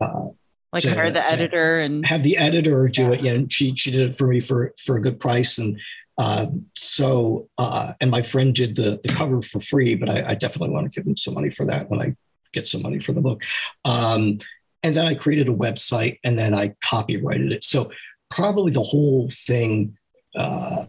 uh, 0.00 0.26
like 0.72 0.82
to, 0.82 0.94
hire 0.94 1.10
the 1.10 1.30
editor 1.30 1.78
and 1.78 2.04
have 2.06 2.22
the 2.22 2.36
editor 2.36 2.88
do 2.88 3.02
yeah. 3.02 3.10
it. 3.10 3.20
Yeah, 3.22 3.32
and 3.32 3.52
she 3.52 3.74
she 3.76 3.90
did 3.90 4.10
it 4.10 4.16
for 4.16 4.26
me 4.26 4.40
for 4.40 4.72
for 4.78 4.96
a 4.96 5.02
good 5.02 5.20
price, 5.20 5.58
and 5.58 5.78
uh, 6.18 6.46
so 6.76 7.48
uh, 7.58 7.92
and 8.00 8.10
my 8.10 8.22
friend 8.22 8.54
did 8.54 8.76
the 8.76 9.00
the 9.02 9.12
cover 9.12 9.42
for 9.42 9.60
free, 9.60 9.94
but 9.94 10.08
I, 10.08 10.30
I, 10.30 10.34
definitely 10.34 10.70
want 10.70 10.84
to 10.84 10.90
give 10.90 11.06
him 11.06 11.16
some 11.16 11.34
money 11.34 11.50
for 11.50 11.66
that 11.66 11.90
when 11.90 12.00
I 12.00 12.14
get 12.52 12.68
some 12.68 12.82
money 12.82 13.00
for 13.00 13.12
the 13.12 13.20
book. 13.20 13.42
Um, 13.84 14.38
and 14.82 14.94
then 14.94 15.06
I 15.06 15.14
created 15.14 15.48
a 15.48 15.54
website, 15.54 16.18
and 16.24 16.38
then 16.38 16.54
I 16.54 16.74
copyrighted 16.82 17.52
it. 17.52 17.64
So 17.64 17.90
probably 18.30 18.72
the 18.72 18.82
whole 18.82 19.30
thing. 19.30 19.96
Uh, 20.34 20.86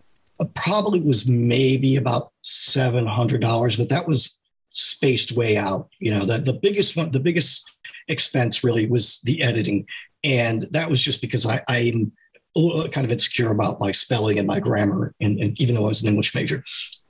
probably 0.56 1.00
was 1.00 1.28
maybe 1.28 1.98
about 1.98 2.32
seven 2.42 3.06
hundred 3.06 3.42
dollars, 3.42 3.76
but 3.76 3.90
that 3.90 4.08
was 4.08 4.40
spaced 4.72 5.34
way 5.34 5.58
out. 5.58 5.90
You 6.00 6.14
know, 6.14 6.26
the, 6.26 6.40
the 6.40 6.54
biggest 6.54 6.98
one, 6.98 7.12
the 7.12 7.20
biggest 7.20 7.70
expense 8.08 8.64
really 8.64 8.88
was 8.88 9.20
the 9.22 9.44
editing. 9.44 9.86
And 10.24 10.68
that 10.72 10.90
was 10.90 11.02
just 11.02 11.22
because 11.22 11.46
I, 11.46 11.62
I'm 11.68 12.12
kind 12.56 13.06
of 13.06 13.12
insecure 13.12 13.52
about 13.52 13.80
my 13.80 13.92
spelling 13.92 14.40
and 14.40 14.48
my 14.48 14.60
grammar. 14.60 15.14
And, 15.22 15.40
and 15.40 15.60
even 15.60 15.76
though 15.76 15.86
I 15.86 15.90
was 15.90 16.02
an 16.02 16.10
English 16.10 16.34
major, 16.34 16.64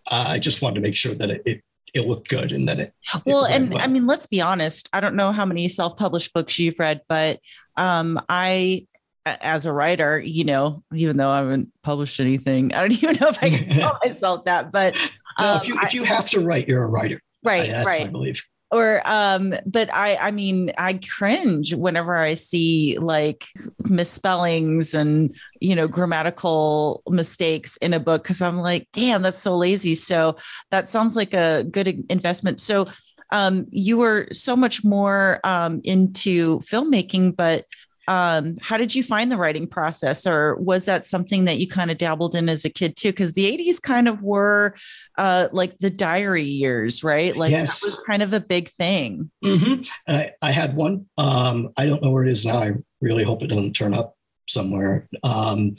uh, 0.10 0.26
I 0.28 0.40
just 0.40 0.62
wanted 0.62 0.76
to 0.76 0.82
make 0.82 0.96
sure 0.96 1.14
that 1.16 1.30
it, 1.30 1.42
it 1.46 1.64
it 1.94 2.08
looked 2.08 2.30
good 2.30 2.52
and 2.52 2.68
that 2.68 2.80
it 2.80 2.94
well 3.26 3.46
it 3.46 3.52
and 3.52 3.74
well. 3.74 3.84
i 3.84 3.88
mean 3.88 4.06
let's 4.06 4.26
be 4.26 4.42
honest 4.42 4.90
i 4.94 5.00
don't 5.00 5.16
know 5.16 5.32
how 5.32 5.46
many 5.46 5.68
self-published 5.68 6.34
books 6.34 6.58
you've 6.58 6.80
read 6.80 7.02
but 7.08 7.40
um 7.78 8.20
i 8.30 8.86
as 9.26 9.66
a 9.66 9.74
writer 9.74 10.20
you 10.20 10.44
know 10.44 10.84
even 10.94 11.18
though 11.18 11.30
i 11.30 11.38
haven't 11.38 11.70
published 11.84 12.20
anything 12.20 12.74
i 12.74 12.82
don't 12.82 12.92
even 13.04 13.16
know 13.20 13.28
if 13.28 13.44
i 13.44 13.50
can 13.50 13.80
call 13.80 13.98
myself 14.04 14.46
that 14.46 14.72
but 14.72 14.96
um, 15.38 15.58
if 15.58 15.68
you 15.68 15.80
if 15.82 15.94
you 15.94 16.04
have 16.04 16.30
to 16.30 16.42
write 16.42 16.68
you're 16.68 16.84
a 16.84 16.88
writer. 16.88 17.22
Right 17.44 17.70
I, 17.70 17.84
right 17.84 18.02
i 18.02 18.08
believe 18.08 18.42
or 18.72 19.02
um 19.06 19.54
but 19.66 19.94
i 19.94 20.16
i 20.16 20.32
mean 20.32 20.72
i 20.78 20.94
cringe 20.94 21.74
whenever 21.74 22.16
i 22.18 22.34
see 22.34 22.98
like 23.00 23.46
misspellings 23.86 24.94
and 24.94 25.36
you 25.60 25.76
know 25.76 25.88
grammatical 25.88 27.04
mistakes 27.10 27.76
in 27.78 27.94
a 27.94 28.00
book 28.00 28.24
because 28.24 28.42
i'm 28.42 28.60
like 28.60 28.88
damn 28.94 29.22
that's 29.22 29.42
so 29.42 29.58
lazy. 29.58 29.96
So 29.96 30.38
that 30.70 30.88
sounds 30.88 31.16
like 31.16 31.34
a 31.34 31.64
good 31.64 32.06
investment. 32.10 32.60
So 32.60 32.88
um 33.32 33.66
you 33.72 33.98
were 33.98 34.28
so 34.32 34.56
much 34.56 34.84
more 34.84 35.40
um 35.44 35.82
into 35.84 36.60
filmmaking 36.60 37.36
but 37.36 37.66
um, 38.08 38.58
how 38.62 38.78
did 38.78 38.96
you 38.96 39.04
find 39.04 39.32
the 39.32 39.38
writing 39.38 39.68
process 39.68 40.26
or 40.26 40.56
was 40.56 40.86
that 40.86 41.06
something 41.06 41.46
that 41.46 41.58
you 41.58 41.68
kind 41.68 41.92
of 41.92 41.98
dabbled 41.98 42.36
in 42.36 42.50
as 42.50 42.66
a 42.66 42.70
kid 42.70 42.96
too 42.96 43.12
because 43.12 43.34
the 43.34 43.58
80s 43.58 43.82
kind 43.82 44.08
of 44.08 44.22
were 44.22 44.76
uh, 45.18 45.50
like 45.52 45.78
the 45.80 45.90
diary 45.90 46.44
years 46.44 47.04
right 47.04 47.36
like 47.36 47.52
yes. 47.52 47.80
that 47.80 47.86
was 47.86 48.04
kind 48.08 48.24
of 48.24 48.34
a 48.34 48.40
big 48.40 48.70
thing 48.70 49.30
mm-hmm. 49.44 49.84
I, 50.08 50.32
I, 50.42 50.52
had 50.52 50.76
one 50.76 51.08
um, 51.18 51.70
i 51.78 51.86
don't 51.86 52.02
know 52.02 52.12
where 52.12 52.24
it 52.24 52.32
is 52.32 52.46
now 52.46 52.58
i 52.58 52.72
really 53.02 53.24
hope 53.24 53.44
it 53.44 53.48
doesn't 53.48 53.74
turn 53.74 53.94
up 53.94 54.16
somewhere 54.48 55.08
um, 55.24 55.76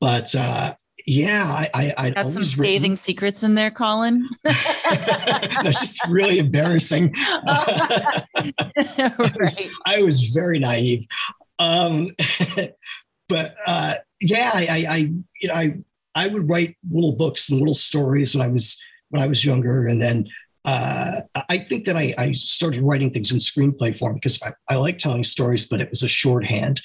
but 0.00 0.34
uh, 0.34 0.74
yeah, 1.08 1.44
I, 1.46 1.70
I 1.72 1.94
I 1.96 2.10
got 2.10 2.30
some 2.30 2.44
scathing 2.44 2.82
written. 2.82 2.96
secrets 2.96 3.42
in 3.42 3.54
there, 3.54 3.70
Colin. 3.70 4.28
That's 4.44 5.80
just 5.80 6.06
really 6.06 6.38
embarrassing. 6.38 7.14
right. 7.46 8.22
I, 8.36 9.14
was, 9.18 9.60
I, 9.86 10.02
was, 10.02 10.22
very 10.24 10.58
naive, 10.58 11.06
um, 11.58 12.10
but 13.26 13.54
uh, 13.66 13.94
yeah, 14.20 14.50
I, 14.52 14.66
I, 14.66 14.86
I, 14.94 14.96
you 15.40 15.48
know, 15.48 15.54
I 15.54 15.78
I 16.14 16.26
would 16.26 16.46
write 16.46 16.76
little 16.90 17.12
books 17.12 17.48
and 17.48 17.58
little 17.58 17.72
stories 17.72 18.34
when 18.34 18.46
I 18.46 18.48
was 18.48 18.78
when 19.08 19.22
I 19.22 19.28
was 19.28 19.42
younger, 19.42 19.86
and 19.86 20.02
then 20.02 20.28
uh, 20.66 21.22
I 21.48 21.56
think 21.56 21.86
that 21.86 21.96
I, 21.96 22.12
I, 22.18 22.32
started 22.32 22.82
writing 22.82 23.10
things 23.10 23.32
in 23.32 23.38
screenplay 23.38 23.96
form 23.96 24.12
because 24.16 24.38
I, 24.42 24.52
I 24.68 24.76
like 24.76 24.98
telling 24.98 25.24
stories, 25.24 25.66
but 25.66 25.80
it 25.80 25.88
was 25.88 26.02
a 26.02 26.08
shorthand. 26.08 26.82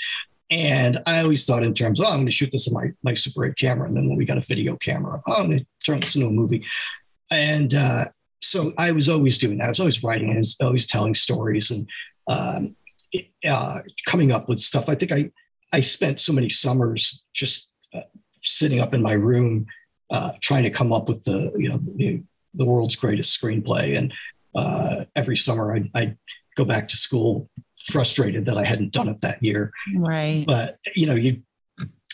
And 0.53 1.01
I 1.07 1.21
always 1.21 1.45
thought 1.45 1.63
in 1.63 1.73
terms, 1.73 1.99
oh, 1.99 2.05
I'm 2.05 2.17
going 2.17 2.25
to 2.27 2.31
shoot 2.31 2.51
this 2.51 2.67
on 2.67 2.75
my, 2.75 2.91
my 3.01 3.15
Super 3.15 3.45
8 3.45 3.57
camera. 3.57 3.87
And 3.87 3.97
then 3.97 4.07
when 4.07 4.19
we 4.19 4.23
got 4.23 4.37
a 4.37 4.41
video 4.41 4.75
camera, 4.75 5.19
oh, 5.25 5.33
I'm 5.33 5.47
going 5.47 5.59
to 5.59 5.65
turn 5.83 5.99
this 5.99 6.15
into 6.15 6.27
a 6.27 6.31
movie. 6.31 6.63
And 7.31 7.73
uh, 7.73 8.05
so 8.39 8.71
I 8.77 8.91
was 8.91 9.09
always 9.09 9.39
doing 9.39 9.57
that. 9.57 9.65
I 9.65 9.69
was 9.69 9.79
always 9.79 10.03
writing 10.03 10.29
and 10.29 10.37
I 10.37 10.39
was 10.41 10.57
always 10.61 10.85
telling 10.85 11.15
stories 11.15 11.71
and 11.71 11.89
um, 12.27 12.75
it, 13.11 13.29
uh, 13.43 13.79
coming 14.05 14.31
up 14.31 14.47
with 14.47 14.59
stuff. 14.59 14.89
I 14.89 14.93
think 14.93 15.11
I, 15.11 15.31
I 15.73 15.81
spent 15.81 16.21
so 16.21 16.33
many 16.33 16.49
summers 16.49 17.23
just 17.33 17.71
uh, 17.91 18.01
sitting 18.43 18.79
up 18.79 18.93
in 18.93 19.01
my 19.01 19.13
room 19.13 19.65
uh, 20.11 20.33
trying 20.39 20.63
to 20.63 20.69
come 20.69 20.93
up 20.93 21.09
with 21.09 21.23
the, 21.23 21.51
you 21.57 21.69
know, 21.69 21.77
the, 21.77 22.21
the 22.53 22.65
world's 22.65 22.95
greatest 22.95 23.41
screenplay. 23.41 23.97
And 23.97 24.13
uh, 24.53 25.05
every 25.15 25.35
summer 25.35 25.73
I'd, 25.73 25.89
I'd 25.95 26.17
go 26.55 26.63
back 26.63 26.89
to 26.89 26.95
school 26.95 27.49
frustrated 27.87 28.45
that 28.45 28.57
I 28.57 28.63
hadn't 28.63 28.91
done 28.91 29.09
it 29.09 29.21
that 29.21 29.41
year. 29.41 29.71
Right. 29.95 30.45
But 30.47 30.77
you 30.95 31.05
know, 31.05 31.15
you 31.15 31.41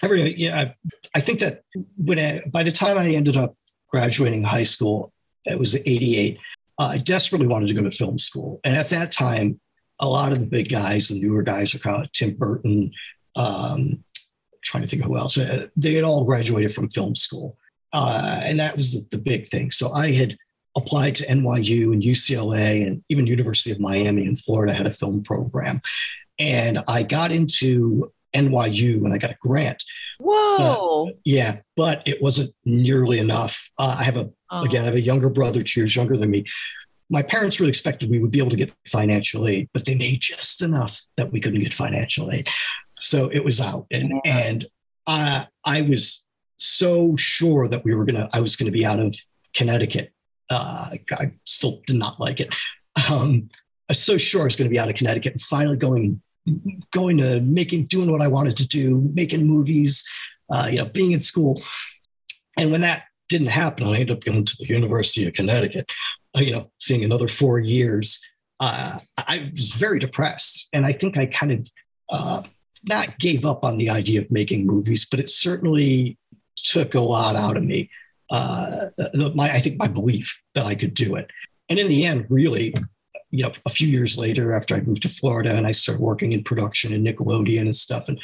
every 0.01 0.35
yeah, 0.37 0.73
I 1.13 1.19
think 1.19 1.39
that 1.39 1.63
when 1.97 2.19
I, 2.19 2.41
by 2.47 2.63
the 2.63 2.71
time 2.71 2.97
I 2.97 3.09
ended 3.09 3.37
up 3.37 3.55
graduating 3.89 4.43
high 4.43 4.63
school, 4.63 5.11
it 5.45 5.57
was 5.57 5.75
'88. 5.75 6.37
Uh, 6.77 6.83
I 6.83 6.97
desperately 6.97 7.47
wanted 7.47 7.67
to 7.69 7.73
go 7.73 7.83
to 7.83 7.91
film 7.91 8.19
school, 8.19 8.59
and 8.63 8.75
at 8.75 8.89
that 8.89 9.11
time, 9.11 9.59
a 9.99 10.07
lot 10.07 10.31
of 10.31 10.39
the 10.39 10.45
big 10.45 10.69
guys, 10.69 11.09
the 11.09 11.19
newer 11.19 11.43
guys, 11.43 11.75
are 11.75 11.79
kind 11.79 12.03
of 12.03 12.11
Tim 12.11 12.35
Burton. 12.35 12.91
Um, 13.35 14.03
trying 14.61 14.83
to 14.83 14.87
think 14.87 15.01
of 15.01 15.07
who 15.07 15.17
else. 15.17 15.37
Uh, 15.37 15.67
they 15.77 15.93
had 15.93 16.03
all 16.03 16.25
graduated 16.25 16.73
from 16.73 16.89
film 16.89 17.15
school, 17.15 17.57
uh, 17.93 18.41
and 18.43 18.59
that 18.59 18.75
was 18.75 18.93
the, 18.93 19.07
the 19.11 19.17
big 19.17 19.47
thing. 19.47 19.71
So 19.71 19.91
I 19.91 20.11
had 20.11 20.37
applied 20.77 21.15
to 21.15 21.25
NYU 21.27 21.93
and 21.93 22.03
UCLA 22.03 22.85
and 22.85 23.03
even 23.09 23.27
University 23.27 23.71
of 23.71 23.79
Miami 23.79 24.25
in 24.25 24.35
Florida 24.35 24.73
had 24.73 24.87
a 24.87 24.91
film 24.91 25.23
program. 25.23 25.81
And 26.37 26.83
I 26.87 27.03
got 27.03 27.31
into 27.31 28.11
NYU 28.35 29.03
and 29.03 29.13
I 29.13 29.17
got 29.17 29.31
a 29.31 29.37
grant. 29.41 29.83
Whoa. 30.19 31.11
yeah, 31.23 31.57
but 31.75 32.03
it 32.05 32.21
wasn't 32.21 32.53
nearly 32.65 33.19
enough. 33.19 33.69
Uh, 33.77 33.95
I 33.99 34.03
have 34.03 34.17
a, 34.17 34.29
oh. 34.51 34.63
again, 34.63 34.83
I 34.83 34.87
have 34.87 34.95
a 34.95 35.01
younger 35.01 35.29
brother, 35.29 35.61
two 35.61 35.81
years 35.81 35.95
younger 35.95 36.17
than 36.17 36.29
me. 36.29 36.45
My 37.09 37.23
parents 37.23 37.59
really 37.59 37.69
expected 37.69 38.11
we 38.11 38.19
would 38.19 38.31
be 38.31 38.39
able 38.39 38.51
to 38.51 38.55
get 38.55 38.71
financial 38.87 39.47
aid, 39.47 39.69
but 39.73 39.85
they 39.85 39.95
made 39.95 40.21
just 40.21 40.61
enough 40.61 41.01
that 41.17 41.31
we 41.31 41.39
couldn't 41.39 41.61
get 41.61 41.73
financial 41.73 42.31
aid. 42.31 42.47
So 42.99 43.29
it 43.29 43.43
was 43.43 43.59
out. 43.59 43.87
And, 43.89 44.21
yeah. 44.23 44.37
and 44.37 44.65
I, 45.07 45.47
I 45.65 45.81
was 45.81 46.27
so 46.57 47.15
sure 47.15 47.67
that 47.67 47.83
we 47.83 47.95
were 47.95 48.05
going 48.05 48.17
to, 48.17 48.29
I 48.31 48.41
was 48.41 48.55
going 48.55 48.71
to 48.71 48.77
be 48.77 48.85
out 48.85 48.99
of 48.99 49.15
Connecticut 49.55 50.13
uh, 50.49 50.89
I 51.11 51.31
still 51.45 51.81
did 51.85 51.97
not 51.97 52.19
like 52.19 52.39
it. 52.39 52.53
Um, 53.09 53.49
I 53.87 53.91
was 53.91 54.01
so 54.01 54.17
sure 54.17 54.41
I 54.41 54.45
was 54.45 54.55
going 54.55 54.69
to 54.69 54.73
be 54.73 54.79
out 54.79 54.89
of 54.89 54.95
Connecticut 54.95 55.33
and 55.33 55.41
finally 55.41 55.77
going 55.77 56.21
going 56.91 57.17
to 57.17 57.41
making 57.41 57.85
doing 57.85 58.11
what 58.11 58.21
I 58.21 58.27
wanted 58.27 58.57
to 58.57 58.67
do, 58.67 59.09
making 59.13 59.45
movies, 59.45 60.03
uh, 60.49 60.67
you 60.71 60.77
know, 60.77 60.85
being 60.85 61.11
in 61.11 61.19
school. 61.19 61.55
And 62.57 62.71
when 62.71 62.81
that 62.81 63.03
didn't 63.27 63.47
happen, 63.47 63.87
I 63.87 63.91
ended 63.91 64.11
up 64.11 64.23
going 64.23 64.45
to 64.45 64.55
the 64.57 64.67
University 64.67 65.27
of 65.27 65.33
Connecticut, 65.33 65.89
uh, 66.35 66.39
you 66.39 66.51
know, 66.51 66.71
seeing 66.79 67.03
another 67.03 67.27
four 67.27 67.59
years 67.59 68.19
uh, 68.59 68.99
I 69.17 69.49
was 69.53 69.71
very 69.71 69.99
depressed. 69.99 70.69
And 70.73 70.85
I 70.85 70.91
think 70.91 71.17
I 71.17 71.25
kind 71.25 71.51
of 71.51 71.71
uh, 72.09 72.43
not 72.83 73.17
gave 73.19 73.45
up 73.45 73.63
on 73.63 73.77
the 73.77 73.89
idea 73.89 74.21
of 74.21 74.31
making 74.31 74.65
movies, 74.65 75.05
but 75.09 75.19
it 75.19 75.29
certainly 75.29 76.17
took 76.57 76.93
a 76.93 76.99
lot 76.99 77.35
out 77.35 77.57
of 77.57 77.63
me. 77.63 77.89
Uh, 78.29 78.89
the, 78.97 79.31
my, 79.35 79.51
I 79.51 79.59
think 79.59 79.77
my 79.77 79.87
belief 79.87 80.41
that 80.53 80.65
I 80.65 80.75
could 80.75 80.93
do 80.93 81.15
it. 81.15 81.29
And 81.67 81.79
in 81.79 81.87
the 81.87 82.05
end, 82.05 82.25
really, 82.29 82.73
you 83.31 83.43
know, 83.43 83.51
a 83.65 83.69
few 83.69 83.87
years 83.87 84.17
later, 84.17 84.55
after 84.55 84.75
I 84.75 84.81
moved 84.81 85.03
to 85.03 85.09
Florida 85.09 85.55
and 85.55 85.67
I 85.67 85.71
started 85.71 86.01
working 86.01 86.33
in 86.33 86.43
production 86.43 86.93
and 86.93 87.05
Nickelodeon 87.05 87.61
and 87.61 87.75
stuff, 87.75 88.07
and 88.07 88.19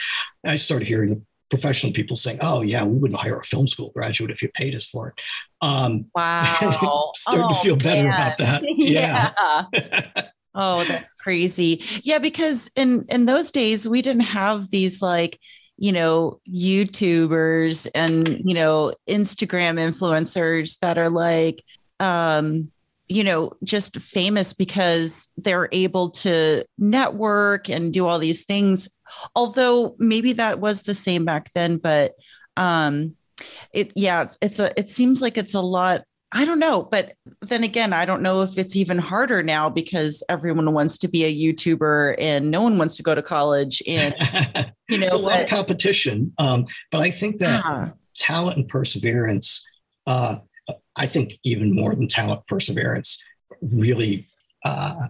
I 0.46 0.56
started 0.56 0.88
hearing 0.88 1.10
the 1.10 1.22
professional 1.50 1.94
people 1.94 2.16
saying, 2.16 2.40
"Oh 2.42 2.62
yeah, 2.62 2.84
we 2.84 2.98
wouldn't 2.98 3.20
hire 3.20 3.40
a 3.40 3.44
film 3.44 3.68
school 3.68 3.92
graduate 3.96 4.32
if 4.32 4.42
you 4.42 4.50
paid 4.50 4.76
us 4.76 4.88
for 4.88 5.10
it." 5.10 5.14
Um, 5.62 6.06
wow, 6.16 7.12
starting 7.16 7.46
oh, 7.50 7.54
to 7.54 7.60
feel 7.60 7.76
better 7.76 8.04
man. 8.04 8.14
about 8.14 8.38
that. 8.38 8.64
yeah. 8.78 9.32
yeah. 9.74 10.24
oh, 10.56 10.84
that's 10.86 11.14
crazy. 11.14 11.84
Yeah, 12.04 12.20
because 12.20 12.70
in 12.76 13.06
in 13.10 13.26
those 13.26 13.52
days 13.52 13.88
we 13.88 14.02
didn't 14.02 14.24
have 14.24 14.70
these 14.72 15.02
like 15.02 15.40
you 15.78 15.92
know 15.92 16.40
YouTubers 16.50 17.88
and 17.94 18.28
you 18.44 18.54
know 18.54 18.94
Instagram 19.08 19.80
influencers 19.80 20.80
that 20.80 20.98
are 20.98 21.10
like 21.10 21.64
um 22.00 22.72
you 23.08 23.24
know, 23.24 23.52
just 23.64 23.98
famous 24.00 24.54
because 24.54 25.32
they're 25.38 25.70
able 25.72 26.10
to 26.10 26.66
network 26.78 27.70
and 27.70 27.94
do 27.94 28.08
all 28.08 28.20
these 28.20 28.46
things. 28.46 28.90
Although 29.36 29.96
maybe 30.00 30.34
that 30.34 30.60
was 30.60 30.84
the 30.84 30.96
same 30.96 31.26
back 31.26 31.52
then, 31.54 31.78
but 31.78 32.14
um, 32.58 33.16
it 33.72 33.92
yeah, 33.96 34.24
it's, 34.24 34.38
it's 34.42 34.60
a 34.60 34.78
it 34.80 34.90
seems 34.90 35.22
like 35.22 35.38
it's 35.38 35.54
a 35.54 35.62
lot. 35.62 36.04
I 36.36 36.46
don't 36.46 36.60
know, 36.60 36.84
but 36.84 37.14
then 37.42 37.64
again, 37.64 37.94
I 37.94 38.06
don't 38.06 38.22
know 38.22 38.42
if 38.42 38.58
it's 38.58 38.76
even 38.76 38.98
harder 38.98 39.42
now 39.42 39.70
because 39.70 40.22
everyone 40.30 40.72
wants 40.74 40.98
to 41.00 41.08
be 41.08 41.24
a 41.24 41.34
YouTuber 41.34 42.16
and 42.20 42.52
no 42.52 42.62
one 42.62 42.78
wants 42.78 42.98
to 42.98 43.04
go 43.04 43.16
to 43.16 43.22
college. 43.22 43.82
And 43.88 44.14
you 44.90 44.98
know, 44.98 45.06
it's 45.06 45.14
a 45.14 45.18
lot 45.18 45.42
of 45.42 45.48
competition. 45.48 46.34
Um, 46.38 46.66
but 46.92 47.02
I 47.02 47.10
think 47.10 47.40
that 47.40 47.66
uh, 47.66 47.90
talent 48.18 48.58
and 48.58 48.68
perseverance 48.68 49.66
uh, 50.08 50.36
I 50.96 51.06
think 51.06 51.34
even 51.44 51.74
more 51.74 51.94
than 51.94 52.08
talent, 52.08 52.48
perseverance 52.48 53.24
really 53.62 54.28
uh, 54.64 55.08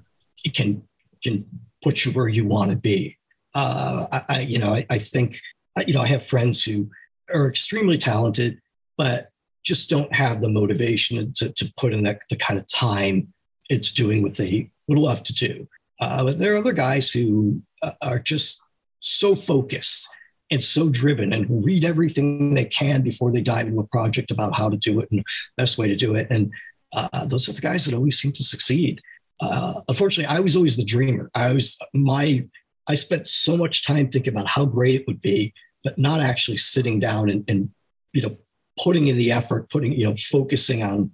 can 0.53 0.83
can 1.23 1.45
put 1.83 2.05
you 2.05 2.11
where 2.11 2.27
you 2.27 2.45
want 2.45 2.71
to 2.71 2.77
be. 2.77 3.17
Uh, 3.53 4.23
I, 4.27 4.41
you 4.41 4.59
know, 4.59 4.73
I, 4.73 4.85
I 4.89 4.97
think, 4.97 5.39
you 5.87 5.93
know, 5.93 6.01
I 6.01 6.07
have 6.07 6.25
friends 6.25 6.63
who 6.63 6.89
are 7.33 7.47
extremely 7.47 7.97
talented, 7.97 8.59
but 8.97 9.29
just 9.65 9.89
don't 9.89 10.13
have 10.13 10.41
the 10.41 10.49
motivation 10.49 11.33
to, 11.33 11.51
to 11.53 11.73
put 11.77 11.93
in 11.93 12.03
that 12.03 12.21
the 12.29 12.35
kind 12.35 12.59
of 12.59 12.67
time 12.67 13.33
it's 13.69 13.91
doing 13.91 14.21
what 14.21 14.37
they 14.37 14.71
would 14.87 14.97
love 14.97 15.23
to 15.23 15.33
do. 15.33 15.67
Uh, 15.99 16.23
but 16.23 16.39
there 16.39 16.53
are 16.53 16.57
other 16.57 16.73
guys 16.73 17.09
who 17.09 17.61
uh, 17.81 17.91
are 18.01 18.19
just 18.19 18.61
so 18.99 19.35
focused 19.35 20.07
and 20.51 20.61
so 20.61 20.89
driven 20.89 21.33
and 21.33 21.45
who 21.45 21.61
read 21.61 21.83
everything 21.83 22.53
they 22.53 22.65
can 22.65 23.01
before 23.01 23.31
they 23.31 23.41
dive 23.41 23.67
into 23.67 23.79
a 23.79 23.87
project 23.87 24.29
about 24.29 24.55
how 24.55 24.69
to 24.69 24.77
do 24.77 24.99
it 24.99 25.09
and 25.11 25.23
best 25.57 25.77
way 25.77 25.87
to 25.87 25.95
do 25.95 26.15
it. 26.15 26.27
And 26.29 26.51
uh, 26.93 27.25
those 27.25 27.49
are 27.49 27.53
the 27.53 27.61
guys 27.61 27.85
that 27.85 27.95
always 27.95 28.19
seem 28.19 28.31
to 28.33 28.43
succeed. 28.43 29.01
Uh, 29.41 29.81
unfortunately, 29.87 30.33
I 30.33 30.39
was 30.39 30.55
always 30.55 30.77
the 30.77 30.85
dreamer. 30.85 31.29
I 31.33 31.53
was 31.53 31.77
my 31.93 32.45
I 32.87 32.95
spent 32.95 33.27
so 33.27 33.57
much 33.57 33.85
time 33.85 34.09
thinking 34.09 34.33
about 34.33 34.47
how 34.47 34.65
great 34.65 34.95
it 34.95 35.07
would 35.07 35.21
be, 35.21 35.53
but 35.83 35.97
not 35.97 36.21
actually 36.21 36.57
sitting 36.57 36.99
down 36.99 37.29
and, 37.29 37.43
and 37.47 37.71
you 38.13 38.21
know 38.21 38.37
putting 38.83 39.07
in 39.07 39.17
the 39.17 39.31
effort, 39.31 39.69
putting 39.69 39.93
you 39.93 40.05
know 40.05 40.15
focusing 40.17 40.83
on 40.83 41.11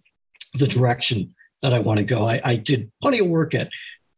the 0.56 0.68
direction 0.68 1.34
that 1.62 1.74
I 1.74 1.80
want 1.80 2.00
to 2.00 2.06
go. 2.06 2.28
I, 2.28 2.42
I 2.44 2.56
did 2.56 2.92
plenty 3.02 3.20
of 3.20 3.28
work 3.28 3.54
at 3.54 3.70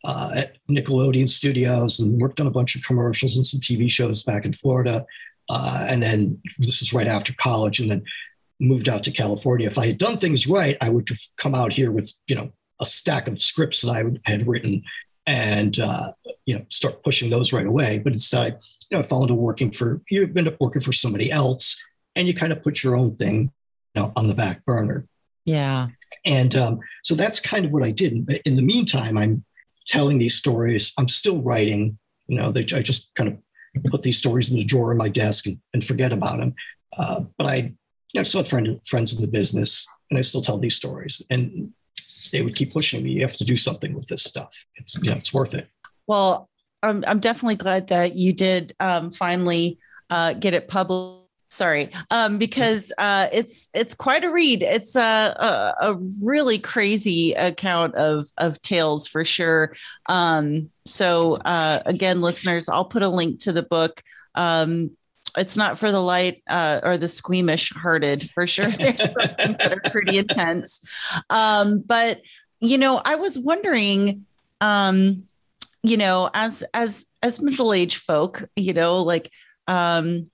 uh, 0.04 0.32
at 0.36 0.58
Nickelodeon 0.70 1.30
Studios 1.30 2.00
and 2.00 2.22
worked 2.22 2.40
on 2.40 2.48
a 2.48 2.52
bunch 2.52 2.76
of 2.76 2.84
commercials 2.84 3.38
and 3.38 3.46
some 3.46 3.60
TV 3.60 3.90
shows 3.90 4.24
back 4.24 4.46
in 4.46 4.54
Florida. 4.54 5.06
Uh, 5.50 5.88
and 5.90 6.02
then 6.02 6.42
this 6.58 6.82
is 6.82 6.94
right 6.94 7.08
after 7.08 7.34
college, 7.34 7.80
and 7.80 7.92
then 7.92 8.04
moved 8.60 8.88
out 8.88 9.04
to 9.04 9.12
California. 9.12 9.68
If 9.68 9.78
I 9.78 9.88
had 9.88 9.98
done 9.98 10.18
things 10.18 10.48
right, 10.48 10.78
I 10.82 10.90
would 10.90 11.10
have 11.10 11.20
come 11.38 11.54
out 11.54 11.74
here 11.74 11.92
with 11.92 12.14
you 12.28 12.36
know 12.36 12.52
a 12.80 12.86
stack 12.86 13.28
of 13.28 13.42
scripts 13.42 13.82
that 13.82 13.92
I 13.92 14.30
had 14.30 14.48
written 14.48 14.84
and 15.26 15.78
uh, 15.80 16.12
you 16.46 16.56
know 16.56 16.66
start 16.70 17.04
pushing 17.04 17.30
those 17.30 17.54
right 17.54 17.66
away. 17.66 18.00
But 18.00 18.14
instead, 18.14 18.60
you 18.90 18.98
know, 18.98 19.04
I 19.04 19.22
into 19.22 19.36
working 19.36 19.72
for 19.72 20.02
you 20.10 20.32
end 20.36 20.48
up 20.48 20.58
working 20.60 20.82
for 20.82 20.94
somebody 20.94 21.32
else, 21.32 21.82
and 22.16 22.28
you 22.28 22.34
kind 22.34 22.54
of 22.54 22.62
put 22.62 22.84
your 22.84 22.96
own 22.96 23.16
thing 23.16 23.52
you 23.94 24.02
know 24.02 24.12
on 24.16 24.28
the 24.28 24.36
back 24.36 24.66
burner. 24.66 25.08
Yeah. 25.46 25.90
And 26.26 26.56
um, 26.56 26.80
so 27.04 27.16
that's 27.16 27.40
kind 27.40 27.66
of 27.66 27.74
what 27.74 27.86
I 27.86 27.92
did. 27.92 28.26
But 28.26 28.42
in 28.46 28.56
the 28.56 28.62
meantime, 28.62 29.18
I'm 29.18 29.44
telling 29.88 30.18
these 30.18 30.36
stories. 30.36 30.94
I'm 30.98 31.10
still 31.10 31.42
writing. 31.42 31.98
You 32.28 32.38
know, 32.38 32.52
they, 32.52 32.62
I 32.62 32.82
just 32.82 33.14
kind 33.16 33.30
of 33.30 33.84
put 33.92 34.04
these 34.04 34.18
stories 34.18 34.52
in 34.52 34.58
the 34.58 34.64
drawer 34.64 34.92
in 34.92 34.98
my 34.98 35.10
desk 35.10 35.46
and, 35.46 35.60
and 35.74 35.84
forget 35.84 36.14
about 36.14 36.40
them. 36.40 36.56
Uh, 36.98 37.24
but 37.38 37.48
I, 37.48 37.56
you 37.56 38.20
know, 38.20 38.24
still 38.24 38.42
have 38.42 38.50
friend, 38.50 38.80
friends 38.88 39.14
in 39.14 39.22
the 39.22 39.32
business, 39.32 39.88
and 40.10 40.18
I 40.18 40.22
still 40.22 40.42
tell 40.42 40.60
these 40.60 40.76
stories. 40.76 41.22
And 41.30 41.74
they 42.32 42.42
would 42.42 42.56
keep 42.56 42.72
pushing 42.72 43.04
me. 43.04 43.12
You 43.12 43.22
have 43.22 43.38
to 43.38 43.46
do 43.46 43.56
something 43.56 43.94
with 43.94 44.08
this 44.08 44.24
stuff. 44.24 44.66
It's 44.76 44.96
you 44.96 45.10
know, 45.10 45.18
it's 45.18 45.34
worth 45.34 45.54
it. 45.54 45.68
Well, 46.08 46.50
I'm 46.82 47.04
I'm 47.06 47.20
definitely 47.20 47.56
glad 47.56 47.88
that 47.88 48.16
you 48.16 48.32
did 48.32 48.76
um, 48.80 49.12
finally 49.12 49.80
uh, 50.10 50.34
get 50.34 50.54
it 50.54 50.68
published 50.68 51.23
sorry. 51.54 51.92
Um, 52.12 52.38
because 52.38 52.92
uh, 52.98 53.28
it's 53.32 53.70
it's 53.74 53.94
quite 53.94 54.24
a 54.24 54.32
read. 54.32 54.64
It's 54.64 54.96
a, 54.96 55.02
a, 55.02 55.76
a, 55.82 55.96
really 56.22 56.60
crazy 56.60 57.34
account 57.34 57.96
of 57.96 58.28
of 58.38 58.62
tales 58.62 59.08
for 59.08 59.24
sure. 59.24 59.76
Um, 60.08 60.70
so 60.86 61.36
uh, 61.38 61.82
again 61.86 62.22
listeners 62.22 62.68
i'll 62.68 62.86
put 62.86 63.04
a 63.04 63.10
link 63.10 63.40
to 63.42 63.52
the 63.52 63.64
book. 63.64 64.04
Um, 64.36 64.92
it's 65.36 65.58
not 65.58 65.80
for 65.80 65.92
the 65.92 66.02
light 66.02 66.44
uh, 66.48 66.82
or 66.84 66.98
the 66.98 67.08
squeamish 67.08 67.72
hearted 67.74 68.30
for 68.30 68.46
sure. 68.46 68.68
There's 68.68 69.14
some 69.14 69.36
things 69.36 69.58
that 69.58 69.74
are 69.74 69.92
pretty 69.92 70.18
intense. 70.18 70.88
Um, 71.30 71.80
but 71.80 72.22
you 72.64 72.78
know 72.78 73.02
i 73.04 73.16
was 73.16 73.38
wondering 73.38 74.26
um, 74.62 75.24
you 75.84 75.98
know 75.98 76.30
as 76.34 76.64
as 76.74 77.06
as 77.22 77.42
middle-aged 77.42 78.02
folk 78.02 78.48
you 78.56 78.74
know 78.74 79.04
like 79.04 79.30
um 79.68 80.30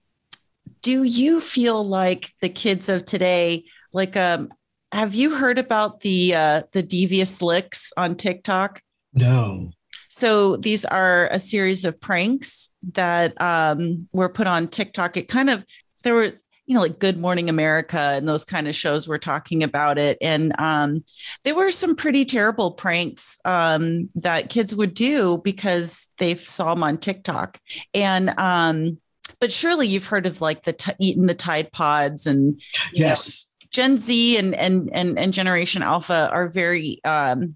do 0.82 1.04
you 1.04 1.42
feel 1.42 1.84
like 1.84 2.32
the 2.42 2.50
kids 2.50 2.90
of 2.90 3.06
today 3.06 3.66
like 3.94 4.16
um 4.16 4.50
have 4.92 5.14
you 5.14 5.36
heard 5.36 5.60
about 5.60 6.02
the 6.02 6.34
uh 6.36 6.64
the 6.72 6.82
devious 6.84 7.42
licks 7.42 7.94
on 7.96 8.16
TikTok? 8.16 8.82
No. 9.14 9.72
So 10.10 10.58
these 10.58 10.86
are 10.86 11.28
a 11.28 11.40
series 11.40 11.86
of 11.86 12.00
pranks 12.00 12.76
that 12.94 13.40
um 13.42 14.08
were 14.12 14.30
put 14.30 14.48
on 14.48 14.68
TikTok. 14.68 15.18
It 15.18 15.28
kind 15.28 15.50
of 15.50 15.66
there 16.04 16.16
were 16.16 16.32
you 16.66 16.76
know 16.76 16.82
like 16.82 17.00
Good 17.00 17.20
Morning 17.20 17.50
America 17.50 18.00
and 18.00 18.28
those 18.28 18.46
kind 18.46 18.68
of 18.68 18.76
shows 18.76 19.08
were 19.08 19.18
talking 19.20 19.64
about 19.64 19.98
it 19.98 20.18
and 20.22 20.54
um 20.60 21.04
there 21.44 21.56
were 21.56 21.72
some 21.72 21.96
pretty 21.96 22.26
terrible 22.26 22.72
pranks 22.72 23.40
um 23.46 24.10
that 24.16 24.50
kids 24.50 24.76
would 24.76 24.94
do 24.94 25.42
because 25.44 26.10
they 26.18 26.36
saw 26.36 26.74
them 26.74 26.84
on 26.84 26.98
TikTok. 26.98 27.60
And 27.94 28.32
um 28.40 28.98
but 29.40 29.52
surely 29.52 29.88
you've 29.88 30.08
heard 30.08 30.26
of 30.26 30.42
like 30.42 30.64
the 30.64 30.74
t- 30.74 30.92
eating 31.00 31.26
the 31.26 31.34
Tide 31.34 31.72
Pods 31.72 32.26
and 32.26 32.62
yes. 32.94 33.46
Know, 33.46 33.46
Gen 33.72 33.98
Z 33.98 34.38
and, 34.38 34.56
and 34.56 34.90
and 34.94 35.20
and 35.20 35.32
Generation 35.32 35.84
Alpha 35.84 36.28
are 36.32 36.50
very, 36.50 37.00
um, 37.04 37.56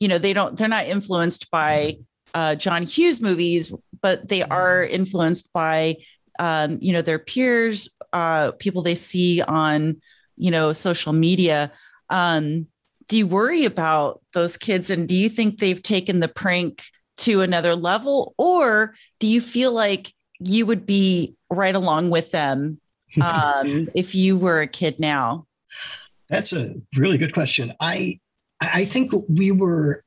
you 0.00 0.08
know, 0.08 0.18
they 0.18 0.32
don't 0.32 0.58
they're 0.58 0.66
not 0.66 0.86
influenced 0.86 1.48
by 1.50 1.98
uh, 2.34 2.56
John 2.56 2.82
Hughes 2.82 3.20
movies, 3.20 3.72
but 4.02 4.28
they 4.28 4.42
are 4.42 4.82
influenced 4.82 5.52
by, 5.52 5.96
um, 6.40 6.78
you 6.80 6.92
know, 6.92 7.02
their 7.02 7.20
peers, 7.20 7.88
uh, 8.12 8.50
people 8.58 8.82
they 8.82 8.96
see 8.96 9.42
on, 9.42 10.00
you 10.36 10.50
know, 10.50 10.72
social 10.72 11.12
media. 11.12 11.70
Um, 12.10 12.66
do 13.06 13.16
you 13.16 13.26
worry 13.26 13.64
about 13.64 14.22
those 14.32 14.56
kids, 14.56 14.90
and 14.90 15.06
do 15.06 15.14
you 15.14 15.28
think 15.28 15.58
they've 15.58 15.82
taken 15.82 16.18
the 16.18 16.28
prank 16.28 16.82
to 17.18 17.42
another 17.42 17.76
level, 17.76 18.34
or 18.38 18.94
do 19.20 19.28
you 19.28 19.40
feel 19.40 19.72
like 19.72 20.12
you 20.44 20.66
would 20.66 20.86
be 20.86 21.36
right 21.50 21.74
along 21.74 22.10
with 22.10 22.30
them 22.30 22.80
um, 23.22 23.88
if 23.94 24.14
you 24.14 24.36
were 24.36 24.60
a 24.60 24.66
kid 24.66 24.98
now? 24.98 25.46
That's 26.28 26.52
a 26.52 26.74
really 26.96 27.18
good 27.18 27.34
question. 27.34 27.74
I 27.80 28.20
I 28.60 28.84
think 28.84 29.12
we 29.28 29.50
were. 29.50 30.02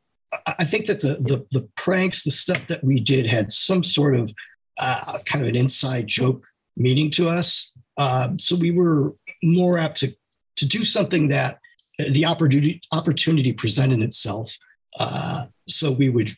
I 0.45 0.65
think 0.65 0.87
that 0.87 1.01
the 1.01 1.15
the, 1.15 1.45
the 1.51 1.69
pranks, 1.75 2.23
the 2.23 2.31
stuff 2.31 2.67
that 2.67 2.83
we 2.83 2.99
did, 2.99 3.27
had 3.27 3.51
some 3.51 3.83
sort 3.83 4.15
of 4.15 4.33
uh, 4.77 5.19
kind 5.25 5.43
of 5.43 5.49
an 5.49 5.55
inside 5.55 6.07
joke 6.07 6.45
meaning 6.75 7.09
to 7.11 7.29
us. 7.29 7.71
Um, 7.97 8.37
so 8.39 8.55
we 8.55 8.71
were 8.71 9.15
more 9.43 9.77
apt 9.77 9.97
to 9.97 10.15
to 10.57 10.67
do 10.67 10.83
something 10.83 11.29
that 11.29 11.59
the 11.97 12.25
opportunity 12.25 12.81
opportunity 12.91 13.53
presented 13.53 14.01
itself. 14.01 14.55
Uh, 14.99 15.47
so 15.67 15.91
we 15.91 16.09
would 16.09 16.31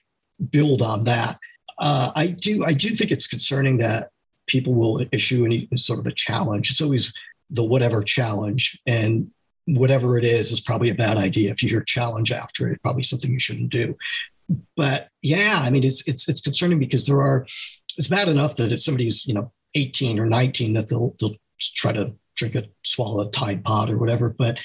build 0.49 0.81
on 0.81 1.03
that 1.05 1.37
uh, 1.79 2.11
I 2.15 2.27
do 2.27 2.65
I 2.65 2.73
do 2.73 2.93
think 2.93 3.11
it's 3.11 3.27
concerning 3.27 3.77
that 3.77 4.09
people 4.47 4.73
will 4.73 5.05
issue 5.11 5.45
any 5.45 5.67
sort 5.75 5.99
of 5.99 6.05
a 6.07 6.11
challenge. 6.11 6.69
It's 6.69 6.81
always 6.81 7.13
the 7.49 7.63
whatever 7.63 8.03
challenge, 8.03 8.79
and 8.85 9.31
whatever 9.65 10.17
it 10.17 10.25
is 10.25 10.51
is 10.51 10.61
probably 10.61 10.89
a 10.89 10.95
bad 10.95 11.17
idea. 11.17 11.51
If 11.51 11.63
you 11.63 11.69
hear 11.69 11.81
challenge 11.81 12.31
after 12.31 12.69
it, 12.69 12.81
probably 12.81 13.03
something 13.03 13.31
you 13.31 13.39
shouldn't 13.39 13.69
do. 13.69 13.95
but 14.75 15.09
yeah, 15.21 15.59
I 15.61 15.69
mean, 15.69 15.83
it's 15.83 16.05
it's 16.07 16.27
it's 16.27 16.41
concerning 16.41 16.79
because 16.79 17.05
there 17.05 17.21
are. 17.21 17.47
It's 17.97 18.07
bad 18.07 18.29
enough 18.29 18.55
that 18.57 18.71
if 18.71 18.81
somebody's 18.81 19.25
you 19.25 19.33
know 19.33 19.51
18 19.75 20.19
or 20.19 20.25
19 20.25 20.73
that 20.73 20.89
they'll 20.89 21.15
they'll 21.19 21.35
try 21.59 21.91
to 21.91 22.13
drink 22.35 22.55
a 22.55 22.65
swallow 22.83 23.27
a 23.27 23.31
Tide 23.31 23.63
Pod 23.63 23.89
or 23.89 23.97
whatever, 23.97 24.29
but 24.29 24.59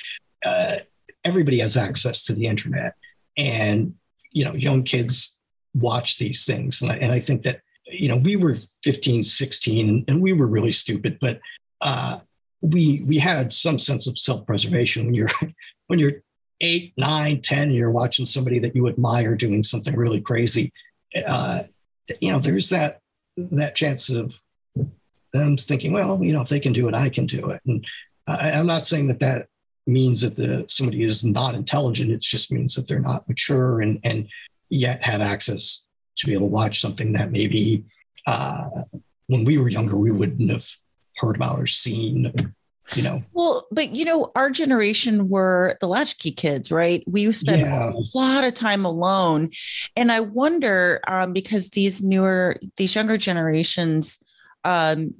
uh, 0.44 0.76
everybody 1.24 1.58
has 1.60 1.76
access 1.76 2.24
to 2.24 2.34
the 2.34 2.46
internet, 2.46 2.94
and 3.36 3.94
you 4.32 4.44
know, 4.44 4.52
young 4.52 4.82
kids 4.82 5.38
watch 5.74 6.18
these 6.18 6.44
things, 6.44 6.82
and 6.82 6.90
I, 6.90 6.96
and 6.96 7.12
I 7.12 7.18
think 7.20 7.42
that 7.42 7.60
you 7.86 8.08
know 8.08 8.16
we 8.16 8.36
were 8.36 8.56
15, 8.82 9.22
16, 9.22 10.04
and 10.08 10.22
we 10.22 10.32
were 10.32 10.46
really 10.46 10.72
stupid, 10.72 11.18
but 11.20 11.40
uh, 11.80 12.18
we 12.60 13.02
we 13.06 13.18
had 13.18 13.52
some 13.52 13.78
sense 13.78 14.06
of 14.06 14.18
self 14.18 14.46
preservation 14.46 15.06
when 15.06 15.14
you're 15.14 15.30
when 15.86 15.98
you're 15.98 16.22
eight, 16.60 16.94
nine, 16.96 17.40
ten, 17.40 17.70
you're 17.70 17.90
watching 17.90 18.24
somebody 18.24 18.58
that 18.60 18.74
you 18.74 18.88
admire 18.88 19.34
doing 19.34 19.62
something 19.62 19.94
really 19.94 20.20
crazy. 20.20 20.72
Uh, 21.26 21.64
you 22.20 22.32
know, 22.32 22.38
there's 22.38 22.70
that 22.70 23.00
that 23.36 23.74
chance 23.74 24.10
of 24.10 24.40
them 25.32 25.56
thinking, 25.56 25.92
well, 25.92 26.22
you 26.22 26.32
know, 26.32 26.40
if 26.40 26.48
they 26.48 26.60
can 26.60 26.72
do 26.72 26.88
it, 26.88 26.94
I 26.94 27.08
can 27.08 27.26
do 27.26 27.50
it. 27.50 27.60
And 27.66 27.84
I, 28.26 28.52
I'm 28.52 28.66
not 28.66 28.86
saying 28.86 29.08
that 29.08 29.20
that 29.20 29.48
means 29.86 30.22
that 30.22 30.36
the 30.36 30.64
somebody 30.68 31.02
is 31.02 31.24
not 31.24 31.54
intelligent. 31.54 32.10
It 32.10 32.22
just 32.22 32.50
means 32.50 32.74
that 32.74 32.88
they're 32.88 33.00
not 33.00 33.28
mature 33.28 33.80
and 33.80 34.00
and 34.04 34.28
yet 34.68 35.02
have 35.04 35.20
access 35.20 35.86
to 36.16 36.26
be 36.26 36.32
able 36.32 36.46
to 36.46 36.52
watch 36.52 36.80
something 36.80 37.12
that 37.12 37.30
maybe 37.30 37.84
uh, 38.26 38.68
when 39.26 39.44
we 39.44 39.58
were 39.58 39.68
younger 39.68 39.96
we 39.96 40.10
wouldn't 40.10 40.50
have 40.50 40.68
heard 41.16 41.36
about 41.36 41.58
or 41.58 41.66
seen 41.66 42.54
you 42.94 43.02
know? 43.02 43.22
Well 43.32 43.66
but 43.70 43.94
you 43.94 44.04
know 44.04 44.30
our 44.36 44.50
generation 44.50 45.28
were 45.28 45.76
the 45.80 45.88
latchkey 45.88 46.32
kids 46.32 46.70
right? 46.70 47.02
We 47.06 47.30
spent 47.32 47.62
yeah. 47.62 47.90
a 47.90 48.02
lot 48.16 48.44
of 48.44 48.54
time 48.54 48.84
alone. 48.84 49.50
And 49.96 50.12
i 50.12 50.20
wonder 50.20 51.00
um, 51.08 51.32
because 51.32 51.70
these 51.70 52.02
newer 52.02 52.56
these 52.76 52.94
younger 52.94 53.16
generations 53.16 54.22
um, 54.64 55.14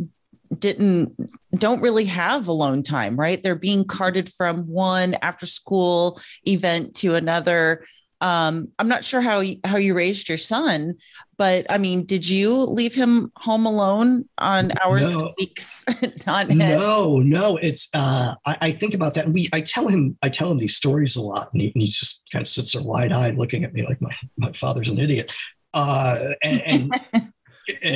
didn't 0.59 1.13
don't 1.55 1.81
really 1.81 2.05
have 2.05 2.49
alone 2.49 2.83
time 2.83 3.17
right? 3.17 3.43
They're 3.43 3.55
being 3.55 3.85
carted 3.85 4.33
from 4.33 4.69
one 4.69 5.15
after 5.23 5.47
school 5.47 6.21
event 6.47 6.95
to 6.97 7.15
another 7.15 7.87
um, 8.21 8.69
i'm 8.79 8.89
not 8.89 9.05
sure 9.05 9.21
how 9.21 9.41
you, 9.41 9.57
how 9.65 9.77
you 9.77 9.95
raised 9.95 10.29
your 10.29 10.39
son 10.39 10.95
but 11.37 11.67
i 11.71 11.79
mean 11.79 12.05
did 12.05 12.29
you 12.29 12.65
leave 12.65 12.95
him 12.95 13.31
home 13.37 13.67
alone 13.67 14.29
on 14.39 14.73
hours 14.83 15.03
no. 15.03 15.35
weeks? 15.39 15.85
Not 16.27 16.49
no 16.49 17.19
no 17.19 17.57
it's 17.57 17.89
uh, 17.95 18.35
I, 18.47 18.57
I, 18.61 18.73
think 18.73 18.95
about 18.95 19.15
that. 19.15 19.29
We 19.29 19.49
i 19.53 19.61
tell 19.61 19.89
him 19.89 20.17
i 20.23 20.29
tell 20.29 20.51
him 20.51 20.59
these 20.59 20.77
stories 20.77 21.17
a 21.17 21.23
lot 21.23 21.53
and 21.53 21.63
he, 21.63 21.73
and 21.75 21.83
he 21.83 21.87
just 21.87 22.23
kind 22.33 22.43
of 22.43 22.49
sits 22.49 22.73
there 22.73 22.83
wide-eyed 22.83 23.37
looking 23.37 23.65
at 23.65 23.73
me 23.73 23.85
like 23.85 24.01
my, 24.01 24.15
my 24.37 24.53
father's 24.53 24.89
an 24.89 24.99
idiot. 24.99 25.31
Uh, 25.75 26.31
and, 26.43 26.63
and, 26.63 26.95
and, 27.13 27.33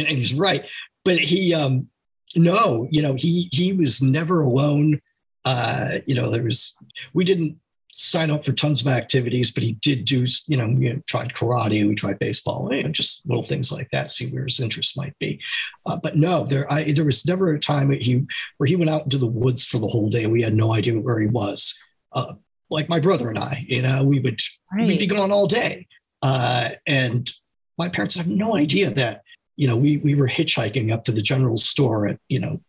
and 0.09 0.19
he's 0.19 0.35
right. 0.35 0.65
But 1.05 1.21
he 1.21 1.55
um 1.55 1.89
no 2.37 2.87
you 2.91 3.01
know 3.01 3.15
he 3.15 3.49
he 3.53 3.73
was 3.73 4.03
never 4.03 4.43
alone. 4.43 5.01
Uh 5.45 5.99
you 6.07 6.15
know 6.15 6.31
there 6.31 6.43
was 6.43 6.77
we 7.15 7.25
didn't 7.25 7.59
sign 8.01 8.31
up 8.31 8.45
for 8.45 8.53
tons 8.53 8.81
of 8.81 8.87
activities 8.87 9.51
but 9.51 9.63
he 9.63 9.73
did 9.73 10.05
do 10.05 10.25
you 10.47 10.57
know 10.57 10.69
we 10.69 11.03
tried 11.07 11.33
karate 11.35 11.87
we 11.87 11.95
tried 11.95 12.19
baseball 12.19 12.73
you 12.73 12.83
know, 12.83 12.89
just 12.91 13.27
little 13.27 13.43
things 13.43 13.73
like 13.73 13.89
that 13.91 14.11
see 14.11 14.31
where 14.31 14.45
his 14.45 14.61
interests 14.61 14.97
might 14.97 15.19
be 15.19 15.41
uh, 15.87 15.99
but 16.03 16.17
no 16.17 16.45
there 16.45 16.71
I, 16.73 16.93
there 16.93 17.05
was 17.05 17.27
never 17.27 17.53
a 17.53 17.61
time 17.61 17.91
he 17.91 18.25
where 18.57 18.67
he 18.67 18.77
went 18.77 18.91
out 18.91 19.05
into 19.05 19.19
the 19.19 19.27
woods 19.27 19.67
for 19.67 19.79
the 19.79 19.89
whole 19.89 20.09
day 20.09 20.27
we 20.27 20.43
had 20.43 20.55
no 20.55 20.73
idea 20.73 20.99
where 20.99 21.19
he 21.19 21.27
was 21.27 21.79
uh, 22.13 22.35
like 22.71 22.89
my 22.89 23.01
brother 23.01 23.29
and 23.29 23.39
i 23.39 23.65
you 23.69 23.83
know 23.83 24.05
we 24.05 24.21
would 24.21 24.39
right. 24.73 24.87
we'd 24.87 25.01
be 25.01 25.07
gone 25.07 25.33
all 25.33 25.47
day 25.47 25.87
uh, 26.23 26.71
and 26.87 27.31
my 27.79 27.89
parents 27.89 28.17
have 28.17 28.27
no 28.27 28.57
idea 28.57 28.91
that 28.91 29.23
you 29.59 29.67
know, 29.67 29.77
we 29.77 29.99
we 29.99 30.15
were 30.15 30.29
hitchhiking 30.29 30.93
up 30.93 31.05
to 31.05 31.13
the 31.13 31.21
general 31.21 31.59
store 31.59 32.07
at 32.07 32.19
you 32.29 32.39
know 32.39 32.61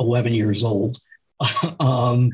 11 0.00 0.32
years 0.32 0.64
old. 0.64 0.98
um, 1.80 2.30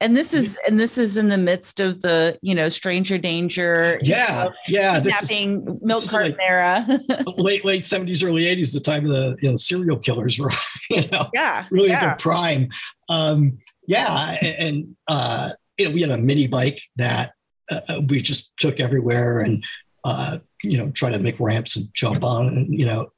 and 0.00 0.16
this 0.16 0.32
is 0.32 0.58
and 0.68 0.78
this 0.78 0.96
is 0.96 1.16
in 1.16 1.28
the 1.28 1.38
midst 1.38 1.80
of 1.80 2.02
the 2.02 2.38
you 2.42 2.54
know 2.54 2.68
stranger 2.68 3.18
danger. 3.18 3.98
Yeah, 4.02 4.44
you 4.44 4.48
know, 4.48 4.54
yeah. 4.68 5.00
This 5.00 5.22
is 5.22 5.46
milk 5.46 5.80
this 5.82 6.10
carton 6.10 6.32
like 6.32 6.40
era. 6.40 6.86
late 7.36 7.64
late 7.64 7.82
70s, 7.82 8.24
early 8.24 8.44
80s, 8.44 8.72
the 8.72 8.80
time 8.80 9.06
of 9.06 9.12
the 9.12 9.36
you 9.40 9.50
know 9.50 9.56
serial 9.56 9.98
killers 9.98 10.38
were 10.40 10.52
you 10.90 11.08
know 11.08 11.28
yeah 11.34 11.66
really 11.70 11.88
yeah. 11.88 11.96
at 11.96 12.00
their 12.00 12.16
prime. 12.16 12.68
Um, 13.08 13.58
yeah, 13.86 14.36
and 14.40 14.96
uh, 15.08 15.52
you 15.76 15.86
know 15.86 15.94
we 15.94 16.00
had 16.02 16.10
a 16.10 16.18
mini 16.18 16.46
bike 16.46 16.80
that 16.96 17.32
uh, 17.70 17.80
uh, 17.88 18.00
we 18.08 18.20
just 18.20 18.56
took 18.56 18.78
everywhere 18.78 19.40
and 19.40 19.64
uh, 20.04 20.38
you 20.62 20.78
know 20.78 20.90
try 20.90 21.10
to 21.10 21.18
make 21.18 21.40
ramps 21.40 21.76
and 21.76 21.88
jump 21.92 22.22
on 22.22 22.48
and 22.48 22.78
you 22.78 22.86
know 22.86 23.10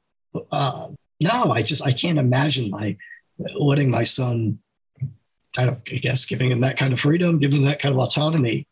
uh, 0.51 0.87
no, 1.21 1.51
I 1.51 1.61
just 1.61 1.85
I 1.85 1.91
can't 1.91 2.19
imagine 2.19 2.69
my 2.69 2.97
letting 3.55 3.89
my 3.89 4.03
son. 4.03 4.59
I 5.57 5.65
don't 5.65 5.79
I 5.91 5.97
guess 5.97 6.25
giving 6.25 6.51
him 6.51 6.61
that 6.61 6.77
kind 6.77 6.93
of 6.93 6.99
freedom, 6.99 7.39
giving 7.39 7.61
him 7.61 7.67
that 7.67 7.79
kind 7.79 7.93
of 7.93 7.99
autonomy. 7.99 8.67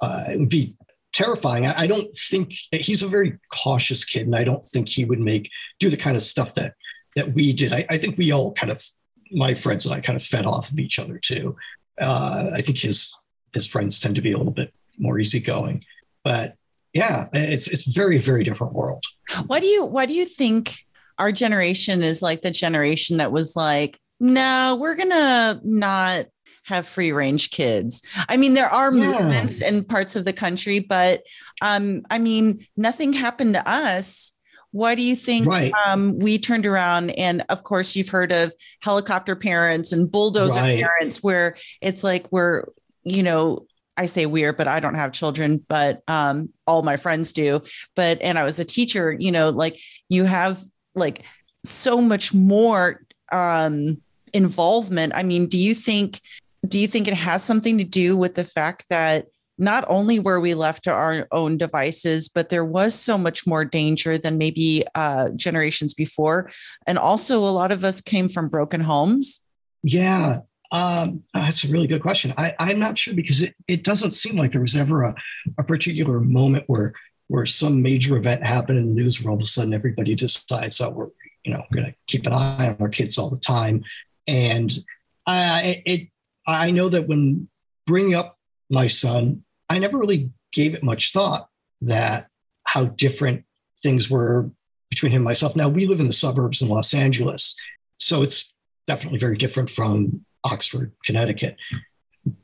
Uh, 0.00 0.24
it 0.30 0.38
would 0.38 0.48
be 0.48 0.74
terrifying. 1.12 1.66
I, 1.66 1.82
I, 1.82 1.86
don't 1.86 2.14
think 2.16 2.52
he's 2.72 3.02
a 3.02 3.08
very 3.08 3.38
cautious 3.52 4.04
kid, 4.04 4.26
and 4.26 4.34
I 4.34 4.44
don't 4.44 4.64
think 4.66 4.88
he 4.88 5.04
would 5.04 5.20
make 5.20 5.50
do 5.78 5.88
the 5.88 5.96
kind 5.96 6.16
of 6.16 6.22
stuff 6.22 6.54
that 6.54 6.74
that 7.16 7.32
we 7.32 7.52
did. 7.52 7.72
I, 7.72 7.86
I 7.90 7.98
think 7.98 8.18
we 8.18 8.32
all 8.32 8.52
kind 8.52 8.72
of 8.72 8.84
my 9.30 9.54
friends 9.54 9.86
and 9.86 9.94
I 9.94 10.00
kind 10.00 10.16
of 10.16 10.24
fed 10.24 10.46
off 10.46 10.70
of 10.70 10.78
each 10.78 10.98
other 10.98 11.18
too. 11.18 11.56
Uh, 12.00 12.50
I 12.54 12.60
think 12.60 12.78
his 12.78 13.14
his 13.52 13.66
friends 13.66 14.00
tend 14.00 14.16
to 14.16 14.22
be 14.22 14.32
a 14.32 14.38
little 14.38 14.52
bit 14.52 14.72
more 14.98 15.18
easygoing, 15.18 15.82
but 16.24 16.54
yeah, 16.92 17.28
it's 17.32 17.68
it's 17.68 17.84
very 17.84 18.18
very 18.18 18.44
different 18.44 18.72
world. 18.72 19.04
Why 19.46 19.60
do 19.60 19.66
you 19.66 19.84
why 19.84 20.06
do 20.06 20.14
you 20.14 20.24
think 20.24 20.74
our 21.18 21.32
generation 21.32 22.02
is 22.02 22.22
like 22.22 22.42
the 22.42 22.50
generation 22.50 23.18
that 23.18 23.32
was 23.32 23.56
like, 23.56 23.98
no, 24.20 24.76
we're 24.80 24.96
going 24.96 25.10
to 25.10 25.60
not 25.64 26.26
have 26.64 26.86
free 26.86 27.12
range 27.12 27.50
kids. 27.50 28.02
I 28.28 28.36
mean, 28.36 28.54
there 28.54 28.68
are 28.68 28.94
yeah. 28.94 29.06
movements 29.06 29.62
in 29.62 29.84
parts 29.84 30.16
of 30.16 30.24
the 30.24 30.32
country, 30.32 30.80
but 30.80 31.22
um, 31.62 32.02
I 32.10 32.18
mean, 32.18 32.66
nothing 32.76 33.12
happened 33.14 33.54
to 33.54 33.68
us. 33.68 34.38
Why 34.70 34.94
do 34.94 35.00
you 35.00 35.16
think 35.16 35.46
right. 35.46 35.72
um, 35.86 36.18
we 36.18 36.38
turned 36.38 36.66
around? 36.66 37.10
And 37.10 37.42
of 37.48 37.64
course, 37.64 37.96
you've 37.96 38.10
heard 38.10 38.32
of 38.32 38.52
helicopter 38.80 39.34
parents 39.34 39.92
and 39.92 40.10
bulldozer 40.10 40.56
right. 40.56 40.78
parents, 40.78 41.22
where 41.22 41.56
it's 41.80 42.04
like 42.04 42.30
we're, 42.30 42.66
you 43.02 43.22
know, 43.22 43.66
I 43.96 44.04
say 44.06 44.26
we're, 44.26 44.52
but 44.52 44.68
I 44.68 44.80
don't 44.80 44.94
have 44.94 45.12
children, 45.12 45.64
but 45.68 46.02
um, 46.06 46.50
all 46.66 46.82
my 46.82 46.98
friends 46.98 47.32
do. 47.32 47.62
But 47.96 48.20
and 48.20 48.38
I 48.38 48.44
was 48.44 48.58
a 48.58 48.64
teacher, 48.64 49.16
you 49.18 49.32
know, 49.32 49.48
like 49.48 49.80
you 50.10 50.24
have 50.24 50.62
like 50.94 51.22
so 51.64 52.02
much 52.02 52.34
more 52.34 53.00
um, 53.32 54.02
involvement. 54.32 55.12
I 55.14 55.22
mean, 55.22 55.46
do 55.46 55.58
you 55.58 55.74
think 55.74 56.20
do 56.66 56.78
you 56.78 56.88
think 56.88 57.06
it 57.06 57.14
has 57.14 57.42
something 57.42 57.78
to 57.78 57.84
do 57.84 58.16
with 58.16 58.34
the 58.34 58.44
fact 58.44 58.88
that 58.90 59.26
not 59.58 59.84
only 59.88 60.20
were 60.20 60.40
we 60.40 60.54
left 60.54 60.84
to 60.84 60.92
our 60.92 61.26
own 61.32 61.56
devices, 61.56 62.28
but 62.28 62.48
there 62.48 62.64
was 62.64 62.94
so 62.94 63.18
much 63.18 63.46
more 63.46 63.64
danger 63.64 64.16
than 64.16 64.38
maybe 64.38 64.84
uh, 64.94 65.30
generations 65.30 65.94
before, 65.94 66.50
and 66.86 66.98
also 66.98 67.40
a 67.40 67.50
lot 67.50 67.72
of 67.72 67.84
us 67.84 68.00
came 68.00 68.28
from 68.28 68.48
broken 68.48 68.80
homes. 68.80 69.44
Yeah, 69.82 70.40
um, 70.70 71.24
that's 71.34 71.64
a 71.64 71.68
really 71.68 71.86
good 71.86 72.02
question. 72.02 72.32
I, 72.36 72.54
am 72.58 72.78
not 72.78 72.98
sure 72.98 73.14
because 73.14 73.42
it, 73.42 73.54
it 73.66 73.84
doesn't 73.84 74.12
seem 74.12 74.36
like 74.36 74.52
there 74.52 74.60
was 74.60 74.76
ever 74.76 75.02
a, 75.02 75.14
a 75.58 75.64
particular 75.64 76.20
moment 76.20 76.64
where 76.66 76.92
where 77.28 77.44
some 77.44 77.82
major 77.82 78.16
event 78.16 78.42
happened 78.42 78.78
in 78.78 78.86
the 78.86 79.02
news 79.02 79.22
where 79.22 79.30
all 79.30 79.36
of 79.36 79.42
a 79.42 79.46
sudden 79.46 79.74
everybody 79.74 80.14
decides 80.14 80.78
that 80.78 80.92
we're 80.92 81.08
you 81.44 81.52
know 81.52 81.62
going 81.72 81.86
to 81.86 81.94
keep 82.06 82.26
an 82.26 82.32
eye 82.32 82.68
on 82.68 82.76
our 82.80 82.88
kids 82.88 83.18
all 83.18 83.30
the 83.30 83.38
time 83.38 83.82
and 84.28 84.78
i 85.26 85.82
it 85.84 86.08
i 86.46 86.70
know 86.70 86.88
that 86.88 87.08
when 87.08 87.48
bringing 87.86 88.14
up 88.14 88.38
my 88.70 88.86
son 88.86 89.42
i 89.68 89.78
never 89.78 89.98
really 89.98 90.30
gave 90.52 90.74
it 90.74 90.82
much 90.84 91.12
thought 91.12 91.48
that 91.80 92.28
how 92.64 92.84
different 92.84 93.44
things 93.82 94.08
were 94.08 94.50
between 94.90 95.10
him 95.10 95.16
and 95.16 95.24
myself 95.24 95.56
now 95.56 95.68
we 95.68 95.86
live 95.86 96.00
in 96.00 96.06
the 96.06 96.12
suburbs 96.12 96.62
in 96.62 96.68
los 96.68 96.94
angeles 96.94 97.56
so 97.98 98.22
it's 98.22 98.54
definitely 98.86 99.18
very 99.18 99.36
different 99.36 99.68
from 99.68 100.24
oxford 100.44 100.92
connecticut 101.04 101.56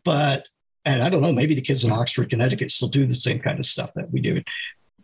but 0.05 0.49
and 0.85 1.03
I 1.03 1.09
don't 1.09 1.22
know, 1.22 1.32
maybe 1.32 1.55
the 1.55 1.61
kids 1.61 1.85
in 1.85 1.91
Oxford, 1.91 2.30
Connecticut 2.30 2.70
still 2.70 2.89
do 2.89 3.07
the 3.07 3.14
same 3.14 3.41
kind 3.41 3.59
of 3.59 3.64
stuff 3.64 3.93
that 3.95 4.11
we 4.12 4.20
do. 4.20 4.43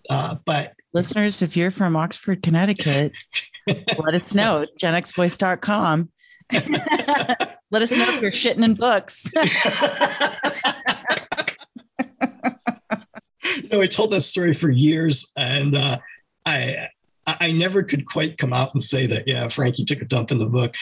Uh, 0.08 0.36
but 0.44 0.74
listeners, 0.92 1.42
if 1.42 1.56
you're 1.56 1.70
from 1.70 1.96
Oxford, 1.96 2.42
Connecticut, 2.42 3.12
let 3.66 4.14
us 4.14 4.34
know. 4.34 4.66
genxvoice.com. 4.80 6.10
let 7.70 7.82
us 7.82 7.92
know 7.92 8.08
if 8.08 8.20
you're 8.20 8.32
shitting 8.32 8.64
in 8.64 8.74
books. 8.74 9.32
no, 13.72 13.80
I 13.80 13.86
told 13.86 14.10
that 14.10 14.22
story 14.22 14.54
for 14.54 14.70
years, 14.70 15.30
and 15.36 15.76
uh, 15.76 15.98
I 16.44 16.88
I 17.26 17.52
never 17.52 17.82
could 17.82 18.06
quite 18.06 18.38
come 18.38 18.52
out 18.52 18.72
and 18.72 18.82
say 18.82 19.06
that. 19.06 19.28
Yeah, 19.28 19.48
Frankie 19.48 19.84
took 19.84 20.00
a 20.00 20.04
dump 20.04 20.30
in 20.30 20.38
the 20.38 20.46
book. 20.46 20.74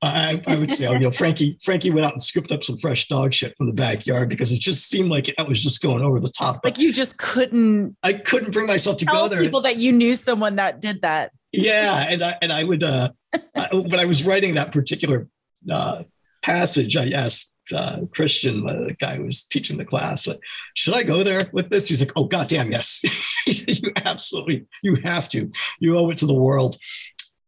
I, 0.00 0.42
I, 0.46 0.56
would 0.56 0.72
say, 0.72 0.90
you 0.90 0.98
know, 0.98 1.12
Frankie 1.12 1.58
Frankie 1.62 1.90
went 1.90 2.06
out 2.06 2.12
and 2.12 2.22
scooped 2.22 2.50
up 2.50 2.64
some 2.64 2.76
fresh 2.78 3.08
dog 3.08 3.32
shit 3.32 3.56
from 3.56 3.68
the 3.68 3.72
backyard 3.72 4.28
because 4.28 4.52
it 4.52 4.60
just 4.60 4.88
seemed 4.88 5.10
like 5.10 5.32
I 5.38 5.42
was 5.42 5.62
just 5.62 5.80
going 5.80 6.02
over 6.02 6.18
the 6.18 6.30
top. 6.30 6.60
Like 6.64 6.78
you 6.78 6.92
just 6.92 7.18
couldn't. 7.18 7.96
I 8.02 8.14
couldn't 8.14 8.52
bring 8.52 8.66
myself 8.66 8.96
to 8.98 9.04
go 9.04 9.28
there. 9.28 9.40
People 9.40 9.60
that 9.62 9.76
you 9.76 9.92
knew 9.92 10.14
someone 10.14 10.56
that 10.56 10.80
did 10.80 11.02
that. 11.02 11.32
Yeah, 11.52 12.06
and 12.08 12.24
I 12.24 12.36
and 12.42 12.52
I 12.52 12.64
would. 12.64 12.82
uh 12.82 13.10
I, 13.54 13.68
When 13.72 14.00
I 14.00 14.04
was 14.04 14.26
writing 14.26 14.54
that 14.54 14.72
particular 14.72 15.28
uh 15.70 16.04
passage, 16.42 16.96
I 16.96 17.10
asked 17.10 17.52
uh, 17.72 18.00
Christian, 18.12 18.68
uh, 18.68 18.72
the 18.86 18.96
guy 18.98 19.16
who 19.16 19.24
was 19.24 19.44
teaching 19.44 19.78
the 19.78 19.84
class, 19.84 20.28
should 20.74 20.94
I 20.94 21.04
go 21.04 21.22
there 21.22 21.48
with 21.52 21.70
this? 21.70 21.88
He's 21.88 22.00
like, 22.00 22.12
oh 22.16 22.24
goddamn, 22.24 22.72
yes. 22.72 23.00
you 23.46 23.92
absolutely, 24.04 24.66
you 24.82 24.96
have 24.96 25.28
to. 25.30 25.50
You 25.78 25.96
owe 25.96 26.10
it 26.10 26.18
to 26.18 26.26
the 26.26 26.34
world. 26.34 26.78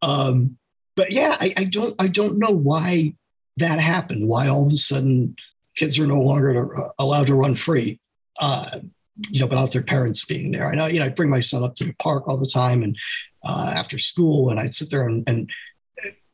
Um, 0.03 0.57
but 0.97 1.11
yeah, 1.11 1.37
I, 1.41 1.53
I 1.57 1.64
don't 1.64 1.95
I 1.99 2.07
don't 2.07 2.39
know 2.39 2.51
why 2.51 3.14
that 3.57 3.80
happened. 3.80 4.28
Why 4.28 4.49
all 4.49 4.66
of 4.66 4.72
a 4.72 4.76
sudden 4.76 5.37
kids 5.76 5.99
are 5.99 6.07
no 6.07 6.20
longer 6.20 6.76
uh, 6.76 6.91
allowed 6.99 7.26
to 7.26 7.35
run 7.35 7.55
free, 7.55 8.01
uh, 8.41 8.78
you 9.28 9.41
know, 9.41 9.47
without 9.47 9.72
their 9.72 9.82
parents 9.82 10.24
being 10.24 10.51
there. 10.51 10.68
I 10.68 10.74
know, 10.74 10.87
you 10.87 11.01
know, 11.01 11.07
I 11.07 11.09
bring 11.09 11.30
my 11.30 11.41
son 11.41 11.64
up 11.64 11.74
to 11.76 11.85
the 11.85 11.95
park 11.95 12.28
all 12.28 12.37
the 12.37 12.47
time 12.47 12.82
and 12.82 12.97
uh, 13.45 13.72
after 13.74 13.99
school, 13.99 14.51
and 14.51 14.61
I'd 14.61 14.74
sit 14.74 14.91
there 14.91 15.07
and, 15.07 15.24
and 15.26 15.51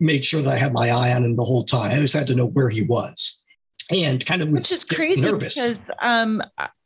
made 0.00 0.24
sure 0.24 0.42
that 0.42 0.54
I 0.54 0.58
had 0.58 0.72
my 0.72 0.90
eye 0.90 1.12
on 1.12 1.24
him 1.24 1.36
the 1.36 1.44
whole 1.44 1.64
time. 1.64 1.90
I 1.90 1.94
always 1.94 2.12
had 2.12 2.26
to 2.28 2.34
know 2.34 2.46
where 2.46 2.70
he 2.70 2.82
was, 2.82 3.42
and 3.90 4.24
kind 4.24 4.42
of 4.42 4.48
which 4.48 4.72
is 4.72 4.84
crazy 4.84 5.22
nervous. 5.22 5.54
because 5.54 5.78
um, 6.00 6.42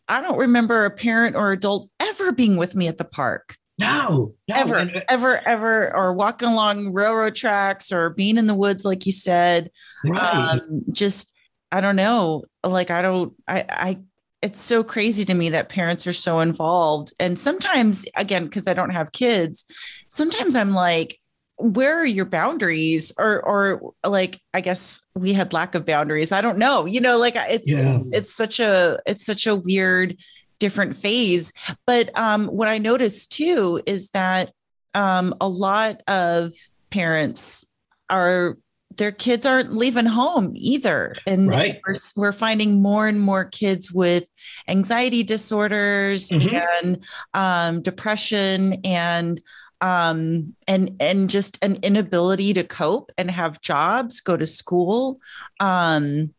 I 0.08 0.20
don't 0.20 0.38
remember 0.38 0.84
a 0.84 0.90
parent 0.90 1.36
or 1.36 1.52
adult 1.52 1.88
ever 2.00 2.32
being 2.32 2.56
with 2.56 2.74
me 2.74 2.88
at 2.88 2.98
the 2.98 3.04
park. 3.04 3.56
No, 3.76 4.34
no, 4.48 4.54
ever, 4.54 4.76
and, 4.76 4.96
uh, 4.96 5.00
ever, 5.08 5.48
ever, 5.48 5.96
or 5.96 6.12
walking 6.14 6.48
along 6.48 6.92
railroad 6.92 7.34
tracks 7.34 7.90
or 7.90 8.10
being 8.10 8.38
in 8.38 8.46
the 8.46 8.54
woods, 8.54 8.84
like 8.84 9.04
you 9.04 9.10
said. 9.10 9.70
Right. 10.04 10.20
Um, 10.20 10.84
just, 10.92 11.34
I 11.72 11.80
don't 11.80 11.96
know. 11.96 12.44
Like, 12.62 12.92
I 12.92 13.02
don't, 13.02 13.32
I, 13.48 13.64
I, 13.68 13.98
it's 14.42 14.60
so 14.60 14.84
crazy 14.84 15.24
to 15.24 15.34
me 15.34 15.50
that 15.50 15.70
parents 15.70 16.06
are 16.06 16.12
so 16.12 16.38
involved. 16.38 17.12
And 17.18 17.36
sometimes, 17.36 18.06
again, 18.14 18.44
because 18.44 18.68
I 18.68 18.74
don't 18.74 18.90
have 18.90 19.10
kids, 19.10 19.64
sometimes 20.08 20.54
I'm 20.54 20.72
like, 20.72 21.18
where 21.56 22.00
are 22.00 22.04
your 22.04 22.24
boundaries 22.24 23.12
or 23.16 23.40
or 23.42 23.92
like 24.04 24.40
i 24.54 24.60
guess 24.60 25.06
we 25.14 25.32
had 25.32 25.52
lack 25.52 25.76
of 25.76 25.86
boundaries 25.86 26.32
i 26.32 26.40
don't 26.40 26.58
know 26.58 26.84
you 26.84 27.00
know 27.00 27.16
like 27.16 27.34
it's 27.36 27.70
yeah. 27.70 27.96
it's, 27.96 28.10
it's 28.12 28.34
such 28.34 28.58
a 28.58 28.98
it's 29.06 29.24
such 29.24 29.46
a 29.46 29.54
weird 29.54 30.16
different 30.58 30.96
phase. 30.96 31.52
But 31.86 32.16
um, 32.18 32.46
what 32.46 32.68
I 32.68 32.78
noticed 32.78 33.32
too 33.32 33.82
is 33.86 34.10
that 34.10 34.52
um, 34.94 35.34
a 35.40 35.48
lot 35.48 36.02
of 36.08 36.52
parents 36.90 37.66
are 38.08 38.56
their 38.96 39.12
kids 39.12 39.44
aren't 39.44 39.72
leaving 39.72 40.06
home 40.06 40.52
either 40.54 41.16
and 41.26 41.48
right. 41.48 41.80
we're, 41.84 41.96
we're, 42.16 42.32
finding 42.32 42.80
more 42.80 43.08
and 43.08 43.20
more 43.20 43.44
kids 43.44 43.90
with 43.90 44.28
anxiety 44.68 45.24
disorders 45.24 46.28
mm-hmm. 46.28 46.54
and 46.54 47.04
um, 47.34 47.82
depression 47.82 48.74
and 48.84 49.40
um, 49.84 50.56
and 50.66 50.96
and 50.98 51.28
just 51.28 51.62
an 51.62 51.76
inability 51.82 52.54
to 52.54 52.64
cope 52.64 53.12
and 53.18 53.30
have 53.30 53.60
jobs 53.60 54.22
go 54.22 54.34
to 54.34 54.46
school. 54.46 55.20
Um, 55.60 56.32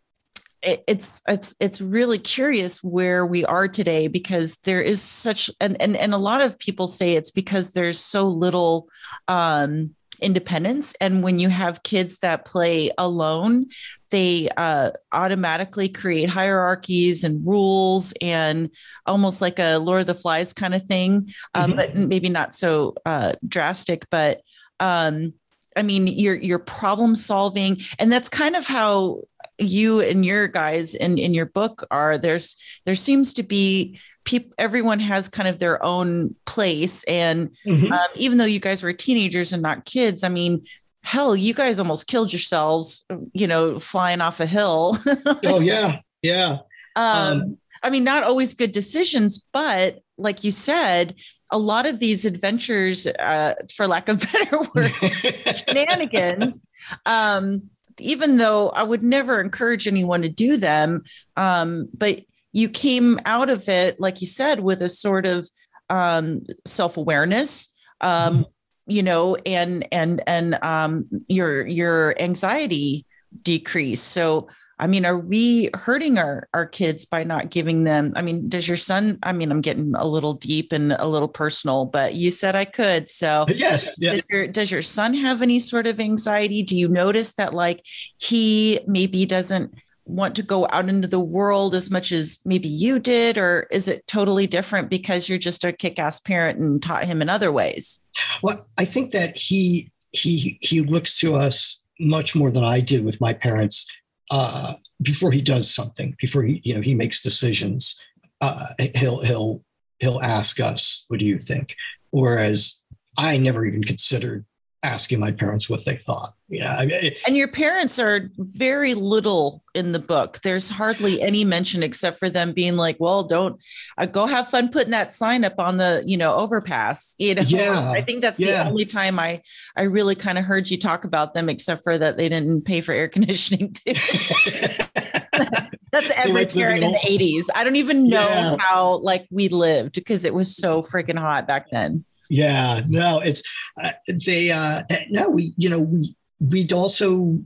it's 0.64 1.22
it's 1.28 1.54
it's 1.60 1.80
really 1.80 2.18
curious 2.18 2.84
where 2.84 3.24
we 3.24 3.46
are 3.46 3.68
today 3.68 4.08
because 4.08 4.58
there 4.62 4.82
is 4.82 5.00
such 5.00 5.52
and 5.62 5.80
and, 5.80 5.96
and 5.96 6.16
a 6.16 6.18
lot 6.18 6.42
of 6.42 6.58
people 6.58 6.88
say 6.88 7.14
it's 7.14 7.30
because 7.30 7.74
there's 7.74 8.00
so 8.00 8.28
little 8.28 8.90
um, 9.28 9.94
independence 10.20 10.94
and 11.02 11.24
when 11.24 11.40
you 11.40 11.50
have 11.50 11.84
kids 11.84 12.20
that 12.20 12.46
play 12.46 12.92
alone 12.98 13.66
they 14.12 14.48
uh, 14.56 14.92
automatically 15.12 15.90
create 15.90 16.30
hierarchies 16.30 17.24
and 17.24 17.46
rules 17.46 18.14
and 18.22 18.70
almost 19.06 19.42
like 19.42 19.60
a 19.60 19.78
lord 19.78 20.02
of 20.02 20.08
the 20.08 20.14
flies 20.14 20.54
kind 20.54 20.76
of 20.76 20.84
thing 20.84 21.34
um, 21.54 21.72
mm-hmm. 21.72 21.78
but 21.78 21.96
maybe 21.96 22.30
not 22.30 22.54
so 22.54 22.94
uh, 23.06 23.34
drastic 23.48 24.06
but 24.10 24.42
um, 24.80 25.34
I 25.76 25.82
mean, 25.82 26.08
you're 26.08 26.36
you're 26.36 26.60
problem 26.60 27.16
solving, 27.16 27.82
and 28.00 28.12
that's 28.12 28.30
kind 28.30 28.56
of 28.56 28.66
how 28.66 29.22
you 29.58 30.02
and 30.02 30.26
your 30.26 30.48
guys 30.48 30.96
in 30.96 31.18
in 31.18 31.34
your 31.34 31.46
book 31.46 31.86
are. 31.92 32.18
There's 32.18 32.56
there 32.86 32.96
seems 32.96 33.34
to 33.34 33.44
be 33.44 34.00
people. 34.26 34.52
Everyone 34.58 35.00
has 35.00 35.30
kind 35.30 35.48
of 35.48 35.60
their 35.60 35.82
own 35.84 36.36
place, 36.46 37.04
and 37.04 37.52
mm-hmm. 37.66 37.92
um, 37.92 38.08
even 38.16 38.38
though 38.38 38.46
you 38.46 38.60
guys 38.60 38.84
were 38.84 38.94
teenagers 38.94 39.54
and 39.54 39.64
not 39.64 39.86
kids, 39.86 40.24
I 40.24 40.30
mean, 40.30 40.66
hell, 41.02 41.36
you 41.36 41.54
guys 41.54 41.80
almost 41.80 42.08
killed 42.08 42.34
yourselves. 42.34 43.06
You 43.34 43.48
know, 43.48 43.80
flying 43.80 44.22
off 44.22 44.40
a 44.40 44.46
hill. 44.46 44.98
oh 45.46 45.60
yeah, 45.62 46.00
yeah. 46.22 46.58
Um, 46.96 47.06
um, 47.06 47.58
I 47.84 47.90
mean, 47.90 48.04
not 48.04 48.24
always 48.24 48.54
good 48.54 48.72
decisions, 48.72 49.46
but 49.54 50.00
like 50.18 50.44
you 50.44 50.52
said, 50.52 51.16
a 51.52 51.58
lot 51.58 51.86
of 51.86 52.00
these 52.00 52.26
adventures, 52.26 53.06
uh, 53.08 53.54
for 53.76 53.88
lack 53.88 54.10
of 54.10 54.20
better 54.32 54.60
word, 54.74 54.92
shenanigans, 55.56 56.66
um, 57.06 57.70
even 58.00 58.38
though 58.38 58.70
I 58.70 58.84
would 58.84 59.04
never 59.04 59.40
encourage 59.40 59.88
anyone 59.88 60.22
to 60.24 60.30
do 60.30 60.58
them, 60.58 61.04
um, 61.38 61.88
but 61.94 62.22
you 62.56 62.70
came 62.70 63.20
out 63.26 63.50
of 63.50 63.68
it, 63.68 64.00
like 64.00 64.22
you 64.22 64.28
said, 64.28 64.62
with 64.62 64.82
a 64.82 64.88
sort 64.88 65.26
of 65.26 65.48
um, 65.90 66.42
self 66.66 66.96
awareness. 66.96 67.76
Um, 68.00 68.34
mm-hmm. 68.34 68.42
You 68.88 69.04
know, 69.04 69.36
and 69.46 69.86
and 69.92 70.22
and 70.26 70.58
um, 70.64 71.06
your 71.28 71.68
your 71.68 72.16
anxiety 72.22 73.06
decreased. 73.42 74.08
So 74.08 74.48
I 74.78 74.88
mean, 74.88 75.06
are 75.06 75.18
we 75.18 75.70
hurting 75.74 76.18
our 76.18 76.48
our 76.54 76.66
kids 76.66 77.06
by 77.06 77.24
not 77.24 77.50
giving 77.50 77.84
them? 77.84 78.14
I 78.16 78.22
mean, 78.22 78.48
does 78.48 78.68
your 78.68 78.78
son? 78.78 79.18
I 79.24 79.34
mean, 79.34 79.52
I'm 79.52 79.62
getting 79.62 79.94
a 79.96 80.06
little 80.06 80.36
deep 80.36 80.72
and 80.72 80.94
a 80.94 81.08
little 81.08 81.28
personal, 81.28 81.86
but 81.86 82.14
you 82.14 82.30
said 82.32 82.56
I 82.56 82.66
could. 82.66 83.10
So 83.10 83.46
yes, 83.50 83.98
yeah. 84.00 84.14
Does 84.14 84.26
your, 84.30 84.48
does 84.48 84.72
your 84.72 84.82
son 84.82 85.14
have 85.14 85.42
any 85.42 85.60
sort 85.60 85.88
of 85.88 86.00
anxiety? 86.00 86.62
Do 86.62 86.78
you 86.78 86.88
notice 86.88 87.34
that 87.34 87.54
like 87.54 87.82
he 88.18 88.80
maybe 88.88 89.26
doesn't 89.26 89.74
want 90.06 90.36
to 90.36 90.44
go 90.44 90.68
out 90.72 90.88
into 90.88 91.08
the 91.08 91.20
world 91.20 91.74
as 91.76 91.90
much 91.90 92.12
as 92.12 92.40
maybe 92.46 92.68
you 92.68 93.00
did, 93.00 93.38
or 93.38 93.68
is 93.72 93.88
it 93.88 94.06
totally 94.08 94.48
different 94.48 94.90
because 94.90 95.28
you're 95.28 95.38
just 95.38 95.64
a 95.64 95.74
kick-ass 95.74 96.20
parent 96.20 96.60
and 96.60 96.82
taught 96.82 97.06
him 97.06 97.22
in 97.22 97.30
other 97.30 97.52
ways? 97.52 98.04
Well, 98.42 98.68
I 98.78 98.86
think 98.86 99.12
that 99.12 99.38
he 99.38 99.92
he 100.12 100.58
he 100.62 100.82
looks 100.82 101.20
to 101.20 101.36
us 101.36 101.82
much 102.00 102.36
more 102.36 102.52
than 102.52 102.64
I 102.64 102.80
did 102.80 103.04
with 103.04 103.20
my 103.20 103.34
parents 103.34 103.86
uh, 104.32 104.76
before 105.02 105.32
he 105.32 105.42
does 105.42 105.74
something, 105.74 106.16
before 106.20 106.44
he 106.44 106.62
you 106.64 106.74
know 106.74 106.82
he 106.82 106.96
makes 106.96 107.22
decisions, 107.22 108.00
uh, 108.42 108.68
he'll 108.96 109.22
he'll 109.22 109.64
he'll 110.00 110.22
ask 110.22 110.60
us, 110.60 111.06
"What 111.08 111.20
do 111.20 111.26
you 111.26 111.38
think?" 111.38 111.76
Whereas 112.12 112.80
I 113.18 113.38
never 113.38 113.66
even 113.66 113.84
considered 113.84 114.46
asking 114.86 115.20
my 115.20 115.32
parents 115.32 115.70
what 115.70 115.84
they 115.84 115.98
thought. 115.98 116.34
Yeah, 116.48 116.76
I 116.78 116.86
mean, 116.86 117.12
and 117.26 117.36
your 117.36 117.48
parents 117.48 117.98
are 117.98 118.30
very 118.38 118.94
little 118.94 119.64
in 119.74 119.92
the 119.92 120.00
book. 120.00 120.40
There's 120.44 120.70
hardly 120.70 121.22
any 121.22 121.44
mention 121.44 121.82
except 121.82 122.20
for 122.20 122.30
them 122.30 122.54
being 122.54 122.76
like, 122.76 122.98
"Well, 123.00 123.24
don't 123.24 123.60
uh, 123.98 124.06
go 124.06 124.28
have 124.28 124.50
fun 124.50 124.70
putting 124.70 124.92
that 124.92 125.12
sign 125.12 125.44
up 125.44 125.56
on 125.58 125.78
the 125.78 126.04
you 126.06 126.18
know 126.18 126.36
overpass." 126.36 127.16
You 127.26 127.34
know, 127.34 127.42
yeah, 127.42 127.90
I 127.90 128.02
think 128.02 128.22
that's 128.22 128.40
yeah. 128.40 128.64
the 128.64 128.70
only 128.70 128.86
time 128.86 129.18
I 129.18 129.42
I 129.76 129.84
really 129.84 130.14
kind 130.14 130.38
of 130.38 130.46
heard 130.46 130.70
you 130.70 130.78
talk 130.78 131.06
about 131.06 131.34
them, 131.34 131.50
except 131.50 131.84
for 131.84 131.98
that 131.98 132.18
they 132.18 132.30
didn't 132.30 132.62
pay 132.64 132.82
for 132.82 132.92
air 132.92 133.08
conditioning 133.16 133.74
too. 133.74 133.94
that's 135.92 136.12
every 136.12 136.46
parent 136.46 136.84
in 136.84 136.92
the 136.92 137.00
80s. 137.00 137.46
I 137.56 137.64
don't 137.64 137.78
even 137.78 138.08
know 138.08 138.28
yeah. 138.28 138.58
how 138.60 138.98
like 138.98 139.26
we 139.32 139.48
lived 139.48 139.96
because 139.96 140.26
it 140.26 140.34
was 140.34 140.56
so 140.56 140.82
freaking 140.82 141.18
hot 141.18 141.48
back 141.48 141.72
then. 141.72 142.06
Yeah, 142.30 142.82
no, 142.88 143.20
it's 143.20 143.44
uh, 143.82 143.92
they. 144.26 144.52
uh 144.52 144.84
No, 145.10 145.30
we, 145.30 145.54
you 145.58 145.70
know, 145.70 145.80
we 145.80 146.16
we'd 146.40 146.74
also, 146.74 147.40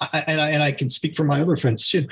I, 0.00 0.24
and 0.26 0.40
I 0.40 0.50
and 0.50 0.62
I 0.62 0.72
can 0.72 0.90
speak 0.90 1.16
for 1.16 1.24
my 1.24 1.40
other 1.40 1.56
friends 1.56 1.88
too. 1.88 2.06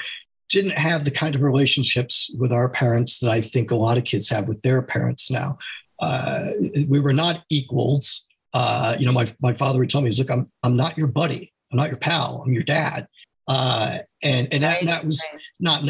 Didn't 0.49 0.79
have 0.79 1.05
the 1.05 1.11
kind 1.11 1.35
of 1.35 1.43
relationships 1.43 2.31
with 2.39 2.53
our 2.53 2.69
parents 2.71 3.19
that 3.19 3.31
I 3.31 3.43
think 3.43 3.71
a 3.71 3.77
lot 3.77 3.99
of 3.99 4.05
kids 4.05 4.29
have 4.31 4.49
with 4.49 4.63
their 4.63 4.81
parents 4.81 5.31
now. 5.31 5.59
Uh, 6.01 6.53
we 6.87 7.01
were 7.01 7.13
not 7.13 7.45
equals. 7.51 8.25
Uh, 8.55 8.97
you 8.99 9.05
know, 9.05 9.13
my 9.13 9.33
my 9.41 9.53
father 9.53 9.79
would 9.79 9.91
tell 9.91 10.01
me, 10.01 10.09
"He's 10.09 10.19
like, 10.19 10.31
I'm 10.31 10.51
I'm 10.63 10.77
not 10.77 10.97
your 10.97 11.09
buddy. 11.09 11.53
I'm 11.71 11.77
not 11.77 11.91
your 11.91 11.99
pal. 11.99 12.43
I'm 12.45 12.53
your 12.53 12.63
dad." 12.63 13.07
Uh, 13.47 13.99
and 14.23 14.49
and 14.53 14.65
that, 14.65 14.85
that 14.85 15.05
was 15.05 15.25
not 15.61 15.85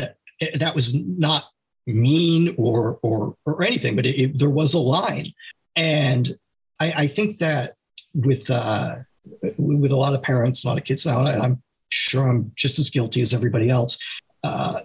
that 0.54 0.74
was 0.74 0.94
not 0.94 1.44
mean 1.86 2.54
or 2.58 2.98
or 3.02 3.36
or 3.46 3.62
anything, 3.62 3.96
but 3.96 4.06
it, 4.06 4.20
it, 4.20 4.38
there 4.38 4.50
was 4.50 4.74
a 4.74 4.78
line. 4.78 5.32
And 5.78 6.36
I, 6.80 7.04
I 7.04 7.06
think 7.06 7.38
that 7.38 7.74
with 8.12 8.50
uh, 8.50 8.96
with 9.56 9.92
a 9.92 9.96
lot 9.96 10.14
of 10.14 10.22
parents, 10.22 10.64
a 10.64 10.66
lot 10.66 10.78
of 10.78 10.84
kids 10.84 11.06
now, 11.06 11.24
and 11.24 11.42
I'm 11.42 11.62
sure 11.88 12.28
I'm 12.28 12.52
just 12.56 12.78
as 12.78 12.90
guilty 12.90 13.22
as 13.22 13.32
everybody 13.32 13.70
else. 13.70 13.96
Uh, 14.42 14.80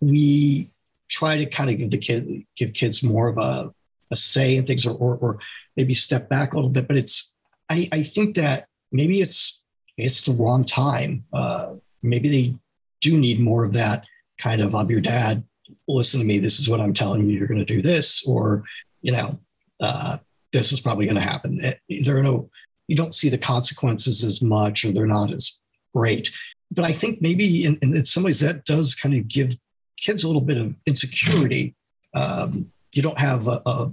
we 0.00 0.70
try 1.08 1.38
to 1.38 1.46
kind 1.46 1.70
of 1.70 1.78
give 1.78 1.90
the 1.90 1.98
kid 1.98 2.44
give 2.56 2.72
kids 2.72 3.02
more 3.02 3.28
of 3.28 3.38
a, 3.38 3.72
a 4.10 4.16
say 4.16 4.56
in 4.56 4.66
things, 4.66 4.84
or, 4.84 4.96
or, 4.96 5.16
or 5.16 5.38
maybe 5.76 5.94
step 5.94 6.28
back 6.28 6.52
a 6.52 6.56
little 6.56 6.70
bit. 6.70 6.88
But 6.88 6.96
it's 6.96 7.32
I, 7.70 7.88
I 7.92 8.02
think 8.02 8.34
that 8.36 8.66
maybe 8.90 9.20
it's 9.20 9.62
it's 9.96 10.22
the 10.22 10.32
wrong 10.32 10.64
time. 10.64 11.24
Uh, 11.32 11.74
maybe 12.02 12.28
they 12.28 12.54
do 13.00 13.18
need 13.18 13.38
more 13.38 13.64
of 13.64 13.72
that 13.74 14.04
kind 14.40 14.60
of, 14.60 14.74
I'm 14.74 14.90
your 14.90 15.00
dad, 15.00 15.44
listen 15.86 16.20
to 16.20 16.26
me, 16.26 16.38
this 16.38 16.58
is 16.58 16.68
what 16.68 16.80
I'm 16.80 16.94
telling 16.94 17.28
you, 17.28 17.36
you're 17.36 17.46
going 17.46 17.64
to 17.64 17.64
do 17.64 17.82
this, 17.82 18.26
or, 18.26 18.64
you 19.02 19.12
know, 19.12 19.38
uh, 19.80 20.18
this 20.52 20.72
is 20.72 20.80
probably 20.80 21.06
going 21.06 21.16
to 21.16 21.20
happen. 21.20 21.74
There 21.88 22.16
are 22.16 22.22
no, 22.22 22.50
you 22.86 22.96
don't 22.96 23.14
see 23.14 23.28
the 23.28 23.38
consequences 23.38 24.22
as 24.22 24.40
much, 24.40 24.84
or 24.84 24.92
they're 24.92 25.06
not 25.06 25.32
as 25.32 25.58
great. 25.94 26.30
But 26.70 26.84
I 26.84 26.92
think 26.92 27.20
maybe 27.20 27.64
in, 27.64 27.78
in 27.82 28.04
some 28.04 28.22
ways 28.22 28.40
that 28.40 28.64
does 28.64 28.94
kind 28.94 29.14
of 29.14 29.28
give 29.28 29.52
kids 29.98 30.24
a 30.24 30.26
little 30.26 30.42
bit 30.42 30.58
of 30.58 30.76
insecurity. 30.86 31.74
Um, 32.14 32.72
you 32.94 33.02
don't 33.02 33.18
have 33.18 33.48
a, 33.48 33.62
a, 33.66 33.92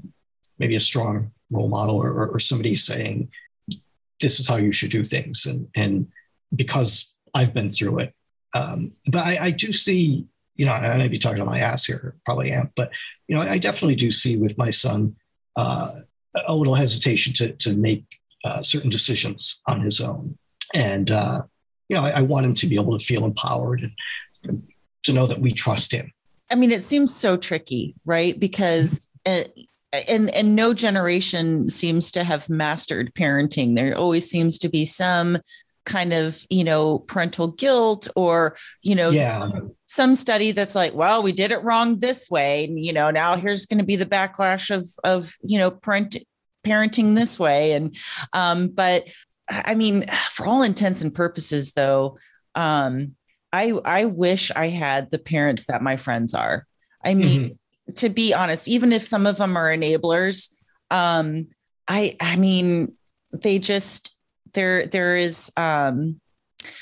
maybe 0.60 0.76
a 0.76 0.80
strong 0.80 1.32
role 1.50 1.68
model 1.68 1.98
or, 1.98 2.30
or 2.30 2.40
somebody 2.40 2.76
saying, 2.76 3.30
this 4.20 4.40
is 4.40 4.48
how 4.48 4.58
you 4.58 4.72
should 4.72 4.92
do 4.92 5.04
things. 5.04 5.46
And, 5.46 5.68
and 5.76 6.08
because 6.56 7.16
I've 7.34 7.54
been 7.54 7.72
through 7.72 8.00
it. 8.00 8.14
Um, 8.54 8.92
but 9.08 9.26
I, 9.26 9.46
I, 9.46 9.52
do 9.52 9.72
see, 9.74 10.26
you 10.56 10.66
know, 10.66 10.74
I 10.74 10.98
may 10.98 11.08
be 11.08 11.18
talking 11.18 11.40
to 11.40 11.46
my 11.46 11.60
ass 11.60 11.86
here, 11.86 12.16
probably 12.26 12.52
am, 12.52 12.72
but, 12.76 12.92
you 13.28 13.36
know, 13.36 13.42
I 13.42 13.58
definitely 13.58 13.96
do 13.96 14.12
see 14.12 14.38
with 14.38 14.58
my 14.58 14.70
son 14.70 15.16
uh, 15.56 16.00
a 16.48 16.56
little 16.56 16.76
hesitation 16.76 17.34
to, 17.34 17.54
to 17.54 17.76
make 17.76 18.04
uh, 18.44 18.62
certain 18.62 18.90
decisions 18.90 19.62
on 19.68 19.82
his 19.82 20.02
own. 20.02 20.38
And, 20.74 21.12
uh, 21.12 21.42
you 21.90 21.96
know, 21.96 22.04
I, 22.04 22.12
I, 22.12 22.22
want 22.22 22.46
him 22.46 22.54
to 22.56 22.68
be 22.68 22.76
able 22.76 22.98
to 22.98 23.06
feel 23.06 23.26
empowered 23.26 23.92
and 24.44 24.64
to 25.04 25.14
know 25.14 25.28
that 25.28 25.42
we 25.42 25.52
trust 25.52 25.92
him. 25.92 26.12
I 26.50 26.56
mean, 26.56 26.72
it 26.72 26.84
seems 26.84 27.14
so 27.14 27.38
tricky, 27.38 27.96
right? 28.06 28.40
Because 28.40 29.10
it, 29.26 29.54
and 30.08 30.30
and 30.34 30.56
no 30.56 30.74
generation 30.74 31.70
seems 31.70 32.12
to 32.14 32.24
have 32.24 32.50
mastered 32.50 33.14
parenting 33.14 33.76
there 33.76 33.98
always 33.98 34.30
seems 34.30 34.58
to 34.60 34.70
be 34.70 34.86
some 34.86 35.38
kind 35.86 36.14
of 36.14 36.46
you 36.50 36.64
know 36.64 37.00
parental 37.00 37.48
guilt 37.48 38.08
or 38.16 38.56
you 38.82 38.96
know 38.96 39.10
yeah. 39.10 39.40
some, 39.40 39.76
some, 39.86 40.16
study 40.16 40.52
that's 40.52 40.76
like 40.76 40.94
well 40.94 41.24
we 41.24 41.32
did 41.32 41.52
it 41.52 41.64
wrong 41.64 42.00
this 42.00 42.30
way. 42.30 42.66
And 42.66 42.84
you 42.84 42.94
know 42.94 43.12
now 43.12 43.36
here's 43.36 43.66
going 43.66 43.80
to 43.80 43.86
be 43.86 43.96
the 43.96 44.06
backlash 44.06 44.70
of 44.70 44.88
of 45.04 45.34
you 45.44 45.58
know 45.58 45.72
parent 45.72 46.18
parenting 46.64 47.16
this 47.16 47.40
way. 47.40 47.74
And 47.74 47.96
um 48.34 48.70
but 48.70 49.08
i 49.50 49.76
mean 49.76 50.06
for 50.30 50.46
all 50.46 50.62
intents 50.62 51.02
and 51.02 51.14
purposes 51.14 51.74
though 51.74 52.18
um 52.56 53.16
i 53.52 53.74
i 53.84 54.06
wish 54.06 54.50
i 54.52 54.70
had 54.70 55.12
the 55.12 55.20
parents 55.20 55.66
that 55.66 55.82
my 55.82 55.98
friends 55.98 56.34
are. 56.34 56.66
I 57.04 57.16
mean 57.16 57.42
mm-hmm. 57.42 57.94
to 57.96 58.10
be 58.10 58.34
honest, 58.34 58.68
even 58.68 58.94
if 58.94 59.04
some 59.04 59.26
of 59.26 59.38
them 59.38 59.58
are 59.58 59.76
enablers, 59.76 60.56
um, 60.92 61.48
I 61.88 62.16
I 62.20 62.36
mean, 62.36 62.94
they 63.34 63.58
just 63.58 64.16
there 64.54 64.88
there 64.88 65.16
is 65.16 65.52
um 65.58 66.20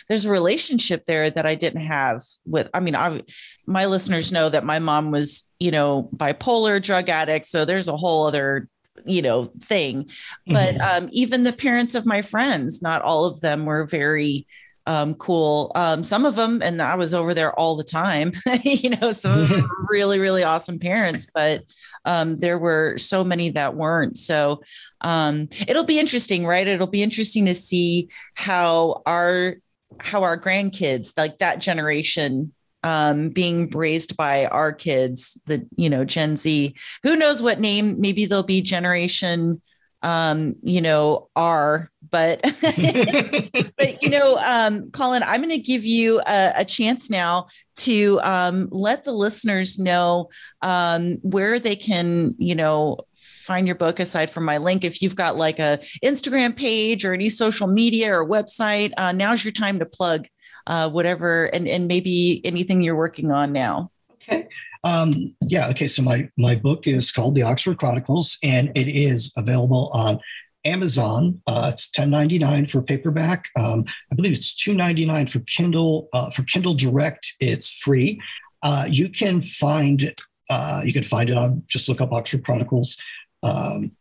there's 0.07 0.25
a 0.25 0.31
relationship 0.31 1.05
there 1.05 1.29
that 1.29 1.45
I 1.45 1.55
didn't 1.55 1.85
have 1.85 2.21
with 2.45 2.69
I 2.73 2.79
mean 2.79 2.95
I 2.95 3.21
my 3.65 3.85
listeners 3.85 4.31
know 4.31 4.49
that 4.49 4.65
my 4.65 4.79
mom 4.79 5.11
was 5.11 5.49
you 5.59 5.71
know 5.71 6.09
bipolar 6.15 6.81
drug 6.81 7.09
addict 7.09 7.45
so 7.45 7.65
there's 7.65 7.87
a 7.87 7.97
whole 7.97 8.27
other 8.27 8.67
you 9.05 9.21
know 9.21 9.45
thing 9.63 10.09
but 10.45 10.75
mm-hmm. 10.75 11.03
um 11.05 11.09
even 11.11 11.43
the 11.43 11.53
parents 11.53 11.95
of 11.95 12.05
my 12.05 12.21
friends 12.21 12.81
not 12.81 13.01
all 13.01 13.25
of 13.25 13.39
them 13.41 13.65
were 13.65 13.85
very 13.85 14.45
um, 14.89 15.13
cool. 15.15 15.71
Um, 15.75 16.03
some 16.03 16.25
of 16.25 16.35
them, 16.35 16.63
and 16.63 16.81
I 16.81 16.95
was 16.95 17.13
over 17.13 17.35
there 17.35 17.53
all 17.53 17.75
the 17.75 17.83
time, 17.83 18.31
you 18.63 18.89
know, 18.89 19.11
some 19.11 19.37
of 19.37 19.49
them 19.49 19.69
really, 19.87 20.17
really 20.17 20.43
awesome 20.43 20.79
parents, 20.79 21.29
but 21.31 21.63
um, 22.09 22.35
there 22.37 22.57
were 22.57 22.97
so 22.97 23.23
many 23.23 23.51
that 23.51 23.75
weren't. 23.75 24.17
So 24.17 24.61
um, 25.01 25.47
it'll 25.67 25.83
be 25.83 25.99
interesting, 25.99 26.43
right? 26.43 26.67
It'll 26.67 26.87
be 26.87 27.03
interesting 27.03 27.45
to 27.45 27.53
see 27.53 28.09
how 28.33 29.03
our 29.05 29.57
how 29.99 30.23
our 30.23 30.39
grandkids, 30.39 31.15
like 31.17 31.37
that 31.37 31.59
generation, 31.59 32.51
um, 32.83 33.29
being 33.29 33.69
raised 33.69 34.17
by 34.17 34.47
our 34.47 34.73
kids, 34.73 35.39
the 35.45 35.67
you 35.75 35.89
know 35.89 36.03
Gen 36.03 36.35
Z. 36.35 36.73
Who 37.03 37.15
knows 37.15 37.43
what 37.43 37.59
name? 37.59 38.01
Maybe 38.01 38.25
they'll 38.25 38.41
be 38.41 38.61
Generation 38.61 39.61
um, 40.01 40.55
you 40.63 40.81
know, 40.81 41.29
R. 41.35 41.91
But 42.11 42.41
but 43.77 44.01
you 44.01 44.09
know, 44.09 44.37
um, 44.37 44.91
Colin, 44.91 45.23
I'm 45.23 45.41
going 45.41 45.49
to 45.49 45.59
give 45.59 45.83
you 45.83 46.19
a, 46.25 46.53
a, 46.57 46.65
chance 46.65 47.09
now 47.09 47.47
to 47.77 48.19
um, 48.23 48.67
let 48.71 49.03
the 49.03 49.11
listeners 49.11 49.77
know 49.79 50.29
um, 50.61 51.17
where 51.21 51.59
they 51.59 51.75
can, 51.75 52.35
you 52.37 52.55
know, 52.55 52.97
find 53.13 53.67
your 53.67 53.75
book 53.75 53.99
aside 53.99 54.29
from 54.29 54.45
my 54.45 54.57
link. 54.57 54.83
If 54.83 55.01
you've 55.01 55.15
got 55.15 55.35
like 55.35 55.59
a 55.59 55.79
Instagram 56.03 56.55
page 56.55 57.05
or 57.05 57.13
any 57.13 57.29
social 57.29 57.67
media 57.67 58.13
or 58.13 58.25
website, 58.25 58.93
uh, 58.97 59.11
now's 59.11 59.43
your 59.43 59.51
time 59.51 59.79
to 59.79 59.85
plug 59.85 60.27
uh, 60.67 60.89
whatever 60.89 61.45
and 61.45 61.67
and 61.67 61.87
maybe 61.87 62.41
anything 62.45 62.81
you're 62.81 62.95
working 62.95 63.31
on 63.31 63.51
now. 63.51 63.91
Okay. 64.13 64.47
Um, 64.83 65.35
yeah. 65.41 65.69
Okay. 65.69 65.87
So 65.87 66.01
my 66.03 66.29
my 66.37 66.55
book 66.55 66.87
is 66.87 67.11
called 67.11 67.35
The 67.35 67.41
Oxford 67.41 67.77
Chronicles, 67.77 68.37
and 68.43 68.71
it 68.75 68.87
is 68.87 69.33
available 69.35 69.89
on 69.93 70.19
Amazon. 70.65 71.41
Uh, 71.47 71.69
it's 71.73 71.89
ten 71.89 72.09
ninety 72.09 72.37
nine 72.39 72.65
for 72.65 72.81
paperback. 72.81 73.45
Um, 73.57 73.85
I 74.11 74.15
believe 74.15 74.33
it's 74.33 74.53
two 74.55 74.73
ninety 74.73 75.05
nine 75.05 75.27
for 75.27 75.39
Kindle. 75.41 76.09
Uh, 76.13 76.31
for 76.31 76.43
Kindle 76.43 76.73
Direct, 76.73 77.35
it's 77.39 77.71
free. 77.71 78.19
Uh, 78.61 78.85
you 78.89 79.07
can 79.09 79.39
find 79.41 80.13
uh, 80.49 80.81
you 80.83 80.91
can 80.93 81.03
find 81.03 81.29
it 81.29 81.37
on 81.37 81.63
just 81.67 81.87
look 81.87 82.01
up 82.01 82.11
Oxford 82.11 82.43
Chronicles, 82.43 82.97
um, 83.43 83.91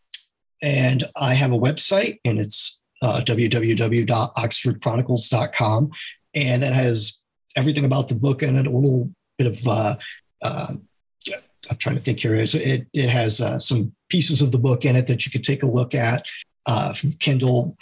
and 0.62 1.04
I 1.16 1.34
have 1.34 1.52
a 1.52 1.58
website, 1.58 2.20
and 2.24 2.38
it's 2.38 2.80
uh, 3.02 3.20
www.oxfordchronicles.com, 3.24 5.90
and 6.34 6.62
that 6.62 6.72
has 6.72 7.20
everything 7.54 7.84
about 7.84 8.08
the 8.08 8.14
book 8.14 8.40
and 8.42 8.58
a 8.58 8.70
little 8.70 9.12
bit 9.36 9.46
of 9.46 9.68
uh, 9.68 9.96
uh, 10.42 10.74
I'm 11.70 11.76
trying 11.76 11.96
to 11.96 12.02
think 12.02 12.20
here. 12.20 12.34
It, 12.34 12.54
it 12.54 13.08
has 13.08 13.40
uh, 13.40 13.58
some 13.58 13.92
pieces 14.08 14.42
of 14.42 14.52
the 14.52 14.58
book 14.58 14.84
in 14.84 14.96
it 14.96 15.06
that 15.06 15.26
you 15.26 15.32
could 15.32 15.44
take 15.44 15.62
a 15.62 15.66
look 15.66 15.94
at 15.94 16.24
uh, 16.66 16.92
from 16.92 17.12
Kindle 17.12 17.76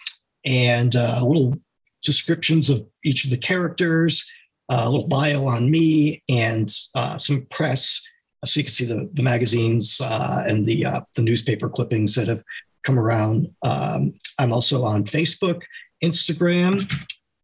and 0.45 0.95
uh, 0.95 1.25
little 1.25 1.55
descriptions 2.03 2.71
of 2.71 2.89
each 3.05 3.25
of 3.25 3.31
the 3.31 3.37
characters, 3.37 4.25
uh, 4.69 4.83
a 4.85 4.91
little 4.91 5.09
bio 5.09 5.47
on 5.47 5.71
me, 5.71 6.23
and 6.29 6.73
uh, 6.95 7.19
some 7.19 7.47
press. 7.51 8.03
So 8.45 8.61
you 8.61 8.65
can 8.65 8.73
see 8.73 8.87
the, 8.87 9.11
the 9.15 9.23
magazines 9.23 10.01
uh, 10.01 10.45
and 10.47 10.65
the, 10.65 10.87
the 11.17 11.23
newspaper 11.23 11.69
clippings 11.69 12.15
that 12.15 12.29
have 12.29 12.45
come 12.85 12.99
around. 12.99 13.53
Um, 13.63 14.15
I'm 14.39 14.53
also 14.53 14.85
on 14.85 15.05
Facebook, 15.05 15.63
Instagram, 16.05 16.81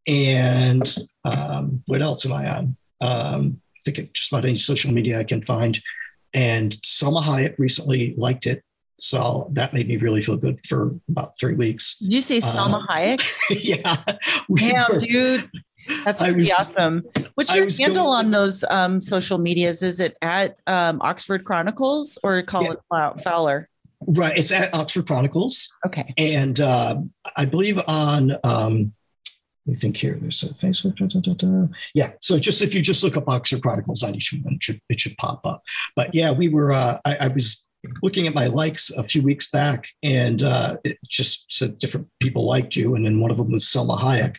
and 0.07 0.97
um, 1.25 1.83
what 1.87 2.03
else 2.03 2.25
am 2.25 2.33
I 2.33 2.57
on? 2.57 2.77
Um, 3.01 3.63
think 3.83 4.13
just 4.13 4.33
about 4.33 4.45
any 4.45 4.57
social 4.57 4.93
media 4.93 5.19
I 5.19 5.25
can 5.25 5.43
find. 5.43 5.81
And 6.35 6.73
Salma 6.83 7.23
Hayek 7.23 7.59
recently 7.59 8.15
liked 8.17 8.47
it. 8.47 8.63
So 9.03 9.49
that 9.53 9.75
made 9.75 9.89
me 9.89 9.97
really 9.97 10.23
feel 10.23 10.37
good 10.37 10.65
for 10.67 10.95
about 11.09 11.37
three 11.37 11.55
weeks. 11.55 11.97
Did 11.99 12.13
you 12.13 12.21
say 12.21 12.39
Salma 12.39 12.85
uh, 12.85 12.87
Hayek? 12.87 13.33
yeah. 13.51 13.97
Damn, 14.55 14.93
were, 14.93 15.01
dude. 15.01 15.51
That's 16.05 16.23
pretty 16.23 16.39
was, 16.39 16.51
awesome. 16.51 17.03
What's 17.35 17.53
your 17.53 17.65
handle 17.65 18.05
going, 18.05 18.27
on 18.27 18.31
those 18.31 18.65
um, 18.71 19.01
social 19.01 19.39
medias? 19.39 19.83
Is 19.83 19.99
it 19.99 20.17
at 20.23 20.57
um, 20.69 21.01
Oxford 21.03 21.45
Chronicles 21.45 22.17
or 22.23 22.45
Colin 22.45 22.77
yeah. 22.93 23.17
Fowler? 23.17 23.69
Right. 24.07 24.39
It's 24.39 24.53
at 24.53 24.73
Oxford 24.73 25.09
Chronicles. 25.09 25.69
Okay. 25.85 26.15
And 26.17 26.61
uh, 26.61 27.01
I 27.37 27.45
believe 27.45 27.81
on 27.89 28.37
um, 28.45 28.93
let 29.67 29.73
me 29.73 29.77
think 29.77 29.97
here. 29.97 30.17
There's 30.21 30.43
a 30.45 30.49
Facebook. 30.49 30.97
Da, 30.97 31.07
da, 31.07 31.35
da, 31.35 31.67
yeah. 31.95 32.13
So 32.21 32.39
just 32.39 32.63
if 32.63 32.75
you 32.75 32.83
just 32.83 33.03
look 33.05 33.17
up 33.17 33.29
Oxford 33.29 33.63
Chronicles 33.63 34.03
on 34.03 34.15
each 34.15 34.33
one, 34.43 34.55
it 34.55 34.63
should, 34.63 34.81
it 34.89 35.01
should 35.01 35.17
pop 35.19 35.41
up. 35.45 35.63
But 35.95 36.15
yeah, 36.15 36.33
we 36.33 36.49
were, 36.49 36.73
uh, 36.73 36.99
I, 37.05 37.17
I, 37.23 37.29
was 37.29 37.67
looking 38.03 38.27
at 38.27 38.35
my 38.35 38.47
likes 38.47 38.91
a 38.91 39.03
few 39.03 39.23
weeks 39.23 39.51
back 39.51 39.89
and 40.03 40.43
uh, 40.43 40.77
it 40.85 40.99
just 41.09 41.47
said 41.49 41.79
different 41.79 42.09
people 42.21 42.47
liked 42.47 42.77
you. 42.77 42.95
And 42.95 43.05
then 43.05 43.21
one 43.21 43.31
of 43.31 43.37
them 43.37 43.53
was 43.53 43.65
Salma 43.65 43.99
Hayek. 43.99 44.37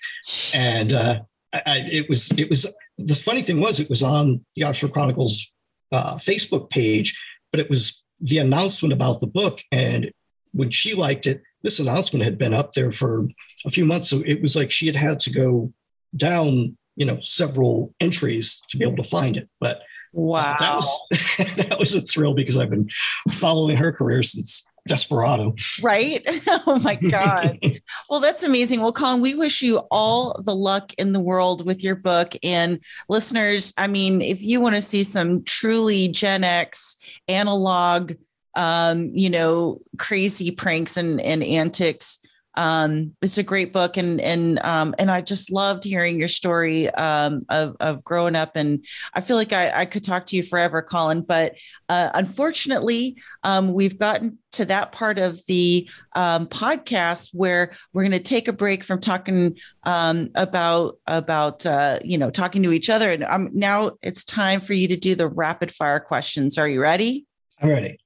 And 0.53 0.93
uh, 0.93 1.19
I, 1.53 1.87
it 1.91 2.09
was, 2.09 2.31
it 2.31 2.49
was, 2.49 2.73
the 2.97 3.15
funny 3.15 3.41
thing 3.41 3.59
was 3.59 3.79
it 3.79 3.89
was 3.89 4.03
on 4.03 4.45
the 4.55 4.63
Oxford 4.63 4.93
Chronicles 4.93 5.51
uh, 5.91 6.15
Facebook 6.15 6.69
page, 6.69 7.19
but 7.51 7.59
it 7.59 7.69
was 7.69 8.03
the 8.21 8.37
announcement 8.37 8.93
about 8.93 9.19
the 9.19 9.27
book. 9.27 9.61
And 9.71 10.11
when 10.53 10.69
she 10.69 10.93
liked 10.93 11.27
it, 11.27 11.41
this 11.63 11.79
announcement 11.79 12.25
had 12.25 12.37
been 12.37 12.53
up 12.53 12.73
there 12.73 12.91
for 12.91 13.27
a 13.65 13.69
few 13.69 13.85
months. 13.85 14.09
So 14.09 14.21
it 14.25 14.41
was 14.41 14.55
like 14.55 14.71
she 14.71 14.85
had 14.85 14.95
had 14.95 15.19
to 15.21 15.31
go 15.31 15.73
down, 16.15 16.77
you 16.95 17.05
know, 17.05 17.19
several 17.21 17.93
entries 17.99 18.61
to 18.69 18.77
be 18.77 18.85
able 18.85 18.97
to 18.97 19.09
find 19.09 19.37
it. 19.37 19.49
But 19.59 19.81
wow, 20.13 20.55
that 20.59 20.75
was 20.75 21.07
that 21.57 21.79
was 21.79 21.95
a 21.95 22.01
thrill 22.01 22.33
because 22.33 22.57
I've 22.57 22.69
been 22.69 22.89
following 23.31 23.77
her 23.77 23.91
career 23.91 24.23
since 24.23 24.65
Desperado. 24.87 25.55
Right. 25.81 26.25
Oh 26.65 26.79
my 26.79 26.95
God. 26.95 27.59
well, 28.09 28.19
that's 28.19 28.43
amazing. 28.43 28.81
Well, 28.81 28.93
Colin, 28.93 29.21
we 29.21 29.35
wish 29.35 29.61
you 29.61 29.79
all 29.91 30.41
the 30.43 30.55
luck 30.55 30.93
in 30.97 31.11
the 31.11 31.19
world 31.19 31.65
with 31.65 31.83
your 31.83 31.95
book. 31.95 32.33
And 32.41 32.79
listeners, 33.09 33.73
I 33.77 33.87
mean, 33.87 34.21
if 34.21 34.41
you 34.41 34.61
want 34.61 34.75
to 34.75 34.81
see 34.81 35.03
some 35.03 35.43
truly 35.43 36.07
Gen 36.09 36.43
X 36.43 36.97
analog 37.27 38.13
um, 38.55 39.11
you 39.13 39.29
know, 39.29 39.79
crazy 39.97 40.51
pranks 40.51 40.97
and, 40.97 41.19
and 41.21 41.43
antics 41.43 42.23
um, 42.55 43.15
it's 43.21 43.37
a 43.37 43.43
great 43.43 43.73
book, 43.73 43.97
and 43.97 44.21
and 44.21 44.59
um, 44.63 44.93
and 44.99 45.09
I 45.09 45.21
just 45.21 45.51
loved 45.51 45.83
hearing 45.83 46.19
your 46.19 46.27
story 46.27 46.89
um, 46.91 47.45
of 47.49 47.75
of 47.79 48.03
growing 48.03 48.35
up. 48.35 48.55
And 48.55 48.85
I 49.13 49.21
feel 49.21 49.37
like 49.37 49.53
I, 49.53 49.81
I 49.81 49.85
could 49.85 50.03
talk 50.03 50.27
to 50.27 50.35
you 50.35 50.43
forever, 50.43 50.81
Colin. 50.81 51.21
But 51.21 51.55
uh, 51.89 52.11
unfortunately, 52.13 53.17
um, 53.43 53.73
we've 53.73 53.97
gotten 53.97 54.37
to 54.51 54.65
that 54.65 54.91
part 54.91 55.17
of 55.17 55.43
the 55.47 55.89
um, 56.13 56.45
podcast 56.47 57.31
where 57.33 57.75
we're 57.91 58.03
going 58.03 58.11
to 58.11 58.19
take 58.19 58.47
a 58.47 58.53
break 58.53 58.83
from 58.83 58.99
talking 58.99 59.57
um, 59.83 60.29
about 60.35 60.99
about 61.07 61.65
uh, 61.65 61.99
you 62.03 62.17
know 62.17 62.29
talking 62.29 62.61
to 62.63 62.71
each 62.71 62.89
other, 62.89 63.11
and 63.11 63.53
now 63.53 63.91
it's 64.01 64.23
time 64.23 64.61
for 64.61 64.73
you 64.73 64.87
to 64.87 64.97
do 64.97 65.15
the 65.15 65.27
rapid 65.27 65.73
fire 65.73 65.99
questions. 65.99 66.57
Are 66.57 66.67
you 66.67 66.81
ready? 66.81 67.25
I'm 67.59 67.69
ready. 67.69 67.97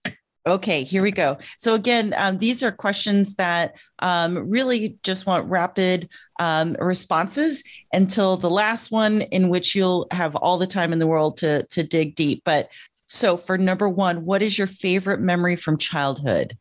Okay, 0.47 0.85
here 0.85 1.01
we 1.01 1.11
go. 1.11 1.37
So 1.57 1.73
again, 1.73 2.13
um, 2.15 2.37
these 2.37 2.63
are 2.63 2.71
questions 2.71 3.35
that 3.35 3.75
um, 3.99 4.49
really 4.49 4.97
just 5.03 5.25
want 5.25 5.45
rapid 5.49 6.07
um, 6.39 6.77
responses 6.79 7.65
until 7.91 8.37
the 8.37 8.49
last 8.49 8.89
one, 8.89 9.21
in 9.23 9.49
which 9.49 9.75
you'll 9.75 10.07
have 10.11 10.37
all 10.37 10.57
the 10.57 10.65
time 10.65 10.93
in 10.93 10.99
the 10.99 11.07
world 11.07 11.35
to 11.37 11.63
to 11.63 11.83
dig 11.83 12.15
deep. 12.15 12.43
But 12.45 12.69
so 13.07 13.35
for 13.35 13.57
number 13.57 13.89
one, 13.89 14.23
what 14.23 14.41
is 14.41 14.57
your 14.57 14.67
favorite 14.67 15.19
memory 15.19 15.57
from 15.57 15.77
childhood? 15.77 16.57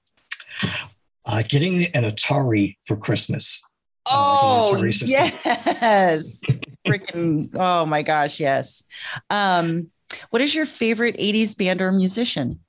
Uh, 1.25 1.45
getting 1.49 1.85
an 1.87 2.03
Atari 2.03 2.77
for 2.85 2.97
Christmas. 2.97 3.63
Oh, 4.07 4.75
uh, 4.75 4.81
like 4.81 4.95
yes. 5.03 6.41
Freaking, 6.87 7.51
oh 7.55 7.87
my 7.87 8.03
gosh, 8.03 8.41
yes. 8.41 8.85
Um, 9.31 9.91
what 10.31 10.43
is 10.43 10.55
your 10.55 10.67
favorite 10.67 11.17
80s 11.19 11.57
band 11.57 11.83
or 11.83 11.91
musician? 11.93 12.61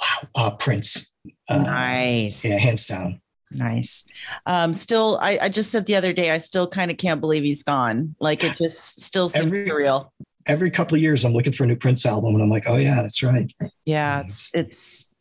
Wow, 0.00 0.28
uh, 0.34 0.50
Prince. 0.52 1.10
Uh, 1.48 1.58
nice. 1.58 2.44
Yeah, 2.44 2.58
hands 2.58 2.86
down. 2.86 3.20
Nice. 3.52 4.06
Um, 4.46 4.72
still, 4.72 5.18
I, 5.20 5.38
I 5.42 5.48
just 5.48 5.70
said 5.70 5.86
the 5.86 5.96
other 5.96 6.12
day, 6.12 6.30
I 6.30 6.38
still 6.38 6.68
kind 6.68 6.90
of 6.90 6.96
can't 6.96 7.20
believe 7.20 7.42
he's 7.42 7.62
gone. 7.62 8.14
Like 8.20 8.44
it 8.44 8.56
just 8.56 9.00
still 9.00 9.28
seems 9.28 9.46
every, 9.46 9.66
surreal. 9.66 10.10
Every 10.46 10.70
couple 10.70 10.96
of 10.96 11.02
years, 11.02 11.24
I'm 11.24 11.32
looking 11.32 11.52
for 11.52 11.64
a 11.64 11.66
new 11.66 11.76
Prince 11.76 12.06
album, 12.06 12.34
and 12.34 12.42
I'm 12.42 12.50
like, 12.50 12.64
oh 12.68 12.76
yeah, 12.76 13.02
that's 13.02 13.22
right. 13.22 13.52
Yeah, 13.84 14.20
it's 14.20 14.50
it's. 14.54 15.14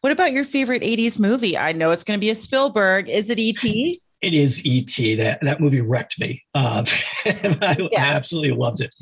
What 0.00 0.12
about 0.12 0.32
your 0.32 0.44
favorite 0.44 0.82
'80s 0.82 1.18
movie? 1.18 1.58
I 1.58 1.72
know 1.72 1.90
it's 1.90 2.04
going 2.04 2.18
to 2.18 2.20
be 2.20 2.30
a 2.30 2.34
Spielberg. 2.34 3.08
Is 3.08 3.30
it 3.30 3.38
E.T.? 3.38 4.00
It 4.20 4.34
is 4.34 4.64
E.T. 4.64 5.16
That 5.16 5.40
that 5.42 5.60
movie 5.60 5.80
wrecked 5.80 6.20
me. 6.20 6.42
Uh, 6.54 6.84
I, 7.24 7.76
yeah. 7.90 8.04
I 8.04 8.14
absolutely 8.14 8.56
loved 8.56 8.80
it. 8.80 8.94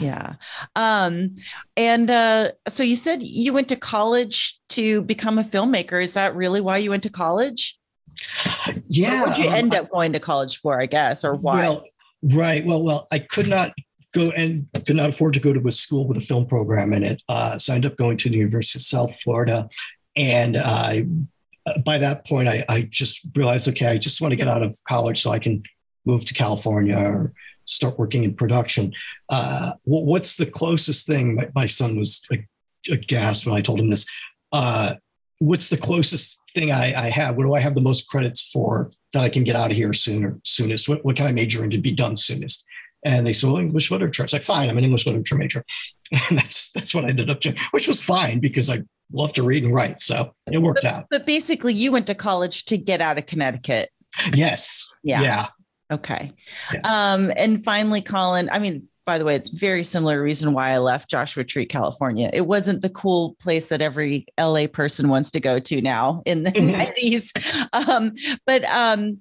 Yeah. 0.00 0.34
Um, 0.74 1.36
and 1.76 2.10
uh, 2.10 2.52
so 2.68 2.82
you 2.82 2.96
said 2.96 3.22
you 3.22 3.52
went 3.52 3.68
to 3.68 3.76
college 3.76 4.58
to 4.70 5.02
become 5.02 5.38
a 5.38 5.44
filmmaker. 5.44 6.02
Is 6.02 6.14
that 6.14 6.34
really 6.34 6.60
why 6.60 6.78
you 6.78 6.90
went 6.90 7.04
to 7.04 7.10
college? 7.10 7.78
Yeah. 8.88 9.22
What 9.22 9.36
did 9.36 9.44
you 9.44 9.50
um, 9.50 9.54
end 9.54 9.74
up 9.74 9.90
going 9.90 10.12
to 10.12 10.20
college 10.20 10.58
for, 10.58 10.80
I 10.80 10.86
guess, 10.86 11.24
or 11.24 11.34
why? 11.34 11.60
Well, 11.60 11.84
right. 12.34 12.64
Well, 12.66 12.82
well, 12.82 13.06
I 13.12 13.20
could 13.20 13.48
not 13.48 13.72
go 14.12 14.30
and 14.30 14.66
could 14.86 14.96
not 14.96 15.10
afford 15.10 15.34
to 15.34 15.40
go 15.40 15.52
to 15.52 15.68
a 15.68 15.72
school 15.72 16.06
with 16.06 16.16
a 16.16 16.20
film 16.20 16.46
program 16.46 16.92
in 16.92 17.02
it. 17.02 17.22
Uh, 17.28 17.58
so 17.58 17.72
I 17.72 17.76
ended 17.76 17.92
up 17.92 17.98
going 17.98 18.16
to 18.18 18.28
the 18.28 18.36
University 18.36 18.78
of 18.78 18.82
South 18.82 19.20
Florida. 19.20 19.68
And 20.16 20.56
I, 20.56 21.06
uh, 21.66 21.78
by 21.78 21.98
that 21.98 22.26
point, 22.26 22.48
I, 22.48 22.64
I 22.68 22.82
just 22.82 23.26
realized, 23.34 23.68
okay, 23.68 23.86
I 23.86 23.98
just 23.98 24.20
want 24.20 24.32
to 24.32 24.36
get 24.36 24.48
out 24.48 24.62
of 24.62 24.76
college 24.88 25.20
so 25.20 25.30
I 25.30 25.38
can 25.38 25.62
move 26.04 26.24
to 26.26 26.34
California 26.34 26.96
or 26.96 27.32
start 27.66 27.98
working 27.98 28.24
in 28.24 28.34
production. 28.34 28.92
Uh, 29.28 29.72
what's 29.84 30.36
the 30.36 30.46
closest 30.46 31.06
thing? 31.06 31.36
My, 31.36 31.50
my 31.54 31.66
son 31.66 31.96
was 31.96 32.20
aghast 32.90 33.46
when 33.46 33.56
I 33.56 33.60
told 33.60 33.80
him 33.80 33.90
this. 33.90 34.06
Uh, 34.52 34.94
what's 35.38 35.68
the 35.68 35.76
closest 35.76 36.40
thing 36.54 36.72
I, 36.72 37.06
I, 37.06 37.10
have? 37.10 37.36
What 37.36 37.44
do 37.44 37.54
I 37.54 37.60
have 37.60 37.74
the 37.74 37.80
most 37.80 38.08
credits 38.08 38.42
for 38.50 38.90
that 39.12 39.24
I 39.24 39.28
can 39.28 39.44
get 39.44 39.56
out 39.56 39.70
of 39.70 39.76
here 39.76 39.92
sooner, 39.92 40.38
soonest? 40.44 40.88
What, 40.88 41.04
what 41.04 41.16
can 41.16 41.26
I 41.26 41.32
major 41.32 41.64
in 41.64 41.70
to 41.70 41.78
be 41.78 41.92
done 41.92 42.16
soonest? 42.16 42.64
And 43.04 43.26
they 43.26 43.32
said, 43.32 43.50
well, 43.50 43.58
English 43.58 43.90
literature. 43.90 44.22
I 44.22 44.24
was 44.24 44.32
like, 44.32 44.42
fine, 44.42 44.70
I'm 44.70 44.78
an 44.78 44.84
English 44.84 45.06
literature 45.06 45.36
major. 45.36 45.64
And 46.28 46.38
that's 46.38 46.70
that's 46.72 46.94
what 46.94 47.06
I 47.06 47.08
ended 47.08 47.30
up 47.30 47.40
doing, 47.40 47.56
which 47.70 47.88
was 47.88 48.00
fine 48.00 48.38
because 48.38 48.68
I 48.68 48.82
love 49.10 49.32
to 49.32 49.42
read 49.42 49.64
and 49.64 49.74
write. 49.74 50.00
So 50.00 50.34
it 50.52 50.58
worked 50.58 50.82
but, 50.82 50.92
out. 50.92 51.06
But 51.10 51.24
basically 51.24 51.72
you 51.72 51.90
went 51.90 52.06
to 52.08 52.14
college 52.14 52.66
to 52.66 52.76
get 52.76 53.00
out 53.00 53.16
of 53.16 53.24
Connecticut. 53.24 53.88
Yes. 54.34 54.88
Yeah. 55.02 55.22
Yeah. 55.22 55.46
Okay. 55.94 56.32
Yeah. 56.72 56.80
Um, 56.84 57.32
and 57.36 57.62
finally, 57.62 58.00
Colin, 58.00 58.48
I 58.50 58.58
mean, 58.58 58.88
by 59.06 59.18
the 59.18 59.24
way, 59.24 59.36
it's 59.36 59.48
very 59.48 59.84
similar 59.84 60.22
reason 60.22 60.52
why 60.52 60.70
I 60.70 60.78
left 60.78 61.10
Joshua 61.10 61.44
Tree, 61.44 61.66
California. 61.66 62.30
It 62.32 62.46
wasn't 62.46 62.82
the 62.82 62.90
cool 62.90 63.36
place 63.40 63.68
that 63.68 63.82
every 63.82 64.26
LA 64.38 64.66
person 64.66 65.08
wants 65.08 65.30
to 65.32 65.40
go 65.40 65.58
to 65.58 65.82
now 65.82 66.22
in 66.24 66.42
the 66.42 66.50
mm-hmm. 66.50 66.74
90s. 66.74 67.88
Um, 67.88 68.14
but 68.46 68.64
um, 68.64 69.18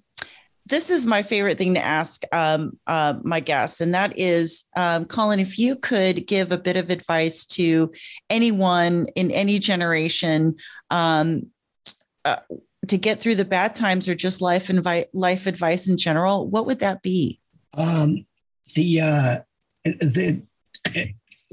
this 0.66 0.90
is 0.90 1.06
my 1.06 1.22
favorite 1.22 1.58
thing 1.58 1.74
to 1.74 1.84
ask 1.84 2.24
um, 2.32 2.78
uh, 2.88 3.16
my 3.24 3.40
guests, 3.40 3.82
and 3.82 3.94
that 3.94 4.18
is, 4.18 4.66
um, 4.76 5.06
Colin, 5.06 5.40
if 5.40 5.60
you 5.60 5.76
could 5.76 6.26
give 6.28 6.52
a 6.52 6.58
bit 6.58 6.78
of 6.78 6.90
advice 6.90 7.46
to 7.48 7.92
anyone 8.30 9.08
in 9.16 9.32
any 9.32 9.60
generation 9.60 10.56
um, 10.90 11.48
uh, 12.24 12.38
to 12.88 12.98
get 12.98 13.20
through 13.20 13.36
the 13.36 13.46
bad 13.46 13.76
times 13.76 14.10
or 14.10 14.16
just 14.16 14.42
life 14.42 14.70
life 15.14 15.48
advice 15.48 15.88
in 15.88 15.98
general, 15.98 16.48
what 16.48 16.66
would 16.66 16.80
that 16.80 17.02
be? 17.02 17.40
Um, 17.74 18.26
the 18.76 19.02
uh, 19.02 19.40
the 19.86 20.42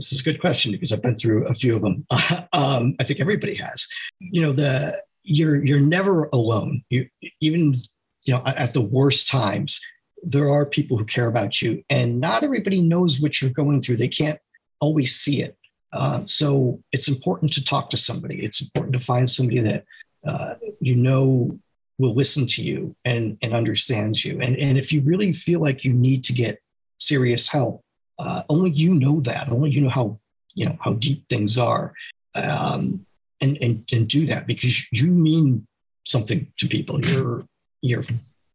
this 0.01 0.13
is 0.13 0.21
a 0.21 0.25
good 0.25 0.41
question 0.41 0.73
because 0.73 0.93
I've 0.93 1.03
been 1.03 1.17
through 1.17 1.47
a 1.47 1.55
few 1.55 1.77
of 1.77 1.83
them. 1.83 2.07
um, 2.53 2.97
I 2.99 3.05
think 3.05 3.21
everybody 3.21 3.55
has. 3.57 3.87
You 4.19 4.43
know, 4.43 4.53
the 4.53 5.03
you're 5.23 5.65
you're 5.65 5.81
never 5.81 6.29
alone. 6.33 6.83
You 6.89 7.09
even 7.41 7.77
you 8.25 8.35
know 8.35 8.43
at 8.45 8.73
the 8.73 8.81
worst 8.81 9.29
times, 9.29 9.81
there 10.23 10.49
are 10.49 10.67
people 10.67 10.97
who 10.97 11.05
care 11.05 11.29
about 11.29 11.63
you, 11.63 11.83
and 11.91 12.21
not 12.21 12.43
everybody 12.45 12.81
knows 12.81 13.21
what 13.21 13.41
you're 13.41 13.53
going 13.53 13.83
through. 13.83 13.99
They 13.99 14.09
can't 14.09 14.41
always 14.81 15.17
see 15.17 15.43
it. 15.43 15.57
Uh, 15.93 16.25
so 16.25 16.81
it's 16.93 17.09
important 17.09 17.53
to 17.53 17.65
talk 17.65 17.91
to 17.91 17.97
somebody. 17.97 18.45
It's 18.45 18.61
important 18.61 18.93
to 18.93 19.01
find 19.01 19.29
somebody 19.29 19.61
that 19.61 19.85
uh, 20.27 20.55
you 20.81 20.97
know 20.97 21.59
will 21.99 22.15
listen 22.15 22.47
to 22.47 22.63
you 22.63 22.97
and 23.05 23.37
and 23.43 23.55
understands 23.55 24.25
you. 24.25 24.41
And 24.41 24.57
and 24.57 24.79
if 24.79 24.93
you 24.93 25.03
really 25.03 25.33
feel 25.33 25.61
like 25.61 25.85
you 25.85 25.93
need 25.93 26.25
to 26.25 26.33
get 26.33 26.61
serious 26.99 27.49
help, 27.49 27.83
uh, 28.19 28.43
only 28.49 28.71
you 28.71 28.95
know 28.95 29.21
that. 29.21 29.51
Only 29.51 29.71
you 29.71 29.83
know 29.83 29.91
how 29.91 30.19
you 30.55 30.67
know 30.67 30.77
how 30.81 30.95
deep 30.95 31.29
things 31.29 31.59
are, 31.59 31.93
um, 32.35 33.05
and 33.41 33.59
and 33.61 33.85
and 33.93 34.09
do 34.09 34.27
that 34.27 34.47
because 34.47 34.91
you 34.93 35.11
mean 35.11 35.67
something 36.05 36.51
to 36.59 36.67
people. 36.67 37.01
You're 37.05 37.45
you're 37.83 38.05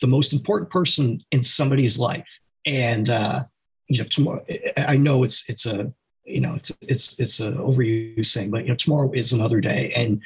the 0.01 0.07
most 0.07 0.33
important 0.33 0.69
person 0.69 1.23
in 1.31 1.43
somebody's 1.43 1.97
life, 1.97 2.39
and 2.65 3.09
uh, 3.09 3.41
you 3.87 3.99
know 3.99 4.05
tomorrow. 4.05 4.45
I 4.77 4.97
know 4.97 5.23
it's 5.23 5.47
it's 5.49 5.65
a 5.65 5.91
you 6.25 6.41
know 6.41 6.55
it's 6.55 6.71
it's 6.81 7.19
it's 7.19 7.39
an 7.39 7.57
overused 7.57 8.25
saying, 8.25 8.51
but 8.51 8.63
you 8.63 8.69
know 8.69 8.75
tomorrow 8.75 9.11
is 9.13 9.33
another 9.33 9.61
day, 9.61 9.93
and 9.95 10.21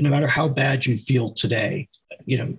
no 0.00 0.10
matter 0.10 0.26
how 0.26 0.48
bad 0.48 0.86
you 0.86 0.96
feel 0.96 1.30
today, 1.30 1.88
you 2.26 2.38
know, 2.38 2.58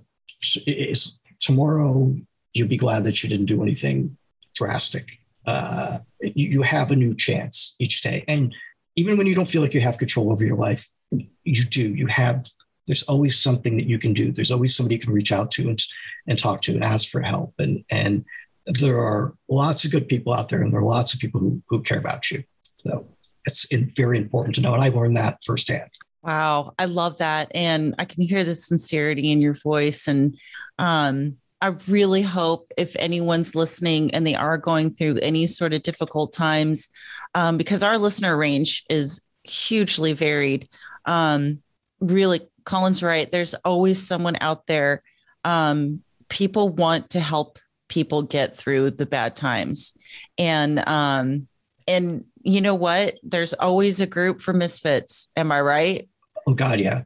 tomorrow 1.40 2.16
you'll 2.54 2.68
be 2.68 2.78
glad 2.78 3.04
that 3.04 3.24
you 3.24 3.30
didn't 3.30 3.48
do 3.48 3.62
anything 3.62 4.18
drastic. 4.56 5.20
Uh, 5.46 6.00
you, 6.22 6.50
you 6.50 6.62
have 6.62 6.92
a 6.92 6.96
new 6.96 7.14
chance 7.14 7.76
each 7.80 8.02
day. 8.02 8.24
And 8.28 8.54
even 8.96 9.18
when 9.18 9.28
you 9.28 9.36
don't 9.36 9.48
feel 9.48 9.62
like 9.62 9.74
you 9.74 9.82
have 9.82 9.98
control 9.98 10.32
over 10.32 10.44
your 10.44 10.58
life, 10.58 10.90
you 11.12 11.64
do. 11.66 11.94
You 11.94 12.08
have, 12.08 12.48
there's 12.88 13.04
always 13.04 13.38
something 13.38 13.76
that 13.78 13.88
you 13.88 14.00
can 14.00 14.14
do. 14.14 14.32
There's 14.32 14.52
always 14.52 14.76
somebody 14.76 14.96
you 14.96 15.02
can 15.02 15.14
reach 15.14 15.32
out 15.32 15.52
to 15.52 15.70
and, 15.70 15.80
and 16.28 16.40
talk 16.40 16.62
to 16.64 16.74
and 16.74 16.84
ask 16.84 17.10
for 17.10 17.22
help. 17.22 17.54
And, 17.60 17.84
and 17.90 18.26
there 18.66 19.00
are 19.00 19.36
lots 19.50 19.86
of 19.86 19.92
good 19.92 20.08
people 20.08 20.34
out 20.34 20.50
there 20.50 20.62
and 20.62 20.72
there 20.72 20.80
are 20.80 20.86
lots 20.86 21.14
of 21.14 21.20
people 21.20 21.40
who, 21.40 21.62
who 21.70 21.82
care 21.82 22.00
about 22.00 22.32
you. 22.32 22.44
So 22.80 23.08
it's 23.46 23.68
very 23.72 24.18
important 24.18 24.56
to 24.56 24.62
know. 24.62 24.74
And 24.74 24.84
I 24.84 24.90
learned 24.90 25.18
that 25.18 25.40
firsthand. 25.44 25.92
Wow, 26.26 26.74
I 26.80 26.86
love 26.86 27.20
that. 27.20 27.52
And 27.54 27.94
I 28.00 28.06
can 28.06 28.24
hear 28.24 28.44
the 28.44 28.56
sincerity 28.56 29.32
in 29.32 29.42
your 29.42 29.54
voice. 29.54 30.08
And 30.08 30.36
um, 30.80 31.38
I 31.62 31.68
really 31.88 32.24
hope 32.24 32.72
if 32.78 32.96
anyone's 32.98 33.54
listening 33.54 34.14
and 34.14 34.26
they 34.26 34.34
are 34.34 34.58
going 34.58 34.96
through 34.96 35.20
any 35.22 35.46
sort 35.46 35.74
of 35.74 35.84
difficult 35.84 36.34
times, 36.34 36.90
um, 37.36 37.58
because 37.58 37.84
our 37.84 38.00
listener 38.00 38.36
range 38.36 38.84
is 38.90 39.22
hugely 39.44 40.14
varied. 40.14 40.68
Um, 41.06 41.62
really, 42.00 42.42
Colin's 42.64 43.04
right. 43.04 43.32
There's 43.32 43.54
always 43.64 44.02
someone 44.02 44.38
out 44.42 44.66
there. 44.66 45.04
Um, 45.44 46.02
people 46.30 46.70
want 46.70 47.12
to 47.12 47.20
help 47.20 47.60
people 47.88 48.24
get 48.24 48.58
through 48.58 48.90
the 48.92 49.06
bad 49.06 49.36
times. 49.36 49.96
And 50.40 50.80
um, 50.90 51.48
and 51.88 52.26
you 52.42 52.62
know 52.62 52.74
what? 52.74 53.14
There's 53.22 53.54
always 53.54 54.02
a 54.02 54.08
group 54.08 54.42
for 54.42 54.54
misfits. 54.54 55.30
Am 55.36 55.52
I 55.52 55.62
right? 55.62 56.10
Oh 56.48 56.54
God, 56.54 56.80
yeah. 56.80 57.04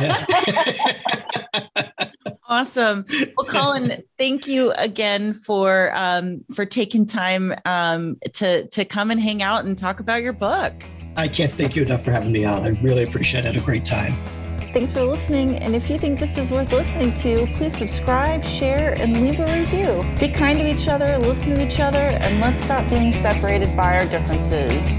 yeah. 0.00 0.24
awesome. 2.48 3.04
Well, 3.36 3.46
Colin, 3.46 4.02
thank 4.18 4.46
you 4.46 4.72
again 4.72 5.34
for 5.34 5.92
um, 5.94 6.44
for 6.54 6.64
taking 6.64 7.06
time 7.06 7.54
um, 7.64 8.16
to 8.34 8.66
to 8.68 8.84
come 8.84 9.10
and 9.10 9.20
hang 9.20 9.42
out 9.42 9.64
and 9.64 9.76
talk 9.76 10.00
about 10.00 10.22
your 10.22 10.32
book. 10.32 10.72
I 11.16 11.28
can't 11.28 11.52
thank 11.52 11.76
you 11.76 11.82
enough 11.82 12.04
for 12.04 12.10
having 12.10 12.32
me 12.32 12.44
on. 12.44 12.64
I 12.64 12.70
really 12.82 13.04
appreciate 13.04 13.40
it. 13.40 13.54
Had 13.54 13.56
a 13.56 13.60
great 13.60 13.84
time. 13.84 14.14
Thanks 14.72 14.90
for 14.90 15.02
listening. 15.02 15.58
And 15.58 15.76
if 15.76 15.90
you 15.90 15.98
think 15.98 16.18
this 16.18 16.38
is 16.38 16.50
worth 16.50 16.72
listening 16.72 17.14
to, 17.16 17.46
please 17.58 17.76
subscribe, 17.76 18.42
share, 18.42 18.94
and 18.98 19.20
leave 19.20 19.38
a 19.38 19.60
review. 19.60 20.02
Be 20.18 20.32
kind 20.32 20.58
to 20.60 20.66
each 20.66 20.88
other, 20.88 21.18
listen 21.18 21.54
to 21.54 21.62
each 21.62 21.78
other, 21.78 21.98
and 21.98 22.40
let's 22.40 22.62
stop 22.62 22.88
being 22.88 23.12
separated 23.12 23.76
by 23.76 23.98
our 23.98 24.06
differences. 24.06 24.96